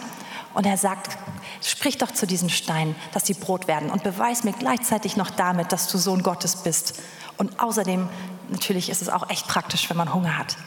Und 0.53 0.67
er 0.67 0.77
sagt, 0.77 1.17
sprich 1.61 1.97
doch 1.97 2.11
zu 2.11 2.27
diesen 2.27 2.49
Steinen, 2.49 2.95
dass 3.11 3.25
sie 3.25 3.33
Brot 3.33 3.67
werden. 3.67 3.89
Und 3.89 4.03
beweis 4.03 4.43
mir 4.43 4.53
gleichzeitig 4.53 5.17
noch 5.17 5.31
damit, 5.31 5.71
dass 5.71 5.87
du 5.87 5.97
Sohn 5.97 6.21
Gottes 6.21 6.57
bist. 6.57 7.01
Und 7.37 7.59
außerdem, 7.59 8.09
natürlich 8.49 8.89
ist 8.89 9.01
es 9.01 9.09
auch 9.09 9.29
echt 9.29 9.47
praktisch, 9.47 9.89
wenn 9.89 9.97
man 9.97 10.13
Hunger 10.13 10.37
hat. 10.37 10.57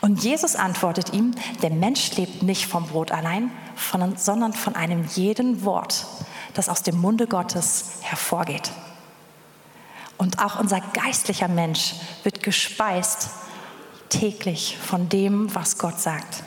Und 0.00 0.22
Jesus 0.22 0.54
antwortet 0.54 1.12
ihm, 1.12 1.34
der 1.62 1.70
Mensch 1.70 2.16
lebt 2.16 2.42
nicht 2.42 2.66
vom 2.66 2.86
Brot 2.86 3.10
allein, 3.10 3.50
sondern 4.16 4.52
von 4.52 4.74
einem 4.76 5.04
jeden 5.14 5.64
Wort, 5.64 6.06
das 6.54 6.68
aus 6.68 6.82
dem 6.82 7.00
Munde 7.00 7.26
Gottes 7.26 7.98
hervorgeht. 8.02 8.70
Und 10.16 10.40
auch 10.40 10.58
unser 10.58 10.80
geistlicher 10.80 11.48
Mensch 11.48 11.94
wird 12.24 12.42
gespeist 12.42 13.30
täglich 14.08 14.76
von 14.76 15.08
dem, 15.08 15.54
was 15.54 15.78
Gott 15.78 16.00
sagt. 16.00 16.42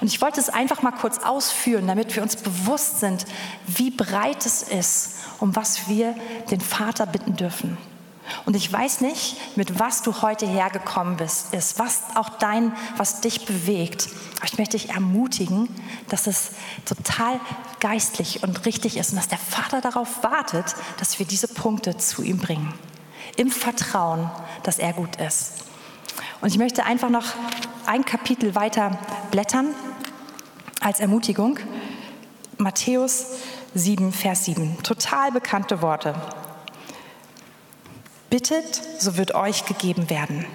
Und 0.00 0.08
ich 0.08 0.20
wollte 0.20 0.40
es 0.40 0.48
einfach 0.48 0.82
mal 0.82 0.92
kurz 0.92 1.18
ausführen, 1.18 1.86
damit 1.86 2.14
wir 2.14 2.22
uns 2.22 2.36
bewusst 2.36 3.00
sind, 3.00 3.24
wie 3.66 3.90
breit 3.90 4.44
es 4.44 4.62
ist, 4.62 5.14
um 5.38 5.54
was 5.54 5.88
wir 5.88 6.14
den 6.50 6.60
Vater 6.60 7.06
bitten 7.06 7.36
dürfen. 7.36 7.78
Und 8.44 8.56
ich 8.56 8.72
weiß 8.72 9.00
nicht, 9.00 9.36
mit 9.56 9.78
was 9.78 10.02
du 10.02 10.22
heute 10.22 10.46
hergekommen 10.46 11.16
bist, 11.16 11.54
ist, 11.54 11.78
was 11.78 12.02
auch 12.14 12.28
dein, 12.28 12.72
was 12.96 13.20
dich 13.20 13.46
bewegt. 13.46 14.08
Aber 14.36 14.46
ich 14.46 14.58
möchte 14.58 14.76
dich 14.76 14.90
ermutigen, 14.90 15.68
dass 16.08 16.26
es 16.26 16.52
total 16.84 17.40
geistlich 17.80 18.42
und 18.42 18.66
richtig 18.66 18.96
ist 18.96 19.10
und 19.10 19.16
dass 19.16 19.28
der 19.28 19.38
Vater 19.38 19.80
darauf 19.80 20.22
wartet, 20.22 20.74
dass 20.98 21.18
wir 21.18 21.26
diese 21.26 21.48
Punkte 21.48 21.96
zu 21.96 22.22
ihm 22.22 22.38
bringen. 22.38 22.72
Im 23.36 23.50
Vertrauen, 23.50 24.30
dass 24.62 24.78
er 24.78 24.92
gut 24.92 25.16
ist. 25.16 25.64
Und 26.40 26.48
ich 26.48 26.58
möchte 26.58 26.84
einfach 26.84 27.10
noch 27.10 27.26
ein 27.86 28.04
Kapitel 28.04 28.54
weiter 28.54 28.98
blättern 29.30 29.74
als 30.80 31.00
Ermutigung. 31.00 31.58
Matthäus 32.58 33.26
7, 33.74 34.12
Vers 34.12 34.46
7. 34.46 34.82
Total 34.82 35.32
bekannte 35.32 35.82
Worte. 35.82 36.14
Bittet, 38.30 38.82
so 38.98 39.16
wird 39.16 39.34
euch 39.34 39.64
gegeben 39.66 40.10
werden. 40.10 40.46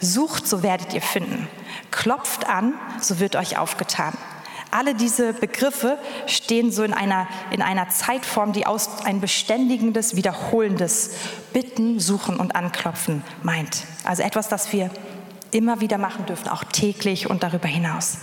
Sucht, 0.00 0.46
so 0.46 0.62
werdet 0.62 0.94
ihr 0.94 1.02
finden. 1.02 1.48
Klopft 1.90 2.48
an, 2.48 2.74
so 3.00 3.20
wird 3.20 3.36
euch 3.36 3.58
aufgetan. 3.58 4.16
Alle 4.70 4.94
diese 4.94 5.32
Begriffe 5.32 5.98
stehen 6.26 6.70
so 6.70 6.84
in 6.84 6.94
einer, 6.94 7.26
in 7.50 7.60
einer 7.60 7.88
Zeitform, 7.88 8.52
die 8.52 8.66
aus 8.66 9.04
ein 9.04 9.20
beständigendes, 9.20 10.14
wiederholendes 10.14 11.10
Bitten, 11.52 11.98
Suchen 11.98 12.36
und 12.36 12.54
Anklopfen 12.54 13.24
meint. 13.42 13.84
Also 14.04 14.22
etwas, 14.22 14.48
das 14.48 14.72
wir 14.72 14.90
immer 15.50 15.80
wieder 15.80 15.98
machen 15.98 16.26
dürfen, 16.26 16.48
auch 16.48 16.62
täglich 16.62 17.28
und 17.28 17.42
darüber 17.42 17.66
hinaus. 17.66 18.18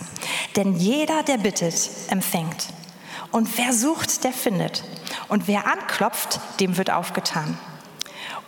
Denn 0.56 0.74
jeder, 0.74 1.22
der 1.22 1.36
bittet, 1.36 1.90
empfängt. 2.08 2.68
Und 3.30 3.58
wer 3.58 3.74
sucht, 3.74 4.24
der 4.24 4.32
findet. 4.32 4.84
Und 5.28 5.48
wer 5.48 5.66
anklopft, 5.66 6.40
dem 6.60 6.78
wird 6.78 6.90
aufgetan. 6.90 7.58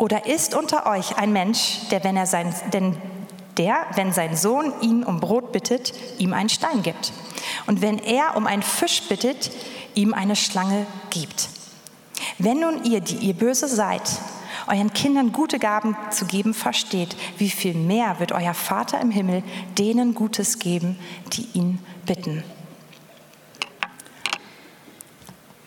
Oder 0.01 0.25
ist 0.25 0.55
unter 0.55 0.87
euch 0.87 1.19
ein 1.19 1.31
Mensch, 1.31 1.81
der, 1.91 2.03
wenn 2.05 2.17
er 2.17 2.25
sein, 2.25 2.55
denn 2.73 2.97
der, 3.59 3.85
wenn 3.97 4.15
sein 4.15 4.35
Sohn 4.35 4.73
ihn 4.81 5.05
um 5.05 5.21
Brot 5.21 5.53
bittet, 5.53 5.93
ihm 6.17 6.33
einen 6.33 6.49
Stein 6.49 6.83
gibt? 6.83 7.13
Und 7.67 7.83
wenn 7.83 7.99
er 7.99 8.35
um 8.35 8.47
einen 8.47 8.63
Fisch 8.63 9.03
bittet, 9.11 9.51
ihm 9.95 10.15
eine 10.15 10.37
Schlange 10.37 10.87
gibt. 11.11 11.51
Wenn 12.39 12.61
nun 12.61 12.83
ihr, 12.85 13.03
die 13.03 13.17
ihr 13.17 13.35
böse 13.35 13.69
seid, 13.69 14.01
euren 14.69 14.95
Kindern 14.95 15.33
gute 15.33 15.59
Gaben 15.59 15.95
zu 16.11 16.25
geben 16.25 16.55
versteht, 16.55 17.15
wie 17.37 17.51
viel 17.51 17.75
mehr 17.75 18.19
wird 18.21 18.33
euer 18.33 18.55
Vater 18.55 19.03
im 19.03 19.11
Himmel 19.11 19.43
denen 19.77 20.15
Gutes 20.15 20.59
geben, 20.59 20.99
die 21.35 21.47
ihn 21.53 21.79
bitten. 22.07 22.43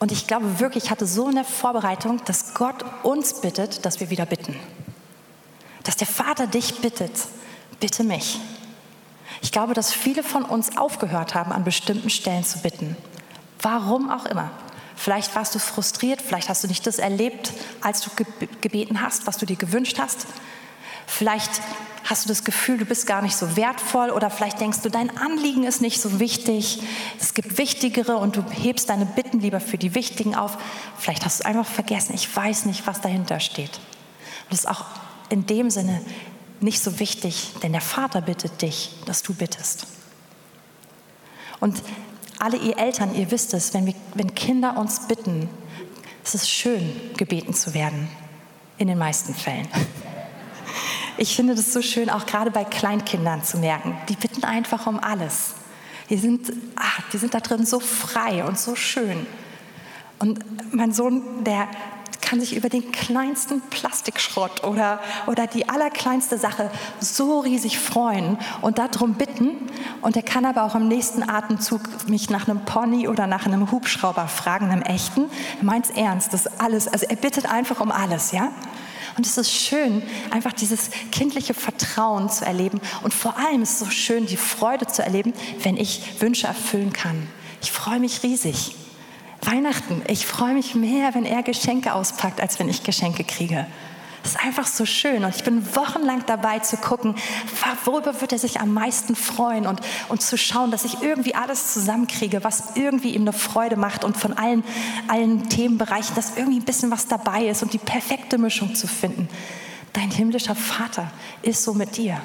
Und 0.03 0.11
ich 0.11 0.27
glaube 0.27 0.59
wirklich, 0.59 0.83
ich 0.83 0.91
hatte 0.91 1.07
so 1.07 1.27
eine 1.27 1.45
Vorbereitung, 1.45 2.21
dass 2.25 2.55
Gott 2.55 2.83
uns 3.03 3.39
bittet, 3.39 3.85
dass 3.85 4.01
wir 4.01 4.09
wieder 4.09 4.25
bitten. 4.25 4.53
Dass 5.85 5.95
der 5.95 6.07
Vater 6.07 6.45
dich 6.45 6.81
bittet, 6.81 7.13
bitte 7.79 8.03
mich. 8.03 8.37
Ich 9.41 9.53
glaube, 9.53 9.73
dass 9.73 9.93
viele 9.93 10.21
von 10.21 10.43
uns 10.43 10.75
aufgehört 10.75 11.35
haben, 11.35 11.53
an 11.53 11.63
bestimmten 11.63 12.09
Stellen 12.09 12.43
zu 12.43 12.59
bitten. 12.59 12.97
Warum 13.61 14.11
auch 14.11 14.25
immer. 14.25 14.51
Vielleicht 14.97 15.33
warst 15.37 15.55
du 15.55 15.59
frustriert, 15.59 16.21
vielleicht 16.21 16.49
hast 16.49 16.65
du 16.65 16.67
nicht 16.67 16.85
das 16.85 16.99
erlebt, 16.99 17.53
als 17.79 18.01
du 18.01 18.09
gebeten 18.59 19.01
hast, 19.01 19.25
was 19.25 19.37
du 19.37 19.45
dir 19.45 19.55
gewünscht 19.55 19.99
hast. 19.99 20.27
Vielleicht 21.07 21.61
hast 22.03 22.25
du 22.25 22.29
das 22.29 22.43
Gefühl, 22.43 22.77
du 22.77 22.85
bist 22.85 23.07
gar 23.07 23.21
nicht 23.21 23.35
so 23.35 23.55
wertvoll 23.55 24.09
oder 24.09 24.29
vielleicht 24.29 24.59
denkst 24.59 24.81
du, 24.81 24.89
dein 24.89 25.15
Anliegen 25.17 25.63
ist 25.63 25.81
nicht 25.81 26.01
so 26.01 26.19
wichtig. 26.19 26.81
Es 27.19 27.33
gibt 27.33 27.57
wichtigere 27.57 28.17
und 28.17 28.35
du 28.35 28.43
hebst 28.49 28.89
deine 28.89 29.05
Bitten 29.05 29.39
lieber 29.39 29.59
für 29.59 29.77
die 29.77 29.95
wichtigen 29.95 30.35
auf. 30.35 30.57
Vielleicht 30.97 31.25
hast 31.25 31.41
du 31.41 31.45
einfach 31.45 31.65
vergessen, 31.65 32.13
ich 32.13 32.33
weiß 32.33 32.65
nicht, 32.65 32.85
was 32.87 33.01
dahinter 33.01 33.39
steht. 33.39 33.79
Und 34.43 34.51
das 34.51 34.59
ist 34.59 34.69
auch 34.69 34.85
in 35.29 35.45
dem 35.45 35.69
Sinne 35.69 36.01
nicht 36.59 36.81
so 36.81 36.99
wichtig, 36.99 37.51
denn 37.61 37.71
der 37.71 37.81
Vater 37.81 38.21
bittet 38.21 38.61
dich, 38.61 38.91
dass 39.05 39.23
du 39.23 39.33
bittest. 39.33 39.87
Und 41.59 41.81
alle 42.39 42.57
ihr 42.57 42.77
Eltern, 42.77 43.15
ihr 43.15 43.31
wisst 43.31 43.53
es, 43.53 43.73
wenn, 43.73 43.85
wir, 43.85 43.95
wenn 44.15 44.35
Kinder 44.35 44.77
uns 44.77 45.07
bitten, 45.07 45.49
es 46.23 46.35
ist 46.35 46.49
schön, 46.49 46.93
gebeten 47.17 47.53
zu 47.53 47.73
werden. 47.73 48.09
In 48.77 48.87
den 48.87 48.97
meisten 48.97 49.33
Fällen. 49.33 49.67
Ich 51.17 51.35
finde 51.35 51.55
das 51.55 51.71
so 51.71 51.81
schön, 51.81 52.09
auch 52.09 52.25
gerade 52.25 52.51
bei 52.51 52.63
Kleinkindern 52.63 53.43
zu 53.43 53.57
merken. 53.57 53.97
Die 54.09 54.15
bitten 54.15 54.43
einfach 54.43 54.87
um 54.87 54.99
alles. 54.99 55.53
Die 56.09 56.17
sind, 56.17 56.51
ach, 56.75 57.01
die 57.11 57.17
sind 57.17 57.33
da 57.33 57.39
drin 57.39 57.65
so 57.65 57.79
frei 57.79 58.43
und 58.43 58.59
so 58.59 58.75
schön. 58.75 59.25
Und 60.19 60.39
mein 60.73 60.91
Sohn, 60.91 61.43
der, 61.43 61.67
kann 62.33 62.39
sich 62.39 62.55
über 62.55 62.69
den 62.69 62.91
kleinsten 62.91 63.61
Plastikschrott 63.69 64.63
oder, 64.63 64.99
oder 65.27 65.45
die 65.45 65.69
allerkleinste 65.69 66.37
Sache 66.37 66.71
so 66.99 67.41
riesig 67.41 67.77
freuen 67.77 68.39
und 68.61 68.79
darum 68.79 69.15
bitten. 69.15 69.51
Und 70.01 70.15
er 70.15 70.23
kann 70.23 70.45
aber 70.45 70.63
auch 70.63 70.73
im 70.73 70.87
nächsten 70.87 71.29
Atemzug 71.29 71.81
mich 72.07 72.29
nach 72.29 72.47
einem 72.47 72.65
Pony 72.65 73.07
oder 73.07 73.27
nach 73.27 73.45
einem 73.45 73.69
Hubschrauber 73.71 74.27
fragen, 74.27 74.71
einem 74.71 74.81
echten. 74.81 75.25
Er 75.59 75.65
meint 75.65 75.85
es 75.85 75.91
ernst, 75.91 76.33
das 76.33 76.47
alles. 76.59 76.87
Also 76.87 77.05
er 77.07 77.17
bittet 77.17 77.45
einfach 77.45 77.81
um 77.81 77.91
alles, 77.91 78.31
ja? 78.31 78.51
Und 79.15 79.25
es 79.25 79.37
ist 79.37 79.51
schön, 79.51 80.01
einfach 80.31 80.53
dieses 80.53 80.89
kindliche 81.11 81.53
Vertrauen 81.53 82.29
zu 82.29 82.45
erleben. 82.45 82.81
Und 83.03 83.13
vor 83.13 83.37
allem 83.37 83.61
ist 83.61 83.73
es 83.73 83.79
so 83.79 83.89
schön, 83.89 84.25
die 84.25 84.37
Freude 84.37 84.87
zu 84.87 85.03
erleben, 85.03 85.33
wenn 85.61 85.77
ich 85.77 86.21
Wünsche 86.21 86.47
erfüllen 86.47 86.93
kann. 86.93 87.27
Ich 87.61 87.71
freue 87.71 87.99
mich 87.99 88.23
riesig. 88.23 88.75
Weihnachten, 89.41 90.01
ich 90.07 90.25
freue 90.25 90.53
mich 90.53 90.73
mehr, 90.73 91.13
wenn 91.15 91.25
er 91.25 91.43
Geschenke 91.43 91.93
auspackt, 91.93 92.39
als 92.39 92.59
wenn 92.59 92.69
ich 92.69 92.83
Geschenke 92.83 93.23
kriege. 93.23 93.67
Das 94.23 94.31
ist 94.31 94.39
einfach 94.39 94.67
so 94.67 94.85
schön 94.85 95.25
und 95.25 95.35
ich 95.35 95.43
bin 95.43 95.75
wochenlang 95.75 96.25
dabei 96.25 96.59
zu 96.59 96.77
gucken, 96.77 97.15
worüber 97.83 98.21
wird 98.21 98.31
er 98.31 98.39
sich 98.39 98.61
am 98.61 98.73
meisten 98.73 99.17
freuen 99.17 99.67
und, 99.67 99.81
und 100.07 100.21
zu 100.21 100.37
schauen, 100.37 100.71
dass 100.71 100.85
ich 100.85 101.01
irgendwie 101.01 101.35
alles 101.35 101.73
zusammenkriege, 101.73 102.41
was 102.41 102.75
irgendwie 102.75 103.15
ihm 103.15 103.23
eine 103.23 103.33
Freude 103.33 103.75
macht 103.75 104.05
und 104.05 104.15
von 104.15 104.31
allen, 104.31 104.63
allen 105.09 105.49
Themenbereichen, 105.49 106.15
dass 106.15 106.37
irgendwie 106.37 106.59
ein 106.59 106.65
bisschen 106.65 106.89
was 106.89 107.07
dabei 107.07 107.47
ist 107.47 107.63
und 107.63 107.73
die 107.73 107.79
perfekte 107.79 108.37
Mischung 108.37 108.75
zu 108.75 108.87
finden. 108.87 109.27
Dein 109.91 110.09
himmlischer 110.09 110.55
Vater 110.55 111.11
ist 111.41 111.61
so 111.61 111.73
mit 111.73 111.97
dir. 111.97 112.21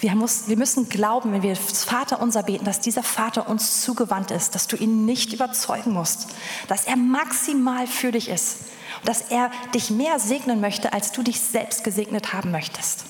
Wir, 0.00 0.14
muss, 0.14 0.48
wir 0.48 0.56
müssen 0.56 0.88
glauben, 0.88 1.30
wenn 1.32 1.42
wir 1.42 1.54
das 1.54 1.84
Vater 1.84 2.22
unser 2.22 2.42
beten, 2.42 2.64
dass 2.64 2.80
dieser 2.80 3.02
Vater 3.02 3.50
uns 3.50 3.82
zugewandt 3.82 4.30
ist, 4.30 4.54
dass 4.54 4.66
du 4.66 4.76
ihn 4.76 5.04
nicht 5.04 5.34
überzeugen 5.34 5.92
musst, 5.92 6.28
dass 6.68 6.86
er 6.86 6.96
maximal 6.96 7.86
für 7.86 8.12
dich 8.12 8.30
ist 8.30 8.75
dass 9.06 9.22
er 9.30 9.50
dich 9.74 9.90
mehr 9.90 10.18
segnen 10.18 10.60
möchte, 10.60 10.92
als 10.92 11.12
du 11.12 11.22
dich 11.22 11.40
selbst 11.40 11.84
gesegnet 11.84 12.32
haben 12.32 12.50
möchtest. 12.50 13.06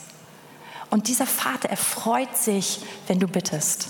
Und 0.91 1.09
dieser 1.09 1.27
Vater 1.27 1.69
erfreut 1.69 2.37
sich, 2.37 2.81
wenn 3.09 3.19
du 3.19 3.27
bittest. 3.27 3.89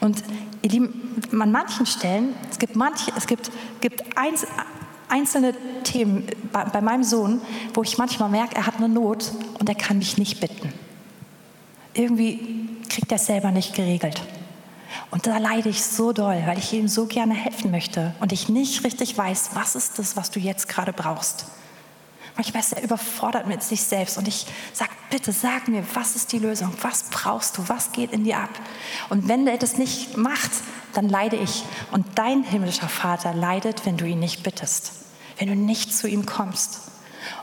Und 0.00 0.24
ihr 0.62 0.70
Lieben, 0.70 1.22
an 1.30 1.52
manchen 1.52 1.86
Stellen, 1.86 2.34
es 2.50 2.58
gibt, 2.58 2.74
manche, 2.74 3.12
es 3.16 3.28
gibt, 3.28 3.52
gibt 3.80 4.02
einzelne 5.08 5.54
Themen 5.84 6.26
bei, 6.52 6.64
bei 6.64 6.80
meinem 6.80 7.04
Sohn, 7.04 7.40
wo 7.74 7.82
ich 7.82 7.96
manchmal 7.96 8.28
merke, 8.28 8.56
er 8.56 8.66
hat 8.66 8.78
eine 8.78 8.88
Not 8.88 9.32
und 9.60 9.68
er 9.68 9.76
kann 9.76 9.98
mich 9.98 10.18
nicht 10.18 10.40
bitten 10.40 10.72
irgendwie 11.94 12.68
kriegt 12.88 13.10
er 13.12 13.16
es 13.16 13.26
selber 13.26 13.50
nicht 13.50 13.74
geregelt. 13.74 14.20
Und 15.10 15.26
da 15.26 15.38
leide 15.38 15.68
ich 15.68 15.84
so 15.84 16.12
doll, 16.12 16.42
weil 16.46 16.58
ich 16.58 16.72
ihm 16.72 16.88
so 16.88 17.06
gerne 17.06 17.34
helfen 17.34 17.70
möchte 17.70 18.14
und 18.20 18.32
ich 18.32 18.48
nicht 18.48 18.84
richtig 18.84 19.16
weiß, 19.16 19.50
was 19.54 19.74
ist 19.74 19.98
das, 19.98 20.16
was 20.16 20.30
du 20.30 20.40
jetzt 20.40 20.68
gerade 20.68 20.92
brauchst. 20.92 21.46
Manchmal 22.36 22.62
ist 22.62 22.72
er 22.72 22.82
überfordert 22.82 23.46
mit 23.46 23.62
sich 23.62 23.82
selbst 23.82 24.16
und 24.16 24.26
ich 24.26 24.46
sage, 24.72 24.92
bitte 25.10 25.32
sag 25.32 25.68
mir, 25.68 25.84
was 25.94 26.16
ist 26.16 26.32
die 26.32 26.38
Lösung? 26.38 26.72
Was 26.80 27.04
brauchst 27.10 27.58
du? 27.58 27.68
Was 27.68 27.92
geht 27.92 28.12
in 28.12 28.24
dir 28.24 28.38
ab? 28.38 28.50
Und 29.08 29.28
wenn 29.28 29.46
er 29.46 29.58
das 29.58 29.76
nicht 29.76 30.16
macht, 30.16 30.50
dann 30.94 31.08
leide 31.08 31.36
ich. 31.36 31.64
Und 31.92 32.06
dein 32.14 32.42
himmlischer 32.42 32.88
Vater 32.88 33.34
leidet, 33.34 33.84
wenn 33.84 33.96
du 33.96 34.06
ihn 34.06 34.20
nicht 34.20 34.42
bittest, 34.42 34.92
wenn 35.38 35.48
du 35.48 35.54
nicht 35.54 35.94
zu 35.94 36.08
ihm 36.08 36.24
kommst. 36.24 36.80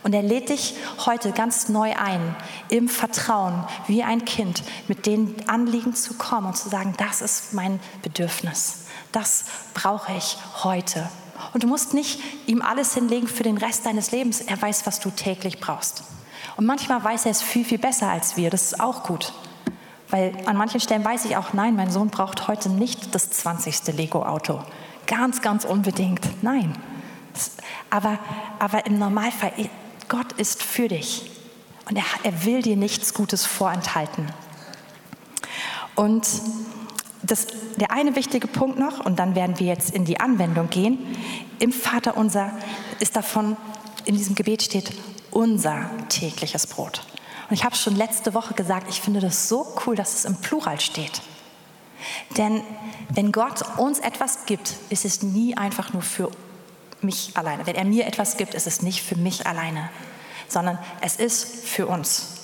Und 0.04 0.14
er 0.14 0.22
lädt 0.22 0.50
dich 0.50 0.76
heute 1.06 1.32
ganz 1.32 1.70
neu 1.70 1.94
ein, 1.96 2.36
im 2.70 2.90
Vertrauen, 2.90 3.66
wie 3.88 4.04
ein 4.04 4.26
Kind, 4.26 4.64
mit 4.88 5.06
den 5.06 5.36
Anliegen 5.48 5.96
zu 5.96 6.16
kommen 6.16 6.48
und 6.48 6.58
zu 6.58 6.70
sagen, 6.70 6.94
das 6.98 7.22
ist 7.22 7.54
mein 7.54 7.80
Bedürfnis. 8.02 8.86
Das 9.12 9.46
brauche 9.74 10.14
ich 10.14 10.38
heute. 10.64 11.10
Und 11.54 11.64
du 11.64 11.68
musst 11.68 11.94
nicht 11.94 12.20
ihm 12.46 12.62
alles 12.62 12.94
hinlegen 12.94 13.28
für 13.28 13.44
den 13.44 13.58
Rest 13.58 13.86
deines 13.86 14.12
Lebens. 14.12 14.42
Er 14.42 14.62
weiß, 14.62 14.86
was 14.86 15.00
du 15.00 15.10
täglich 15.10 15.60
brauchst. 15.60 16.04
Und 16.56 16.66
manchmal 16.66 17.04
weiß 17.04 17.26
er 17.26 17.32
es 17.32 17.42
viel, 17.42 17.64
viel 17.64 17.78
besser 17.78 18.10
als 18.10 18.38
wir. 18.38 18.50
Das 18.50 18.64
ist 18.64 18.80
auch 18.80 19.04
gut. 19.04 19.34
Weil 20.10 20.34
an 20.46 20.58
manchen 20.58 20.80
Stellen 20.80 21.04
weiß 21.04 21.26
ich 21.26 21.38
auch, 21.38 21.54
nein, 21.54 21.76
mein 21.76 21.92
Sohn 21.92 22.10
braucht 22.10 22.48
heute 22.48 22.70
nicht 22.70 23.14
das 23.14 23.30
20. 23.30 23.96
Lego-Auto. 23.96 24.62
Ganz, 25.06 25.42
ganz 25.42 25.66
unbedingt. 25.66 26.22
Nein. 26.42 26.74
Aber, 27.90 28.20
aber 28.60 28.86
im 28.86 28.98
Normalfall, 29.00 29.52
Gott 30.10 30.34
ist 30.34 30.64
für 30.64 30.88
dich 30.88 31.30
und 31.90 31.96
er, 31.98 32.04
er 32.24 32.46
will 32.46 32.62
dir 32.62 32.78
nichts 32.78 33.14
Gutes 33.14 33.46
vorenthalten. 33.46 34.28
Und 35.96 36.28
das, 37.24 37.48
der 37.78 37.92
eine 37.92 38.16
wichtige 38.16 38.48
Punkt 38.48 38.80
noch, 38.80 39.06
und 39.06 39.18
dann 39.20 39.36
werden 39.36 39.60
wir 39.60 39.68
jetzt 39.68 39.92
in 39.92 40.06
die 40.06 40.20
Anwendung 40.20 40.70
gehen, 40.70 41.00
im 41.60 41.72
Vater 41.72 42.16
unser 42.18 42.52
ist 43.00 43.16
davon, 43.16 43.58
in 44.06 44.16
diesem 44.16 44.36
Gebet 44.36 44.64
steht, 44.64 44.92
unser 45.32 45.90
tägliches 46.10 46.68
Brot. 46.68 47.02
Und 47.50 47.56
ich 47.56 47.64
habe 47.64 47.76
schon 47.76 47.96
letzte 47.96 48.34
Woche 48.34 48.54
gesagt, 48.54 48.88
ich 48.90 49.02
finde 49.02 49.20
das 49.20 49.50
so 49.50 49.68
cool, 49.86 49.96
dass 49.96 50.14
es 50.14 50.26
im 50.26 50.36
Plural 50.38 50.80
steht. 50.80 51.22
Denn 52.38 52.62
wenn 53.10 53.32
Gott 53.32 53.78
uns 53.78 54.00
etwas 54.00 54.46
gibt, 54.46 54.76
ist 54.90 55.06
es 55.06 55.24
nie 55.24 55.56
einfach 55.56 55.94
nur 55.94 56.02
für 56.02 56.30
mich 57.02 57.32
alleine. 57.36 57.66
Wenn 57.66 57.76
er 57.76 57.86
mir 57.86 58.06
etwas 58.06 58.38
gibt, 58.38 58.54
ist 58.54 58.68
es 58.68 58.82
nicht 58.82 59.02
für 59.02 59.16
mich 59.16 59.46
alleine, 59.48 59.90
sondern 60.48 60.80
es 61.02 61.16
ist 61.18 61.66
für 61.66 61.88
uns. 61.88 62.38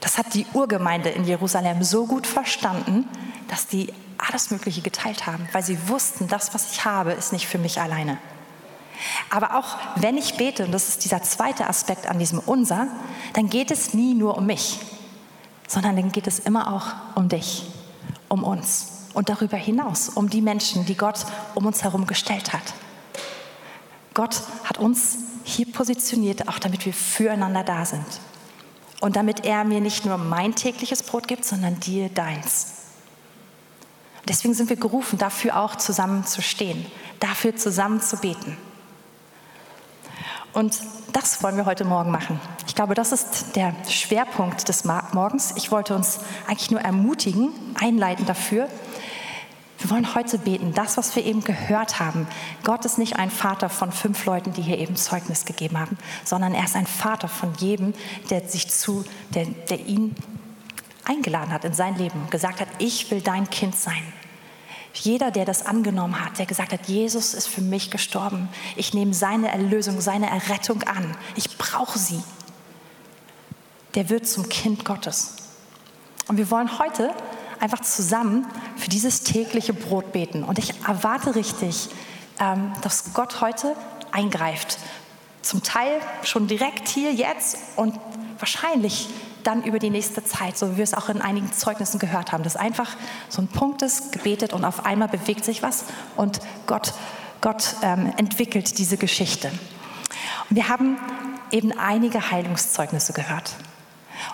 Das 0.00 0.18
hat 0.18 0.34
die 0.34 0.46
Urgemeinde 0.52 1.10
in 1.10 1.24
Jerusalem 1.24 1.82
so 1.82 2.06
gut 2.06 2.26
verstanden, 2.26 3.08
dass 3.48 3.66
die 3.66 3.92
alles 4.18 4.50
Mögliche 4.50 4.82
geteilt 4.82 5.26
haben, 5.26 5.48
weil 5.52 5.62
sie 5.62 5.88
wussten, 5.88 6.28
das, 6.28 6.54
was 6.54 6.72
ich 6.72 6.84
habe, 6.84 7.12
ist 7.12 7.32
nicht 7.32 7.46
für 7.46 7.58
mich 7.58 7.80
alleine. 7.80 8.18
Aber 9.30 9.56
auch 9.56 9.76
wenn 9.96 10.16
ich 10.16 10.36
bete, 10.36 10.64
und 10.64 10.72
das 10.72 10.88
ist 10.88 11.04
dieser 11.04 11.22
zweite 11.22 11.68
Aspekt 11.68 12.08
an 12.08 12.18
diesem 12.18 12.40
Unser, 12.40 12.88
dann 13.34 13.48
geht 13.48 13.70
es 13.70 13.94
nie 13.94 14.14
nur 14.14 14.36
um 14.36 14.46
mich, 14.46 14.80
sondern 15.68 15.96
dann 15.96 16.12
geht 16.12 16.26
es 16.26 16.40
immer 16.40 16.72
auch 16.72 17.16
um 17.16 17.28
dich, 17.28 17.64
um 18.28 18.42
uns 18.42 18.88
und 19.14 19.28
darüber 19.28 19.56
hinaus, 19.56 20.08
um 20.08 20.28
die 20.28 20.42
Menschen, 20.42 20.84
die 20.84 20.96
Gott 20.96 21.26
um 21.54 21.66
uns 21.66 21.84
herum 21.84 22.06
gestellt 22.06 22.52
hat. 22.52 22.74
Gott 24.18 24.42
hat 24.64 24.78
uns 24.78 25.18
hier 25.44 25.70
positioniert, 25.70 26.48
auch 26.48 26.58
damit 26.58 26.84
wir 26.84 26.92
füreinander 26.92 27.62
da 27.62 27.84
sind. 27.84 28.04
Und 28.98 29.14
damit 29.14 29.46
er 29.46 29.62
mir 29.62 29.80
nicht 29.80 30.06
nur 30.06 30.18
mein 30.18 30.56
tägliches 30.56 31.04
Brot 31.04 31.28
gibt, 31.28 31.44
sondern 31.44 31.78
dir 31.78 32.08
deins. 32.08 32.72
Deswegen 34.26 34.54
sind 34.54 34.70
wir 34.70 34.76
gerufen, 34.76 35.20
dafür 35.20 35.56
auch 35.60 35.76
zusammen 35.76 36.26
zu 36.26 36.42
stehen, 36.42 36.84
dafür 37.20 37.54
zusammen 37.54 38.00
zu 38.00 38.16
beten. 38.16 38.56
Und 40.52 40.76
das 41.12 41.40
wollen 41.44 41.56
wir 41.56 41.66
heute 41.66 41.84
Morgen 41.84 42.10
machen. 42.10 42.40
Ich 42.66 42.74
glaube, 42.74 42.94
das 42.94 43.12
ist 43.12 43.54
der 43.54 43.72
Schwerpunkt 43.88 44.68
des 44.68 44.84
Morgens. 44.84 45.52
Ich 45.54 45.70
wollte 45.70 45.94
uns 45.94 46.18
eigentlich 46.48 46.72
nur 46.72 46.80
ermutigen, 46.80 47.50
einleiten 47.80 48.26
dafür. 48.26 48.68
Wir 49.78 49.90
wollen 49.90 50.14
heute 50.16 50.38
beten, 50.38 50.74
das, 50.74 50.96
was 50.96 51.14
wir 51.14 51.24
eben 51.24 51.44
gehört 51.44 52.00
haben. 52.00 52.26
Gott 52.64 52.84
ist 52.84 52.98
nicht 52.98 53.16
ein 53.16 53.30
Vater 53.30 53.68
von 53.68 53.92
fünf 53.92 54.24
Leuten, 54.24 54.52
die 54.52 54.62
hier 54.62 54.78
eben 54.78 54.96
Zeugnis 54.96 55.44
gegeben 55.44 55.78
haben, 55.78 55.96
sondern 56.24 56.52
er 56.52 56.64
ist 56.64 56.74
ein 56.74 56.86
Vater 56.86 57.28
von 57.28 57.54
jedem, 57.54 57.94
der 58.28 58.46
sich 58.48 58.68
zu, 58.68 59.04
der, 59.34 59.46
der 59.46 59.78
ihn 59.86 60.16
eingeladen 61.04 61.52
hat 61.52 61.64
in 61.64 61.74
sein 61.74 61.96
Leben, 61.96 62.28
gesagt 62.30 62.60
hat, 62.60 62.68
ich 62.78 63.10
will 63.12 63.20
dein 63.20 63.48
Kind 63.50 63.76
sein. 63.76 64.02
Jeder, 64.94 65.30
der 65.30 65.44
das 65.44 65.64
angenommen 65.64 66.24
hat, 66.24 66.38
der 66.38 66.46
gesagt 66.46 66.72
hat, 66.72 66.88
Jesus 66.88 67.32
ist 67.32 67.46
für 67.46 67.60
mich 67.60 67.92
gestorben. 67.92 68.48
Ich 68.74 68.94
nehme 68.94 69.14
seine 69.14 69.48
Erlösung, 69.48 70.00
seine 70.00 70.28
Errettung 70.28 70.82
an. 70.82 71.16
Ich 71.36 71.56
brauche 71.56 71.98
sie. 71.98 72.20
Der 73.94 74.10
wird 74.10 74.26
zum 74.26 74.48
Kind 74.48 74.84
Gottes. 74.84 75.36
Und 76.26 76.36
wir 76.36 76.50
wollen 76.50 76.78
heute 76.78 77.14
einfach 77.60 77.80
zusammen 77.80 78.46
für 78.76 78.88
dieses 78.88 79.22
tägliche 79.22 79.72
Brot 79.72 80.12
beten. 80.12 80.44
Und 80.44 80.58
ich 80.58 80.74
erwarte 80.86 81.34
richtig, 81.34 81.88
ähm, 82.40 82.72
dass 82.82 83.12
Gott 83.14 83.40
heute 83.40 83.74
eingreift. 84.12 84.78
Zum 85.42 85.62
Teil 85.62 86.00
schon 86.22 86.46
direkt 86.46 86.88
hier, 86.88 87.12
jetzt 87.12 87.58
und 87.76 87.98
wahrscheinlich 88.38 89.08
dann 89.44 89.62
über 89.62 89.78
die 89.78 89.90
nächste 89.90 90.22
Zeit, 90.24 90.58
so 90.58 90.72
wie 90.72 90.76
wir 90.78 90.84
es 90.84 90.94
auch 90.94 91.08
in 91.08 91.22
einigen 91.22 91.52
Zeugnissen 91.52 91.98
gehört 91.98 92.32
haben, 92.32 92.44
dass 92.44 92.56
einfach 92.56 92.90
so 93.28 93.40
ein 93.40 93.48
Punkt 93.48 93.82
ist, 93.82 94.12
gebetet 94.12 94.52
und 94.52 94.64
auf 94.64 94.84
einmal 94.84 95.08
bewegt 95.08 95.44
sich 95.44 95.62
was 95.62 95.84
und 96.16 96.40
Gott, 96.66 96.92
Gott 97.40 97.76
ähm, 97.82 98.12
entwickelt 98.16 98.78
diese 98.78 98.96
Geschichte. 98.96 99.50
Und 100.50 100.56
wir 100.56 100.68
haben 100.68 100.98
eben 101.50 101.72
einige 101.72 102.30
Heilungszeugnisse 102.30 103.12
gehört. 103.12 103.54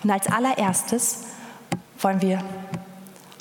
Und 0.02 0.10
als 0.10 0.26
allererstes 0.26 1.24
wollen 2.00 2.20
wir 2.20 2.42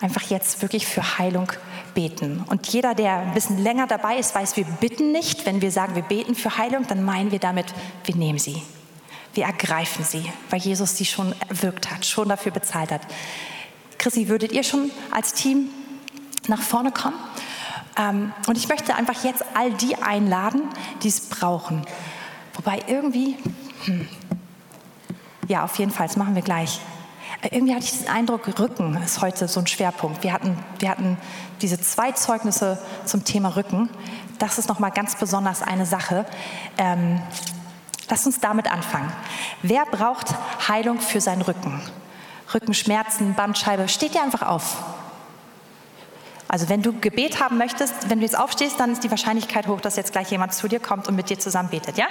einfach 0.04 0.24
jetzt 0.24 0.62
wirklich 0.62 0.86
für 0.86 1.18
Heilung 1.18 1.52
beten. 1.94 2.44
Und 2.48 2.68
jeder, 2.68 2.94
der 2.94 3.20
ein 3.20 3.34
bisschen 3.34 3.58
länger 3.58 3.88
dabei 3.88 4.18
ist, 4.18 4.36
weiß, 4.36 4.58
wir 4.58 4.66
bitten 4.66 5.12
nicht. 5.14 5.46
Wenn 5.46 5.62
wir 5.62 5.72
sagen, 5.72 5.96
wir 5.96 6.04
beten 6.04 6.36
für 6.36 6.58
Heilung, 6.58 6.86
dann 6.88 7.04
meinen 7.04 7.32
wir 7.32 7.40
damit, 7.40 7.68
wir 8.04 8.16
nehmen 8.16 8.38
sie. 8.38 8.62
Wir 9.34 9.46
ergreifen 9.46 10.04
sie, 10.04 10.32
weil 10.50 10.60
Jesus 10.60 10.98
sie 10.98 11.06
schon 11.06 11.34
erwirkt 11.50 11.90
hat, 11.90 12.06
schon 12.06 12.30
dafür 12.30 12.52
bezahlt 12.52 12.92
hat. 12.92 13.02
Chrissy, 13.98 14.28
würdet 14.28 14.52
ihr 14.52 14.64
schon 14.64 14.92
als 15.12 15.34
Team 15.34 15.70
nach 16.48 16.62
vorne 16.62 16.92
kommen? 16.92 17.16
Ähm, 17.98 18.34
und 18.48 18.58
ich 18.58 18.68
möchte 18.68 18.96
einfach 18.96 19.24
jetzt 19.24 19.44
all 19.56 19.72
die 19.72 19.96
einladen, 19.96 20.64
die 21.02 21.08
es 21.08 21.22
brauchen. 21.22 21.86
Wobei 22.56 22.82
irgendwie, 22.88 23.38
hm, 23.86 24.08
ja, 25.48 25.64
auf 25.64 25.80
jeden 25.80 25.92
Fall, 25.92 26.08
das 26.08 26.18
machen 26.18 26.36
wir 26.36 26.42
gleich. 26.42 26.80
Irgendwie 27.52 27.76
hatte 27.76 27.86
ich 27.86 28.00
den 28.00 28.08
Eindruck, 28.08 28.48
Rücken 28.60 28.96
ist 29.04 29.22
heute 29.22 29.48
so 29.48 29.60
ein 29.60 29.68
Schwerpunkt. 29.68 30.24
Wir 30.24 30.34
hatten, 30.34 30.58
wir 30.80 30.90
hatten 30.90 31.18
diese 31.62 31.80
zwei 31.80 32.12
Zeugnisse 32.14 32.80
zum 33.06 33.26
Thema 33.26 33.56
Rücken. 33.56 33.90
Das 34.40 34.58
ist 34.58 34.70
nochmal 34.70 34.92
ganz 34.92 35.16
besonders 35.16 35.62
eine 35.62 35.86
Sache. 35.86 36.26
Ähm, 36.78 37.22
Lass 38.10 38.26
uns 38.26 38.40
damit 38.40 38.72
anfangen. 38.72 39.12
Wer 39.62 39.86
braucht 39.86 40.28
Heilung 40.68 41.00
für 41.00 41.22
seinen 41.22 41.42
Rücken? 41.42 41.82
Rückenschmerzen, 42.54 43.34
Bandscheibe, 43.34 43.88
steht 43.88 44.14
dir 44.14 44.22
einfach 44.22 44.44
auf. 44.44 44.84
Also 46.48 46.70
wenn 46.70 46.84
du 46.84 46.94
Gebet 47.00 47.42
haben 47.42 47.58
möchtest, 47.58 48.10
wenn 48.10 48.20
du 48.20 48.26
jetzt 48.26 48.38
aufstehst, 48.38 48.80
dann 48.80 48.92
ist 48.92 49.04
die 49.04 49.10
Wahrscheinlichkeit 49.10 49.68
hoch, 49.68 49.82
dass 49.82 49.96
jetzt 49.96 50.12
gleich 50.12 50.30
jemand 50.30 50.54
zu 50.54 50.68
dir 50.68 50.80
kommt 50.80 51.08
und 51.08 51.16
mit 51.16 51.30
dir 51.30 51.40
zusammen 51.40 51.70
betet, 51.70 51.98
ja? 51.98 52.06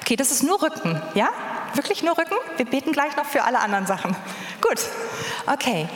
Okay, 0.00 0.16
das 0.16 0.30
ist 0.30 0.42
nur 0.42 0.62
Rücken, 0.62 1.02
ja? 1.14 1.28
Wirklich 1.74 2.02
nur 2.02 2.16
Rücken? 2.16 2.36
Wir 2.56 2.64
beten 2.64 2.92
gleich 2.92 3.14
noch 3.16 3.26
für 3.26 3.42
alle 3.42 3.58
anderen 3.58 3.86
Sachen. 3.86 4.16
Gut. 4.66 4.80
Okay. 5.46 5.86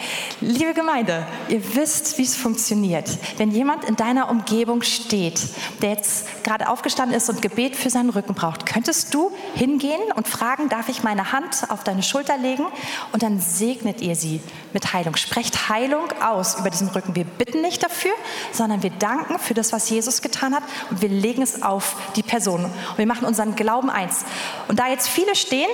Liebe 0.42 0.74
Gemeinde, 0.74 1.26
ihr 1.48 1.74
wisst, 1.74 2.18
wie 2.18 2.22
es 2.22 2.36
funktioniert. 2.36 3.08
Wenn 3.38 3.50
jemand 3.50 3.84
in 3.84 3.96
deiner 3.96 4.28
Umgebung 4.28 4.82
steht, 4.82 5.40
der 5.80 5.92
jetzt 5.92 6.44
gerade 6.44 6.68
aufgestanden 6.68 7.16
ist 7.16 7.30
und 7.30 7.40
Gebet 7.40 7.76
für 7.76 7.88
seinen 7.88 8.10
Rücken 8.10 8.34
braucht, 8.34 8.66
könntest 8.66 9.14
du 9.14 9.32
hingehen 9.54 10.00
und 10.16 10.28
fragen, 10.28 10.68
darf 10.68 10.90
ich 10.90 11.02
meine 11.02 11.32
Hand 11.32 11.70
auf 11.70 11.82
deine 11.82 12.02
Schulter 12.02 12.36
legen? 12.36 12.66
Und 13.12 13.22
dann 13.22 13.40
segnet 13.40 14.02
ihr 14.02 14.14
sie 14.14 14.42
mit 14.74 14.92
Heilung. 14.92 15.16
Sprecht 15.16 15.70
Heilung 15.70 16.04
aus 16.22 16.58
über 16.58 16.68
diesen 16.68 16.88
Rücken. 16.88 17.16
Wir 17.16 17.24
bitten 17.24 17.62
nicht 17.62 17.82
dafür, 17.82 18.12
sondern 18.52 18.82
wir 18.82 18.90
danken 18.90 19.38
für 19.38 19.54
das, 19.54 19.72
was 19.72 19.88
Jesus 19.88 20.20
getan 20.20 20.54
hat 20.54 20.62
und 20.90 21.00
wir 21.00 21.08
legen 21.08 21.40
es 21.40 21.62
auf 21.62 21.96
die 22.16 22.22
Person. 22.22 22.66
Und 22.66 22.98
wir 22.98 23.06
machen 23.06 23.26
unseren 23.26 23.56
Glauben 23.56 23.88
eins. 23.88 24.26
Und 24.68 24.78
da 24.78 24.88
jetzt 24.88 25.08
viele 25.08 25.34
stehen, 25.34 25.70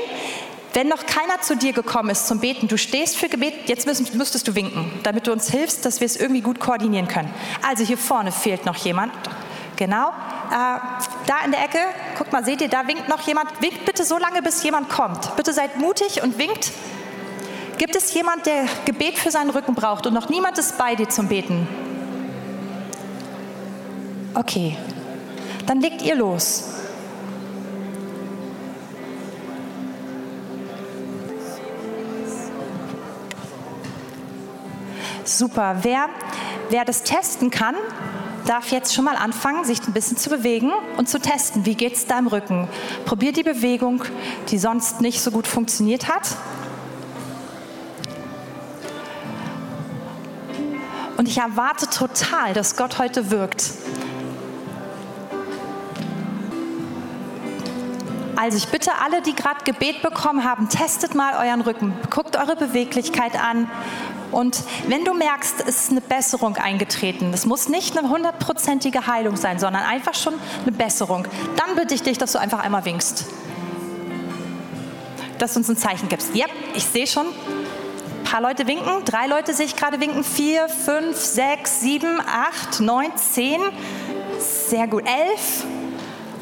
wenn 0.75 0.89
noch 0.89 1.07
keiner 1.07 1.41
zu 1.41 1.57
dir 1.57 1.72
gekommen 1.72 2.11
ist 2.11 2.27
zum 2.27 2.41
Beten, 2.41 2.66
du 2.66 2.77
stehst 2.77 3.16
für 3.16 3.29
Gebet, 3.29 3.68
jetzt 3.68 3.87
müssen, 3.87 4.07
müsstest 4.18 4.49
du 4.49 4.55
winken, 4.57 4.91
damit 5.05 5.27
du 5.27 5.33
uns 5.33 5.49
hilfst, 5.51 5.87
dass 5.87 6.01
wir 6.01 6.07
es 6.07 6.16
irgendwie 6.16 6.41
gut 6.41 6.59
koordinieren 6.59 7.07
können. 7.07 7.33
Also 7.66 7.85
hier 7.85 7.97
vorne 7.97 8.33
fehlt 8.33 8.66
noch 8.66 8.77
jemand. 8.77 9.12
Genau. 9.77 10.09
Äh, 10.09 10.79
da 11.27 11.45
in 11.45 11.53
der 11.53 11.64
Ecke, 11.64 11.79
guckt 12.18 12.33
mal, 12.33 12.45
seht 12.45 12.61
ihr, 12.61 12.68
da 12.68 12.87
winkt 12.87 13.09
noch 13.09 13.20
jemand. 13.27 13.51
Winkt 13.62 13.85
bitte 13.85 14.05
so 14.05 14.18
lange, 14.18 14.43
bis 14.43 14.62
jemand 14.62 14.89
kommt. 14.89 15.35
Bitte 15.37 15.53
seid 15.53 15.79
mutig 15.79 16.22
und 16.22 16.39
winkt. 16.39 16.72
Gibt 17.79 17.97
es 17.97 18.12
jemand, 18.14 18.47
der 18.47 18.66
Gebet 18.85 19.18
für 19.18 19.31
seinen 19.31 19.51
Rücken 19.51 19.75
braucht 19.75 20.07
und 20.07 20.14
noch 20.14 20.29
niemand 20.29 20.59
ist 20.59 20.77
bei 20.79 20.95
dir 20.95 21.09
zum 21.09 21.29
Beten? 21.29 21.66
Okay, 24.35 24.77
dann 25.66 25.81
legt 25.81 26.03
ihr 26.03 26.16
los. 26.16 26.64
Super. 35.25 35.77
Wer, 35.83 36.09
wer 36.70 36.85
das 36.85 37.03
testen 37.03 37.51
kann, 37.51 37.75
darf 38.47 38.70
jetzt 38.70 38.95
schon 38.95 39.05
mal 39.05 39.16
anfangen, 39.16 39.64
sich 39.64 39.81
ein 39.87 39.93
bisschen 39.93 40.16
zu 40.16 40.29
bewegen 40.29 40.70
und 40.97 41.09
zu 41.09 41.18
testen. 41.18 41.64
Wie 41.64 41.75
geht 41.75 41.95
es 41.95 42.07
deinem 42.07 42.27
Rücken? 42.27 42.68
Probier 43.07 43.33
die 43.33 43.43
Bewegung, 43.43 44.05
die 44.51 44.59
sonst 44.59 45.01
nicht 45.01 45.20
so 45.22 45.31
gut 45.31 45.47
funktioniert 45.47 46.09
hat. 46.09 46.37
Und 51.16 51.29
ich 51.29 51.39
erwarte 51.39 51.89
total, 51.89 52.53
dass 52.53 52.77
Gott 52.77 52.99
heute 52.99 53.31
wirkt. 53.31 53.70
Also 58.37 58.57
ich 58.57 58.68
bitte 58.68 58.91
alle, 59.05 59.22
die 59.22 59.35
gerade 59.35 59.64
Gebet 59.64 60.03
bekommen 60.03 60.45
haben, 60.45 60.68
testet 60.68 61.14
mal 61.14 61.47
euren 61.47 61.61
Rücken, 61.61 61.95
guckt 62.11 62.37
eure 62.37 62.57
Beweglichkeit 62.57 63.41
an 63.41 63.70
und 64.32 64.64
wenn 64.89 65.05
du 65.05 65.14
merkst, 65.14 65.61
es 65.66 65.85
ist 65.85 65.91
eine 65.91 66.01
Besserung 66.01 66.57
eingetreten, 66.57 67.32
es 67.32 67.47
muss 67.47 67.68
nicht 67.68 67.97
eine 67.97 68.09
hundertprozentige 68.09 69.07
Heilung 69.07 69.37
sein, 69.37 69.59
sondern 69.59 69.85
einfach 69.85 70.14
schon 70.14 70.35
eine 70.62 70.72
Besserung, 70.72 71.28
dann 71.57 71.76
bitte 71.76 71.95
ich 71.95 72.03
dich, 72.03 72.18
dass 72.18 72.32
du 72.32 72.39
einfach 72.39 72.59
einmal 72.59 72.85
winkst. 72.85 73.26
Dass 75.39 75.53
du 75.53 75.61
uns 75.61 75.68
ein 75.68 75.76
Zeichen 75.76 76.09
gibst. 76.09 76.35
Ja, 76.35 76.47
ich 76.74 76.85
sehe 76.85 77.07
schon, 77.07 77.26
paar 78.35 78.41
Leute 78.41 78.66
winken. 78.66 79.05
Drei 79.05 79.28
Leute 79.28 79.55
sehe 79.55 79.66
ich 79.66 79.76
gerade 79.76 80.01
winken. 80.01 80.24
Vier, 80.24 80.68
fünf, 80.68 81.16
sechs, 81.16 81.80
sieben, 81.80 82.20
acht, 82.20 82.80
neun, 82.80 83.16
zehn. 83.16 83.61
Sehr 84.41 84.89
gut. 84.89 85.05
Elf. 85.07 85.64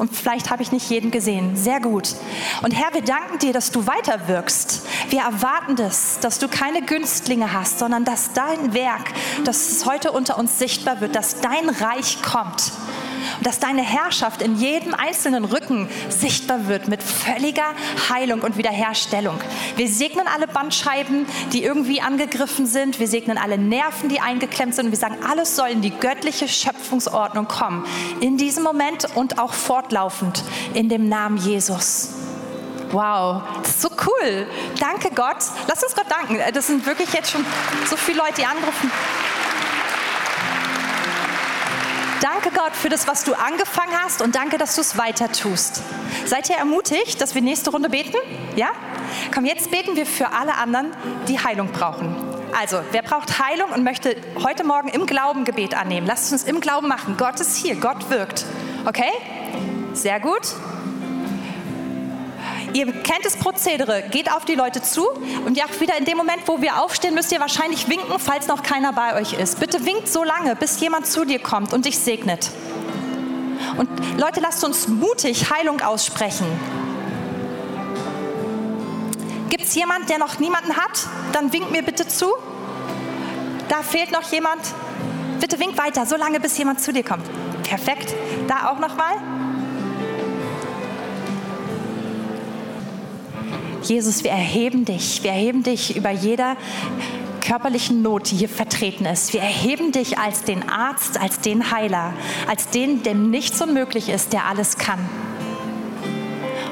Und 0.03 0.13
vielleicht 0.13 0.49
habe 0.49 0.61
ich 0.61 0.73
nicht 0.73 0.89
jeden 0.89 1.11
gesehen. 1.11 1.55
Sehr 1.55 1.79
gut. 1.79 2.13
Und 2.61 2.71
Herr, 2.71 2.93
wir 2.93 3.03
danken 3.03 3.39
dir, 3.39 3.53
dass 3.53 3.71
du 3.71 3.87
weiter 3.87 4.27
wirkst. 4.27 4.81
Wir 5.07 5.21
erwarten 5.21 5.77
das, 5.77 6.19
dass 6.19 6.39
du 6.39 6.49
keine 6.49 6.81
Günstlinge 6.81 7.53
hast, 7.53 7.79
sondern 7.79 8.03
dass 8.03 8.33
dein 8.33 8.73
Werk, 8.73 9.13
dass 9.45 9.69
es 9.69 9.85
heute 9.85 10.11
unter 10.11 10.37
uns 10.37 10.59
sichtbar 10.59 10.99
wird, 10.99 11.15
dass 11.15 11.39
dein 11.39 11.69
Reich 11.69 12.21
kommt. 12.21 12.73
Und 13.37 13.47
dass 13.47 13.59
deine 13.59 13.81
Herrschaft 13.81 14.41
in 14.41 14.55
jedem 14.57 14.93
einzelnen 14.93 15.45
Rücken 15.45 15.89
sichtbar 16.09 16.67
wird 16.67 16.87
mit 16.87 17.01
völliger 17.01 17.73
Heilung 18.09 18.41
und 18.41 18.57
Wiederherstellung. 18.57 19.39
Wir 19.75 19.87
segnen 19.87 20.27
alle 20.27 20.47
Bandscheiben, 20.47 21.25
die 21.51 21.63
irgendwie 21.63 22.01
angegriffen 22.01 22.65
sind. 22.65 22.99
Wir 22.99 23.07
segnen 23.07 23.37
alle 23.37 23.57
Nerven, 23.57 24.09
die 24.09 24.19
eingeklemmt 24.19 24.75
sind. 24.75 24.85
Und 24.85 24.91
wir 24.91 24.99
sagen, 24.99 25.17
alles 25.29 25.55
soll 25.55 25.69
in 25.69 25.81
die 25.81 25.91
göttliche 25.91 26.47
Schöpfungsordnung 26.47 27.47
kommen. 27.47 27.85
In 28.19 28.37
diesem 28.37 28.63
Moment 28.63 29.07
und 29.15 29.39
auch 29.39 29.53
fortlaufend 29.53 30.43
in 30.73 30.89
dem 30.89 31.09
Namen 31.09 31.37
Jesus. 31.37 32.09
Wow, 32.93 33.41
das 33.63 33.71
ist 33.71 33.81
so 33.81 33.89
cool. 33.89 34.45
Danke 34.79 35.09
Gott. 35.15 35.37
Lass 35.67 35.83
uns 35.83 35.95
Gott 35.95 36.05
danken. 36.09 36.37
Das 36.53 36.67
sind 36.67 36.85
wirklich 36.85 37.11
jetzt 37.11 37.31
schon 37.31 37.43
so 37.89 37.97
viele 37.97 38.19
Leute, 38.19 38.33
die 38.37 38.45
anrufen. 38.45 38.91
Danke 42.23 42.51
Gott 42.51 42.71
für 42.71 42.87
das, 42.87 43.05
was 43.05 43.25
du 43.25 43.33
angefangen 43.33 43.91
hast 44.01 44.21
und 44.21 44.35
danke, 44.35 44.57
dass 44.57 44.75
du 44.75 44.81
es 44.81 44.97
weiter 44.97 45.29
tust. 45.29 45.83
Seid 46.25 46.49
ihr 46.49 46.55
ermutigt, 46.55 47.19
dass 47.19 47.35
wir 47.35 47.41
nächste 47.41 47.69
Runde 47.69 47.89
beten? 47.89 48.15
Ja? 48.55 48.69
Komm, 49.33 49.43
jetzt 49.43 49.69
beten 49.71 49.97
wir 49.97 50.05
für 50.05 50.31
alle 50.31 50.55
anderen, 50.55 50.91
die 51.27 51.37
Heilung 51.37 51.73
brauchen. 51.73 52.15
Also, 52.57 52.79
wer 52.93 53.01
braucht 53.01 53.39
Heilung 53.39 53.71
und 53.71 53.83
möchte 53.83 54.15
heute 54.41 54.63
Morgen 54.63 54.87
im 54.87 55.05
Glauben 55.05 55.43
Gebet 55.43 55.75
annehmen? 55.75 56.07
Lasst 56.07 56.31
uns 56.31 56.45
im 56.45 56.61
Glauben 56.61 56.87
machen. 56.87 57.17
Gott 57.17 57.41
ist 57.41 57.57
hier, 57.57 57.75
Gott 57.75 58.09
wirkt. 58.09 58.45
Okay? 58.85 59.11
Sehr 59.91 60.21
gut. 60.21 60.43
Ihr 62.73 62.91
kennt 62.91 63.23
das 63.23 63.37
Prozedere, 63.37 64.03
geht 64.09 64.31
auf 64.31 64.45
die 64.45 64.55
Leute 64.55 64.81
zu 64.81 65.07
und 65.45 65.55
ja, 65.55 65.65
wieder 65.79 65.95
in 65.97 66.05
dem 66.05 66.17
Moment, 66.17 66.41
wo 66.47 66.59
wir 66.59 66.81
aufstehen, 66.81 67.13
müsst 67.13 67.31
ihr 67.31 67.39
wahrscheinlich 67.39 67.87
winken, 67.87 68.17
falls 68.17 68.47
noch 68.47 68.63
keiner 68.63 68.91
bei 68.93 69.15
euch 69.21 69.33
ist. 69.33 69.59
Bitte 69.59 69.85
winkt 69.85 70.07
so 70.07 70.23
lange, 70.23 70.55
bis 70.55 70.79
jemand 70.79 71.05
zu 71.05 71.23
dir 71.23 71.37
kommt 71.37 71.71
und 71.71 71.85
dich 71.85 71.99
segnet. 71.99 72.49
Und 73.77 73.89
Leute, 74.19 74.39
lasst 74.39 74.63
uns 74.63 74.87
mutig 74.87 75.51
Heilung 75.51 75.81
aussprechen. 75.81 76.47
Gibt 79.49 79.65
es 79.65 79.75
jemand, 79.75 80.09
der 80.09 80.17
noch 80.17 80.39
niemanden 80.39 80.75
hat? 80.75 81.07
Dann 81.31 81.53
winkt 81.53 81.71
mir 81.71 81.83
bitte 81.83 82.07
zu. 82.07 82.33
Da 83.69 83.83
fehlt 83.83 84.11
noch 84.11 84.31
jemand. 84.31 84.61
Bitte 85.39 85.59
winkt 85.59 85.77
weiter, 85.77 86.07
so 86.07 86.15
lange, 86.15 86.39
bis 86.39 86.57
jemand 86.57 86.81
zu 86.81 86.91
dir 86.91 87.03
kommt. 87.03 87.25
Perfekt. 87.63 88.13
Da 88.47 88.71
auch 88.71 88.79
noch 88.79 88.95
mal. 88.95 89.42
Jesus, 93.83 94.23
wir 94.23 94.31
erheben 94.31 94.85
dich. 94.85 95.23
Wir 95.23 95.31
erheben 95.31 95.63
dich 95.63 95.95
über 95.95 96.09
jeder 96.09 96.55
körperlichen 97.41 98.01
Not, 98.01 98.31
die 98.31 98.37
hier 98.37 98.49
vertreten 98.49 99.05
ist. 99.05 99.33
Wir 99.33 99.41
erheben 99.41 99.91
dich 99.91 100.17
als 100.17 100.43
den 100.43 100.69
Arzt, 100.69 101.19
als 101.19 101.41
den 101.41 101.71
Heiler, 101.71 102.13
als 102.47 102.69
den, 102.69 103.03
dem 103.03 103.29
nichts 103.29 103.61
unmöglich 103.61 104.09
ist, 104.09 104.33
der 104.33 104.45
alles 104.45 104.77
kann. 104.77 104.99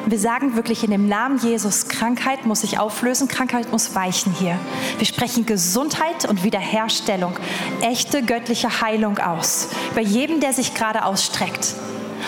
Und 0.05 0.11
wir 0.11 0.19
sagen 0.19 0.55
wirklich 0.55 0.83
in 0.83 0.91
dem 0.91 1.07
Namen 1.07 1.37
Jesus, 1.37 1.87
Krankheit 1.87 2.45
muss 2.45 2.61
sich 2.61 2.79
auflösen, 2.79 3.27
Krankheit 3.27 3.71
muss 3.71 3.93
weichen 3.93 4.33
hier. 4.33 4.57
Wir 4.97 5.05
sprechen 5.05 5.45
Gesundheit 5.45 6.25
und 6.27 6.43
Wiederherstellung, 6.43 7.33
echte 7.81 8.23
göttliche 8.23 8.81
Heilung 8.81 9.19
aus. 9.19 9.67
Über 9.91 10.01
jedem, 10.01 10.39
der 10.39 10.53
sich 10.53 10.73
gerade 10.73 11.05
ausstreckt. 11.05 11.75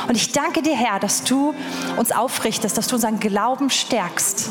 Und 0.08 0.16
ich 0.16 0.32
danke 0.32 0.62
dir, 0.62 0.76
Herr, 0.76 1.00
dass 1.00 1.24
du 1.24 1.56
uns 1.98 2.12
aufrichtest, 2.12 2.78
dass 2.78 2.88
du 2.88 2.96
unseren 2.96 3.20
Glauben 3.20 3.70
stärkst 3.70 4.50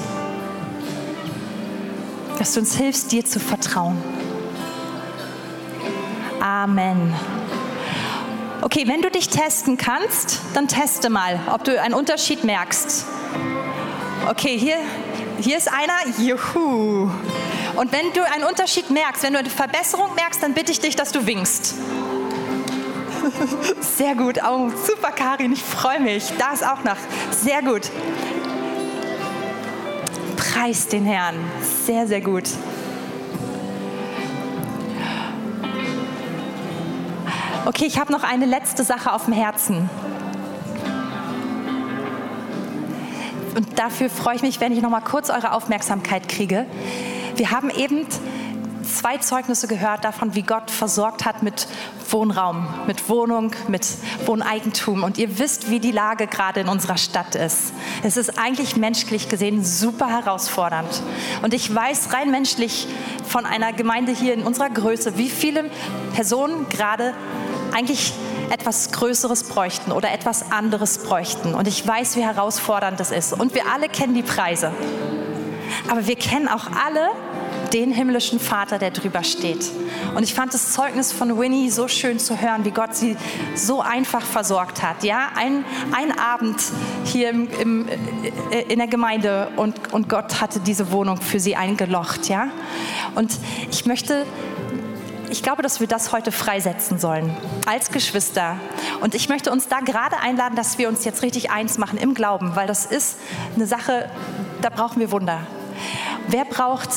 dass 2.43 2.55
du 2.55 2.59
uns 2.59 2.75
hilfst, 2.75 3.13
dir 3.13 3.25
zu 3.25 3.39
vertrauen. 3.39 3.97
Amen. 6.41 7.15
Okay, 8.63 8.89
wenn 8.89 9.01
du 9.01 9.13
dich 9.13 9.29
testen 9.29 9.77
kannst, 9.77 10.41
dann 10.53 10.67
teste 10.67 11.09
mal, 11.09 11.39
ob 11.53 11.63
du 11.63 11.81
einen 11.81 11.95
Unterschied 11.95 12.43
merkst. 12.43 13.05
Okay, 14.29 14.59
hier, 14.59 14.75
hier 15.39 15.57
ist 15.57 15.73
einer. 15.73 15.95
Juhu. 16.19 17.13
Und 17.77 17.93
wenn 17.93 18.13
du 18.13 18.29
einen 18.29 18.43
Unterschied 18.43 18.91
merkst, 18.91 19.23
wenn 19.23 19.35
du 19.35 19.39
eine 19.39 19.49
Verbesserung 19.49 20.13
merkst, 20.17 20.43
dann 20.43 20.53
bitte 20.53 20.73
ich 20.73 20.81
dich, 20.81 20.97
dass 20.97 21.13
du 21.13 21.25
winkst. 21.25 21.77
Sehr 23.97 24.17
gut. 24.17 24.41
Oh, 24.45 24.69
super, 24.85 25.13
Karin, 25.13 25.53
ich 25.53 25.63
freue 25.63 26.01
mich. 26.01 26.25
Da 26.41 26.55
ist 26.55 26.67
auch 26.67 26.83
noch. 26.83 26.97
Sehr 27.31 27.63
gut. 27.63 27.83
Preis 30.43 30.89
den 30.89 31.05
Herrn. 31.05 31.37
Sehr, 31.87 32.09
sehr 32.09 32.21
gut. 32.21 32.51
Okay, 37.65 37.85
ich 37.87 38.01
habe 38.01 38.11
noch 38.11 38.25
eine 38.25 38.47
letzte 38.47 38.83
Sache 38.83 39.13
auf 39.13 39.27
dem 39.27 39.35
Herzen. 39.35 39.89
Und 43.55 43.79
dafür 43.79 44.11
freue 44.11 44.35
ich 44.35 44.43
mich, 44.43 44.61
wenn 44.61 44.73
ich 44.73 44.83
noch 44.83 44.91
mal 44.91 45.01
kurz 45.01 45.31
eure 45.31 45.53
Aufmerksamkeit 45.53 46.29
kriege. 46.29 46.67
Wir 47.37 47.53
haben 47.53 47.71
eben 47.71 48.05
zwei 48.83 49.19
Zeugnisse 49.19 49.69
gehört 49.69 50.05
davon, 50.05 50.35
wie 50.35 50.43
Gott 50.43 50.71
versorgt 50.71 51.25
hat 51.25 51.43
mit 51.43 51.67
Wohnraum, 52.11 52.67
mit 52.87 53.09
Wohnung, 53.09 53.53
mit 53.69 53.87
Wohneigentum. 54.27 55.03
Und 55.03 55.19
ihr 55.19 55.39
wisst, 55.39 55.71
wie 55.71 55.81
die 55.81 55.93
Lage 55.93 56.27
gerade 56.27 56.61
in 56.61 56.69
unserer 56.69 56.97
Stadt 56.97 57.35
ist. 57.35 57.73
Es 58.03 58.17
ist 58.17 58.39
eigentlich 58.39 58.77
menschlich 58.77 59.29
gesehen 59.29 59.65
super 59.65 60.09
herausfordernd. 60.09 61.03
Und 61.43 61.55
ich 61.55 61.75
weiß 61.75 62.13
rein 62.13 62.31
menschlich 62.31 62.87
von 63.27 63.47
einer 63.47 63.73
Gemeinde 63.73 64.13
hier 64.13 64.35
in 64.35 64.43
unserer 64.43 64.71
Größe, 64.71 65.17
wie 65.17 65.31
viele 65.31 65.71
Personen 66.15 66.69
gerade 66.69 67.15
eigentlich 67.73 68.13
etwas 68.51 68.93
Größeres 68.93 69.45
bräuchten 69.45 69.93
oder 69.93 70.13
etwas 70.13 70.53
anderes 70.53 70.99
bräuchten. 70.99 71.55
Und 71.55 71.67
ich 71.67 71.87
weiß, 71.87 72.17
wie 72.17 72.23
herausfordernd 72.23 73.01
das 73.01 73.11
ist. 73.11 73.33
Und 73.33 73.55
wir 73.55 73.67
alle 73.73 73.89
kennen 73.89 74.15
die 74.15 74.23
Preise. 74.23 74.73
Aber 75.91 76.07
wir 76.07 76.17
kennen 76.17 76.49
auch 76.49 76.67
alle 76.87 77.09
den 77.73 77.93
himmlischen 77.93 78.39
Vater, 78.39 78.79
der 78.79 78.91
drüber 78.91 79.25
steht. 79.25 79.71
Und 80.15 80.23
ich 80.23 80.35
fand 80.35 80.53
das 80.53 80.73
Zeugnis 80.73 81.13
von 81.13 81.39
Winnie 81.39 81.71
so 81.71 81.89
schön 81.89 82.19
zu 82.19 82.41
hören, 82.41 82.65
wie 82.65 82.71
Gott 82.71 82.95
sie 82.95 83.17
so 83.55 83.81
einfach 83.81 84.23
versorgt 84.23 84.83
hat. 84.83 85.05
Ja, 85.05 85.31
ein, 85.35 85.65
ein 85.93 86.19
Abend 86.19 86.61
hier 87.05 87.31
im, 87.31 87.49
im, 87.61 87.89
äh, 87.89 88.63
in 88.69 88.79
der 88.79 88.89
Gemeinde 88.89 89.49
und, 89.57 89.93
und 89.93 90.09
Gott 90.09 90.41
hatte 90.41 90.61
diese 90.61 90.93
Wohnung 90.93 91.17
für 91.21 91.41
sie 91.41 91.57
eingelocht. 91.57 92.29
Ja, 92.29 92.49
und 93.15 93.33
ich 93.71 93.87
möchte 93.87 94.27
ich 95.31 95.43
glaube, 95.43 95.63
dass 95.63 95.81
wir 95.81 95.87
das 95.87 96.13
heute 96.13 96.31
freisetzen 96.31 96.99
sollen 96.99 97.35
als 97.65 97.91
Geschwister. 97.91 98.59
Und 99.01 99.15
ich 99.15 99.31
möchte 99.31 99.51
uns 99.51 99.67
da 99.67 99.81
gerade 99.81 100.19
einladen, 100.19 100.57
dass 100.57 100.77
wir 100.77 100.91
uns 100.91 101.07
jetzt 101.07 101.23
richtig 101.23 101.51
eins 101.51 101.79
machen 101.79 101.97
im 101.97 102.13
Glauben, 102.13 102.55
weil 102.55 102.67
das 102.67 102.85
ist 102.85 103.19
eine 103.55 103.67
Sache, 103.67 104.11
da 104.61 104.69
brauchen 104.69 105.01
wir 105.01 105.11
Wunder. 105.11 105.41
Wer 106.29 106.45
braucht 106.45 106.91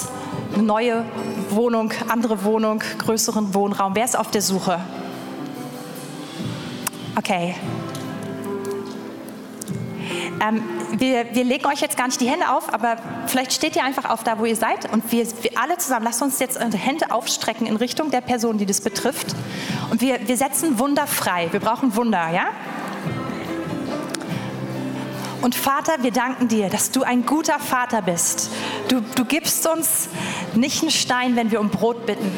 eine 0.56 0.64
neue 0.64 1.06
Wohnung, 1.50 1.92
andere 2.08 2.44
Wohnung, 2.44 2.82
größeren 3.00 3.54
Wohnraum? 3.54 3.96
Wer 3.96 4.06
ist 4.06 4.18
auf 4.18 4.32
der 4.32 4.42
Suche? 4.42 4.80
Okay. 7.18 7.56
Ähm, 10.42 10.64
wir, 10.98 11.34
wir, 11.34 11.44
legen 11.44 11.66
euch 11.66 11.82
jetzt 11.82 11.98
gar 11.98 12.08
nicht 12.08 12.20
die 12.22 12.30
Hände 12.30 12.50
auf, 12.50 12.74
aber 12.74 12.98
vielleicht 13.28 13.54
steht 13.54 13.76
ihr 13.76 13.84
einfach 13.84 14.10
auf 14.10 14.24
da, 14.24 14.40
wo 14.40 14.46
ihr 14.46 14.56
seid. 14.56 14.92
Und 14.92 15.12
wir, 15.12 15.26
wir 15.42 15.52
alle 15.62 15.78
zusammen, 15.78 16.06
lasst 16.06 16.22
uns 16.22 16.40
jetzt 16.40 16.60
die 16.62 16.78
Hände 16.78 17.12
aufstrecken 17.12 17.68
in 17.68 17.76
Richtung 17.76 18.12
der 18.12 18.22
Person, 18.22 18.58
die 18.58 18.66
das 18.66 18.82
betrifft. 18.82 19.36
Und 19.92 20.02
wir, 20.02 20.28
wir 20.28 20.38
setzen 20.38 20.80
Wunder 20.80 21.08
frei. 21.08 21.48
Wir 21.52 21.60
brauchen 21.60 21.96
Wunder, 21.96 22.30
ja? 22.32 22.48
Und 25.46 25.54
Vater, 25.54 26.02
wir 26.02 26.10
danken 26.10 26.48
dir, 26.48 26.70
dass 26.70 26.90
du 26.90 27.04
ein 27.04 27.24
guter 27.24 27.60
Vater 27.60 28.02
bist. 28.02 28.50
Du, 28.88 29.00
du 29.00 29.26
gibst 29.26 29.68
uns 29.68 30.10
nicht 30.56 30.82
einen 30.82 30.90
Stein, 30.90 31.36
wenn 31.36 31.52
wir 31.52 31.60
um 31.60 31.70
Brot 31.70 32.08
bitten. 32.08 32.32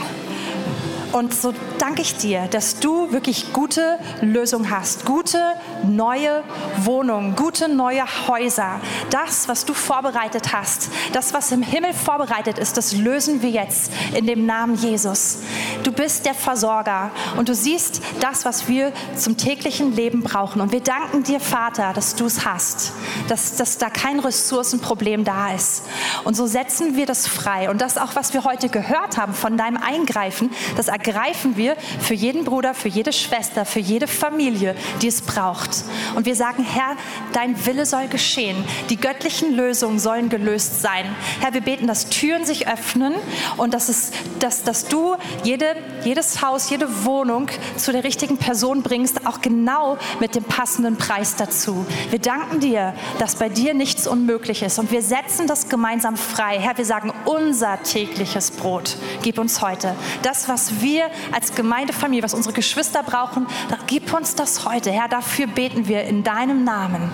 Und 1.14 1.34
so 1.34 1.54
danke 1.80 2.02
ich 2.02 2.18
dir, 2.18 2.48
dass 2.52 2.82
du 2.82 3.14
wirklich 3.14 3.54
gute 3.54 3.98
Lösungen 4.20 4.70
hast, 4.70 5.06
gute 5.06 5.40
neue 5.84 6.44
Wohnungen, 6.84 7.36
gute 7.36 7.70
neue 7.70 8.04
Häuser. 8.28 8.80
Das, 9.10 9.48
was 9.48 9.66
du 9.66 9.74
vorbereitet 9.74 10.54
hast, 10.54 10.90
das, 11.14 11.34
was 11.34 11.52
im 11.52 11.62
Himmel 11.62 11.94
vorbereitet 11.94 12.58
ist, 12.58 12.78
das 12.78 12.94
lösen 12.94 13.42
wir 13.42 13.50
jetzt 13.50 13.92
in 14.14 14.26
dem 14.28 14.46
Namen 14.46 14.76
Jesus. 14.76 15.40
Du 15.84 15.92
bist 15.92 16.26
der 16.26 16.34
Versorger 16.34 17.12
und 17.38 17.50
du 17.50 17.56
siehst 17.56 18.02
das, 18.20 18.46
was 18.46 18.68
wir 18.68 18.92
zum 19.16 19.38
täglichen 19.38 19.96
Leben 19.96 20.24
brauchen. 20.24 20.62
Und 20.62 20.72
wir 20.72 20.82
danken 20.82 21.24
dir, 21.24 21.40
Vater, 21.40 21.94
dass 21.94 22.16
du 22.16 22.26
es 22.26 22.46
hast, 22.46 22.94
dass, 23.28 23.56
dass 23.56 23.78
da 23.78 23.90
kein 23.90 24.20
Ressourcenproblem 24.20 25.24
da 25.24 25.54
ist. 25.54 25.84
Und 26.24 26.36
so 26.36 26.48
setzen 26.48 26.96
wir 26.96 27.06
das 27.06 27.28
frei. 27.28 27.70
Und 27.70 27.82
das 27.82 27.98
auch, 27.98 28.16
was 28.16 28.34
wir 28.34 28.44
heute 28.44 28.70
gehört 28.70 29.18
haben 29.18 29.34
von 29.34 29.58
deinem 29.58 29.78
Eingreifen, 29.78 30.50
das 30.76 30.88
ergreifen 30.88 31.58
wir 31.58 31.76
für 32.00 32.14
jeden 32.14 32.44
Bruder, 32.44 32.74
für 32.74 32.90
jede 32.90 33.14
Schwester, 33.14 33.66
für 33.66 33.80
jede 33.80 34.08
Familie, 34.08 34.76
die 35.02 35.08
es 35.08 35.22
braucht. 35.22 35.67
Und 36.16 36.26
wir 36.26 36.36
sagen, 36.36 36.64
Herr, 36.64 36.96
dein 37.34 37.66
Wille 37.66 37.86
soll 37.86 38.08
geschehen. 38.08 38.64
Die 38.90 38.98
göttlichen 38.98 39.56
Lösungen 39.56 40.00
sollen 40.00 40.30
gelöst 40.30 40.82
sein. 40.82 41.06
Herr, 41.42 41.54
wir 41.54 41.62
beten, 41.62 41.88
dass 41.88 42.10
Türen 42.10 42.46
sich 42.46 42.68
öffnen 42.68 43.14
und 43.58 43.74
dass, 43.74 43.90
es, 43.90 44.12
dass, 44.40 44.64
dass 44.64 44.86
du 44.86 45.16
jede, 45.44 45.76
jedes 46.04 46.42
Haus, 46.42 46.70
jede 46.70 47.06
Wohnung 47.06 47.48
zu 47.76 47.92
der 47.92 48.04
richtigen 48.04 48.38
Person 48.38 48.82
bringst, 48.82 49.26
auch 49.26 49.42
genau 49.42 49.98
mit 50.20 50.36
dem 50.36 50.44
passenden 50.44 50.98
Preis 50.98 51.36
dazu. 51.36 51.86
Wir 52.10 52.20
danken 52.20 52.60
dir, 52.60 52.94
dass 53.20 53.36
bei 53.36 53.50
dir 53.50 53.74
nichts 53.74 54.08
unmöglich 54.08 54.64
ist 54.64 54.80
und 54.80 54.92
wir 54.92 55.02
setzen 55.02 55.48
das 55.48 55.70
gemeinsam 55.70 56.18
frei. 56.18 56.60
Herr, 56.60 56.78
wir 56.78 56.86
sagen, 56.86 57.12
unser 57.26 57.82
tägliches 57.84 58.52
Brot 58.52 58.98
gib 59.22 59.38
uns 59.40 59.62
heute. 59.62 59.96
Das, 60.24 60.50
was 60.50 60.82
wir 60.82 61.10
als 61.32 61.54
Gemeindefamilie, 61.56 62.24
was 62.24 62.34
unsere 62.34 62.54
Geschwister 62.54 63.04
brauchen, 63.04 63.48
gib 63.88 64.14
uns 64.14 64.36
das 64.36 64.66
heute. 64.66 64.92
Herr, 64.92 65.08
dafür 65.08 65.48
beten 65.58 65.88
wir 65.88 66.04
in 66.04 66.24
deinem 66.24 66.64
Namen. 66.64 67.12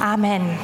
Amen. 0.00 0.56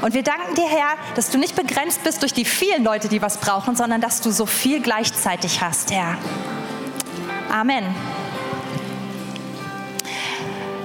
Und 0.00 0.14
wir 0.14 0.22
danken 0.22 0.54
dir, 0.54 0.68
Herr, 0.68 0.94
dass 1.16 1.30
du 1.30 1.38
nicht 1.38 1.56
begrenzt 1.56 2.04
bist 2.04 2.22
durch 2.22 2.32
die 2.32 2.44
vielen 2.44 2.84
Leute, 2.84 3.08
die 3.08 3.20
was 3.20 3.38
brauchen, 3.38 3.74
sondern 3.74 4.00
dass 4.00 4.20
du 4.20 4.30
so 4.30 4.46
viel 4.46 4.80
gleichzeitig 4.80 5.60
hast, 5.60 5.90
Herr. 5.90 6.16
Amen. 7.50 7.82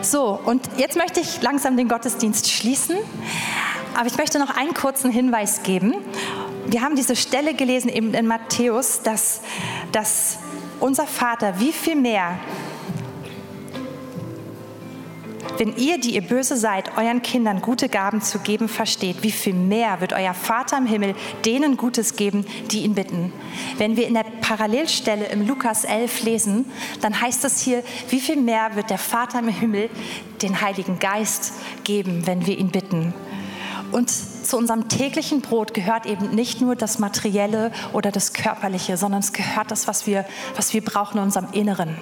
So, 0.01 0.39
und 0.43 0.67
jetzt 0.77 0.97
möchte 0.97 1.19
ich 1.19 1.43
langsam 1.43 1.77
den 1.77 1.87
Gottesdienst 1.87 2.49
schließen. 2.49 2.97
Aber 3.95 4.07
ich 4.07 4.17
möchte 4.17 4.39
noch 4.39 4.57
einen 4.57 4.73
kurzen 4.73 5.11
Hinweis 5.11 5.61
geben. 5.61 5.93
Wir 6.65 6.81
haben 6.81 6.95
diese 6.95 7.15
Stelle 7.15 7.53
gelesen 7.53 7.89
eben 7.89 8.15
in 8.15 8.25
Matthäus, 8.25 9.03
dass, 9.03 9.41
dass 9.91 10.39
unser 10.79 11.05
Vater 11.05 11.59
wie 11.59 11.71
viel 11.71 11.95
mehr 11.95 12.39
wenn 15.57 15.75
ihr, 15.75 15.99
die 15.99 16.15
ihr 16.15 16.21
böse 16.21 16.57
seid, 16.57 16.97
euren 16.97 17.21
Kindern 17.21 17.61
gute 17.61 17.89
Gaben 17.89 18.21
zu 18.21 18.39
geben 18.39 18.69
versteht, 18.69 19.23
wie 19.23 19.31
viel 19.31 19.53
mehr 19.53 20.01
wird 20.01 20.13
euer 20.13 20.33
Vater 20.33 20.77
im 20.77 20.85
Himmel 20.85 21.15
denen 21.45 21.77
Gutes 21.77 22.15
geben, 22.15 22.45
die 22.71 22.83
ihn 22.83 22.95
bitten? 22.95 23.33
Wenn 23.77 23.97
wir 23.97 24.07
in 24.07 24.13
der 24.13 24.25
Parallelstelle 24.41 25.27
im 25.27 25.47
Lukas 25.47 25.83
11 25.83 26.23
lesen, 26.23 26.65
dann 27.01 27.19
heißt 27.19 27.43
es 27.45 27.61
hier, 27.61 27.83
wie 28.09 28.19
viel 28.19 28.37
mehr 28.37 28.75
wird 28.75 28.89
der 28.89 28.97
Vater 28.97 29.39
im 29.39 29.47
Himmel 29.47 29.89
den 30.41 30.61
Heiligen 30.61 30.99
Geist 30.99 31.53
geben, 31.83 32.25
wenn 32.25 32.45
wir 32.45 32.57
ihn 32.57 32.69
bitten? 32.69 33.13
Und 33.91 34.09
zu 34.09 34.57
unserem 34.57 34.87
täglichen 34.87 35.41
Brot 35.41 35.73
gehört 35.73 36.05
eben 36.05 36.31
nicht 36.31 36.61
nur 36.61 36.75
das 36.75 36.99
Materielle 36.99 37.71
oder 37.93 38.11
das 38.11 38.33
Körperliche, 38.33 38.97
sondern 38.97 39.19
es 39.21 39.33
gehört 39.33 39.71
das, 39.71 39.87
was 39.87 40.07
wir, 40.07 40.25
was 40.55 40.73
wir 40.73 40.83
brauchen 40.83 41.17
in 41.17 41.23
unserem 41.23 41.51
Inneren. 41.53 41.97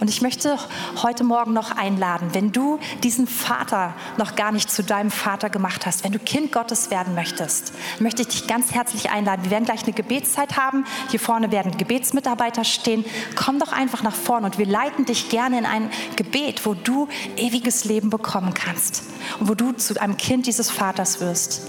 Und 0.00 0.08
ich 0.08 0.22
möchte 0.22 0.58
heute 1.02 1.24
Morgen 1.24 1.52
noch 1.52 1.76
einladen, 1.76 2.30
wenn 2.32 2.52
du 2.52 2.78
diesen 3.02 3.26
Vater 3.26 3.94
noch 4.16 4.36
gar 4.36 4.52
nicht 4.52 4.70
zu 4.70 4.82
deinem 4.82 5.10
Vater 5.10 5.50
gemacht 5.50 5.86
hast, 5.86 6.04
wenn 6.04 6.12
du 6.12 6.18
Kind 6.18 6.52
Gottes 6.52 6.90
werden 6.90 7.14
möchtest, 7.14 7.72
möchte 7.98 8.22
ich 8.22 8.28
dich 8.28 8.46
ganz 8.46 8.72
herzlich 8.72 9.10
einladen. 9.10 9.44
Wir 9.44 9.50
werden 9.50 9.64
gleich 9.64 9.84
eine 9.84 9.92
Gebetszeit 9.92 10.56
haben. 10.56 10.84
Hier 11.10 11.20
vorne 11.20 11.52
werden 11.52 11.76
Gebetsmitarbeiter 11.76 12.64
stehen. 12.64 13.04
Komm 13.34 13.58
doch 13.58 13.72
einfach 13.72 14.02
nach 14.02 14.14
vorne 14.14 14.46
und 14.46 14.58
wir 14.58 14.66
leiten 14.66 15.04
dich 15.04 15.28
gerne 15.28 15.58
in 15.58 15.66
ein 15.66 15.90
Gebet, 16.16 16.66
wo 16.66 16.74
du 16.74 17.08
ewiges 17.36 17.84
Leben 17.84 18.10
bekommen 18.10 18.54
kannst 18.54 19.02
und 19.38 19.48
wo 19.48 19.54
du 19.54 19.72
zu 19.72 20.00
einem 20.00 20.16
Kind 20.16 20.46
dieses 20.46 20.70
Vaters 20.70 21.20
wirst. 21.20 21.62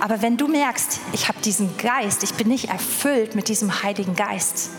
Aber 0.00 0.22
wenn 0.22 0.36
du 0.36 0.48
merkst, 0.48 1.00
ich 1.12 1.28
habe 1.28 1.38
diesen 1.44 1.76
Geist, 1.76 2.22
ich 2.22 2.34
bin 2.34 2.48
nicht 2.48 2.70
erfüllt 2.70 3.34
mit 3.34 3.48
diesem 3.48 3.82
Heiligen 3.82 4.16
Geist, 4.16 4.70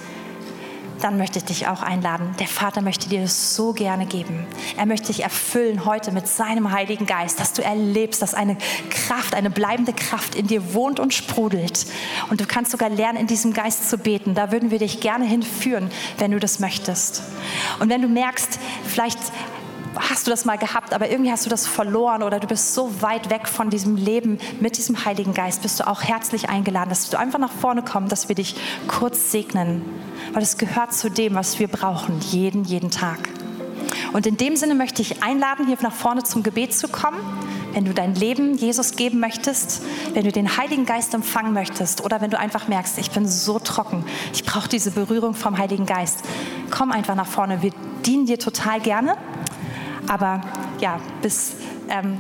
dann 1.04 1.18
möchte 1.18 1.40
ich 1.40 1.46
dich 1.46 1.68
auch 1.68 1.82
einladen. 1.82 2.34
Der 2.40 2.48
Vater 2.48 2.82
möchte 2.82 3.10
dir 3.10 3.22
das 3.22 3.56
so 3.56 3.74
gerne 3.74 4.06
geben. 4.06 4.48
Er 4.78 4.86
möchte 4.86 5.08
dich 5.08 5.24
erfüllen 5.24 5.86
heute 5.86 6.12
mit 6.12 6.28
seinem 6.28 6.72
Heiligen 6.72 7.06
Geist, 7.06 7.40
dass 7.40 7.52
du 7.54 7.62
erlebst, 7.62 8.22
dass 8.22 8.34
eine 8.34 8.58
Kraft, 8.90 9.36
eine 9.36 9.50
bleibende 9.50 9.92
Kraft 9.92 10.36
in 10.36 10.48
dir 10.48 10.74
wohnt 10.74 11.00
und 11.00 11.14
sprudelt. 11.14 11.86
Und 12.30 12.40
du 12.40 12.46
kannst 12.46 12.72
sogar 12.72 12.90
lernen, 12.90 13.18
in 13.18 13.28
diesem 13.28 13.54
Geist 13.54 13.90
zu 13.90 13.98
beten. 13.98 14.34
Da 14.34 14.52
würden 14.52 14.72
wir 14.72 14.80
dich 14.80 15.02
gerne 15.02 15.26
hinführen, 15.26 15.92
wenn 16.20 16.32
du 16.32 16.40
das 16.40 16.60
möchtest. 16.60 17.24
Und 17.80 17.90
wenn 17.90 18.02
du 18.02 18.08
merkst, 18.08 18.60
vielleicht 18.86 19.20
hast 19.96 20.28
du 20.28 20.32
das 20.32 20.46
mal 20.46 20.58
gehabt, 20.58 20.94
aber 20.94 21.10
irgendwie 21.10 21.32
hast 21.32 21.46
du 21.46 21.50
das 21.50 21.68
verloren 21.68 22.24
oder 22.24 22.40
du 22.40 22.48
bist 22.48 22.74
so 22.74 23.02
weit 23.02 23.30
weg 23.30 23.48
von 23.48 23.70
diesem 23.70 23.96
Leben 23.96 24.40
mit 24.60 24.78
diesem 24.78 25.06
Heiligen 25.06 25.34
Geist, 25.34 25.62
bist 25.62 25.80
du 25.80 25.88
auch 25.88 26.02
herzlich 26.02 26.50
eingeladen, 26.50 26.90
dass 26.90 27.10
du 27.10 27.18
einfach 27.18 27.40
nach 27.40 27.52
vorne 27.52 27.84
kommst, 27.84 28.12
dass 28.12 28.28
wir 28.30 28.36
dich 28.36 28.56
kurz 28.88 29.32
segnen, 29.32 29.84
weil 30.34 30.44
es 30.44 30.58
gehört 30.58 30.94
zu 30.94 31.10
dem, 31.10 31.36
was 31.36 31.60
wir 31.60 31.68
brauchen, 31.68 32.20
jeden, 32.32 32.64
jeden 32.64 32.92
Tag. 32.92 33.30
Und 34.14 34.28
in 34.28 34.38
dem 34.38 34.56
Sinne 34.56 34.76
möchte 34.76 35.02
ich 35.02 35.24
einladen, 35.24 35.66
hier 35.68 35.78
nach 35.82 35.94
vorne 35.94 36.24
zum 36.24 36.44
Gebet 36.44 36.74
zu 36.74 36.88
kommen. 36.88 37.20
Wenn 37.74 37.86
du 37.86 37.94
dein 37.94 38.14
Leben 38.14 38.56
Jesus 38.56 38.96
geben 38.96 39.20
möchtest, 39.20 39.82
wenn 40.14 40.24
du 40.24 40.32
den 40.32 40.58
Heiligen 40.58 40.86
Geist 40.86 41.14
empfangen 41.16 41.54
möchtest 41.54 42.04
oder 42.04 42.22
wenn 42.22 42.30
du 42.30 42.38
einfach 42.38 42.68
merkst, 42.68 43.00
ich 43.00 43.10
bin 43.10 43.28
so 43.28 43.58
trocken, 43.58 44.06
ich 44.32 44.44
brauche 44.44 44.70
diese 44.70 44.92
Berührung 44.92 45.34
vom 45.34 45.58
Heiligen 45.58 45.88
Geist, 45.88 46.20
komm 46.70 46.92
einfach 46.92 47.16
nach 47.16 47.26
vorne. 47.26 47.64
Wir 47.64 47.72
dienen 48.06 48.28
dir 48.28 48.38
total 48.38 48.80
gerne. 48.80 49.18
Aber 50.08 50.42
ja, 50.80 51.00
bis 51.22 51.56
ähm, 51.90 52.18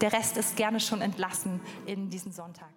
der 0.00 0.12
Rest 0.12 0.36
ist 0.36 0.56
gerne 0.56 0.80
schon 0.80 1.00
entlassen 1.00 1.60
in 1.86 2.10
diesen 2.10 2.32
Sonntag. 2.32 2.68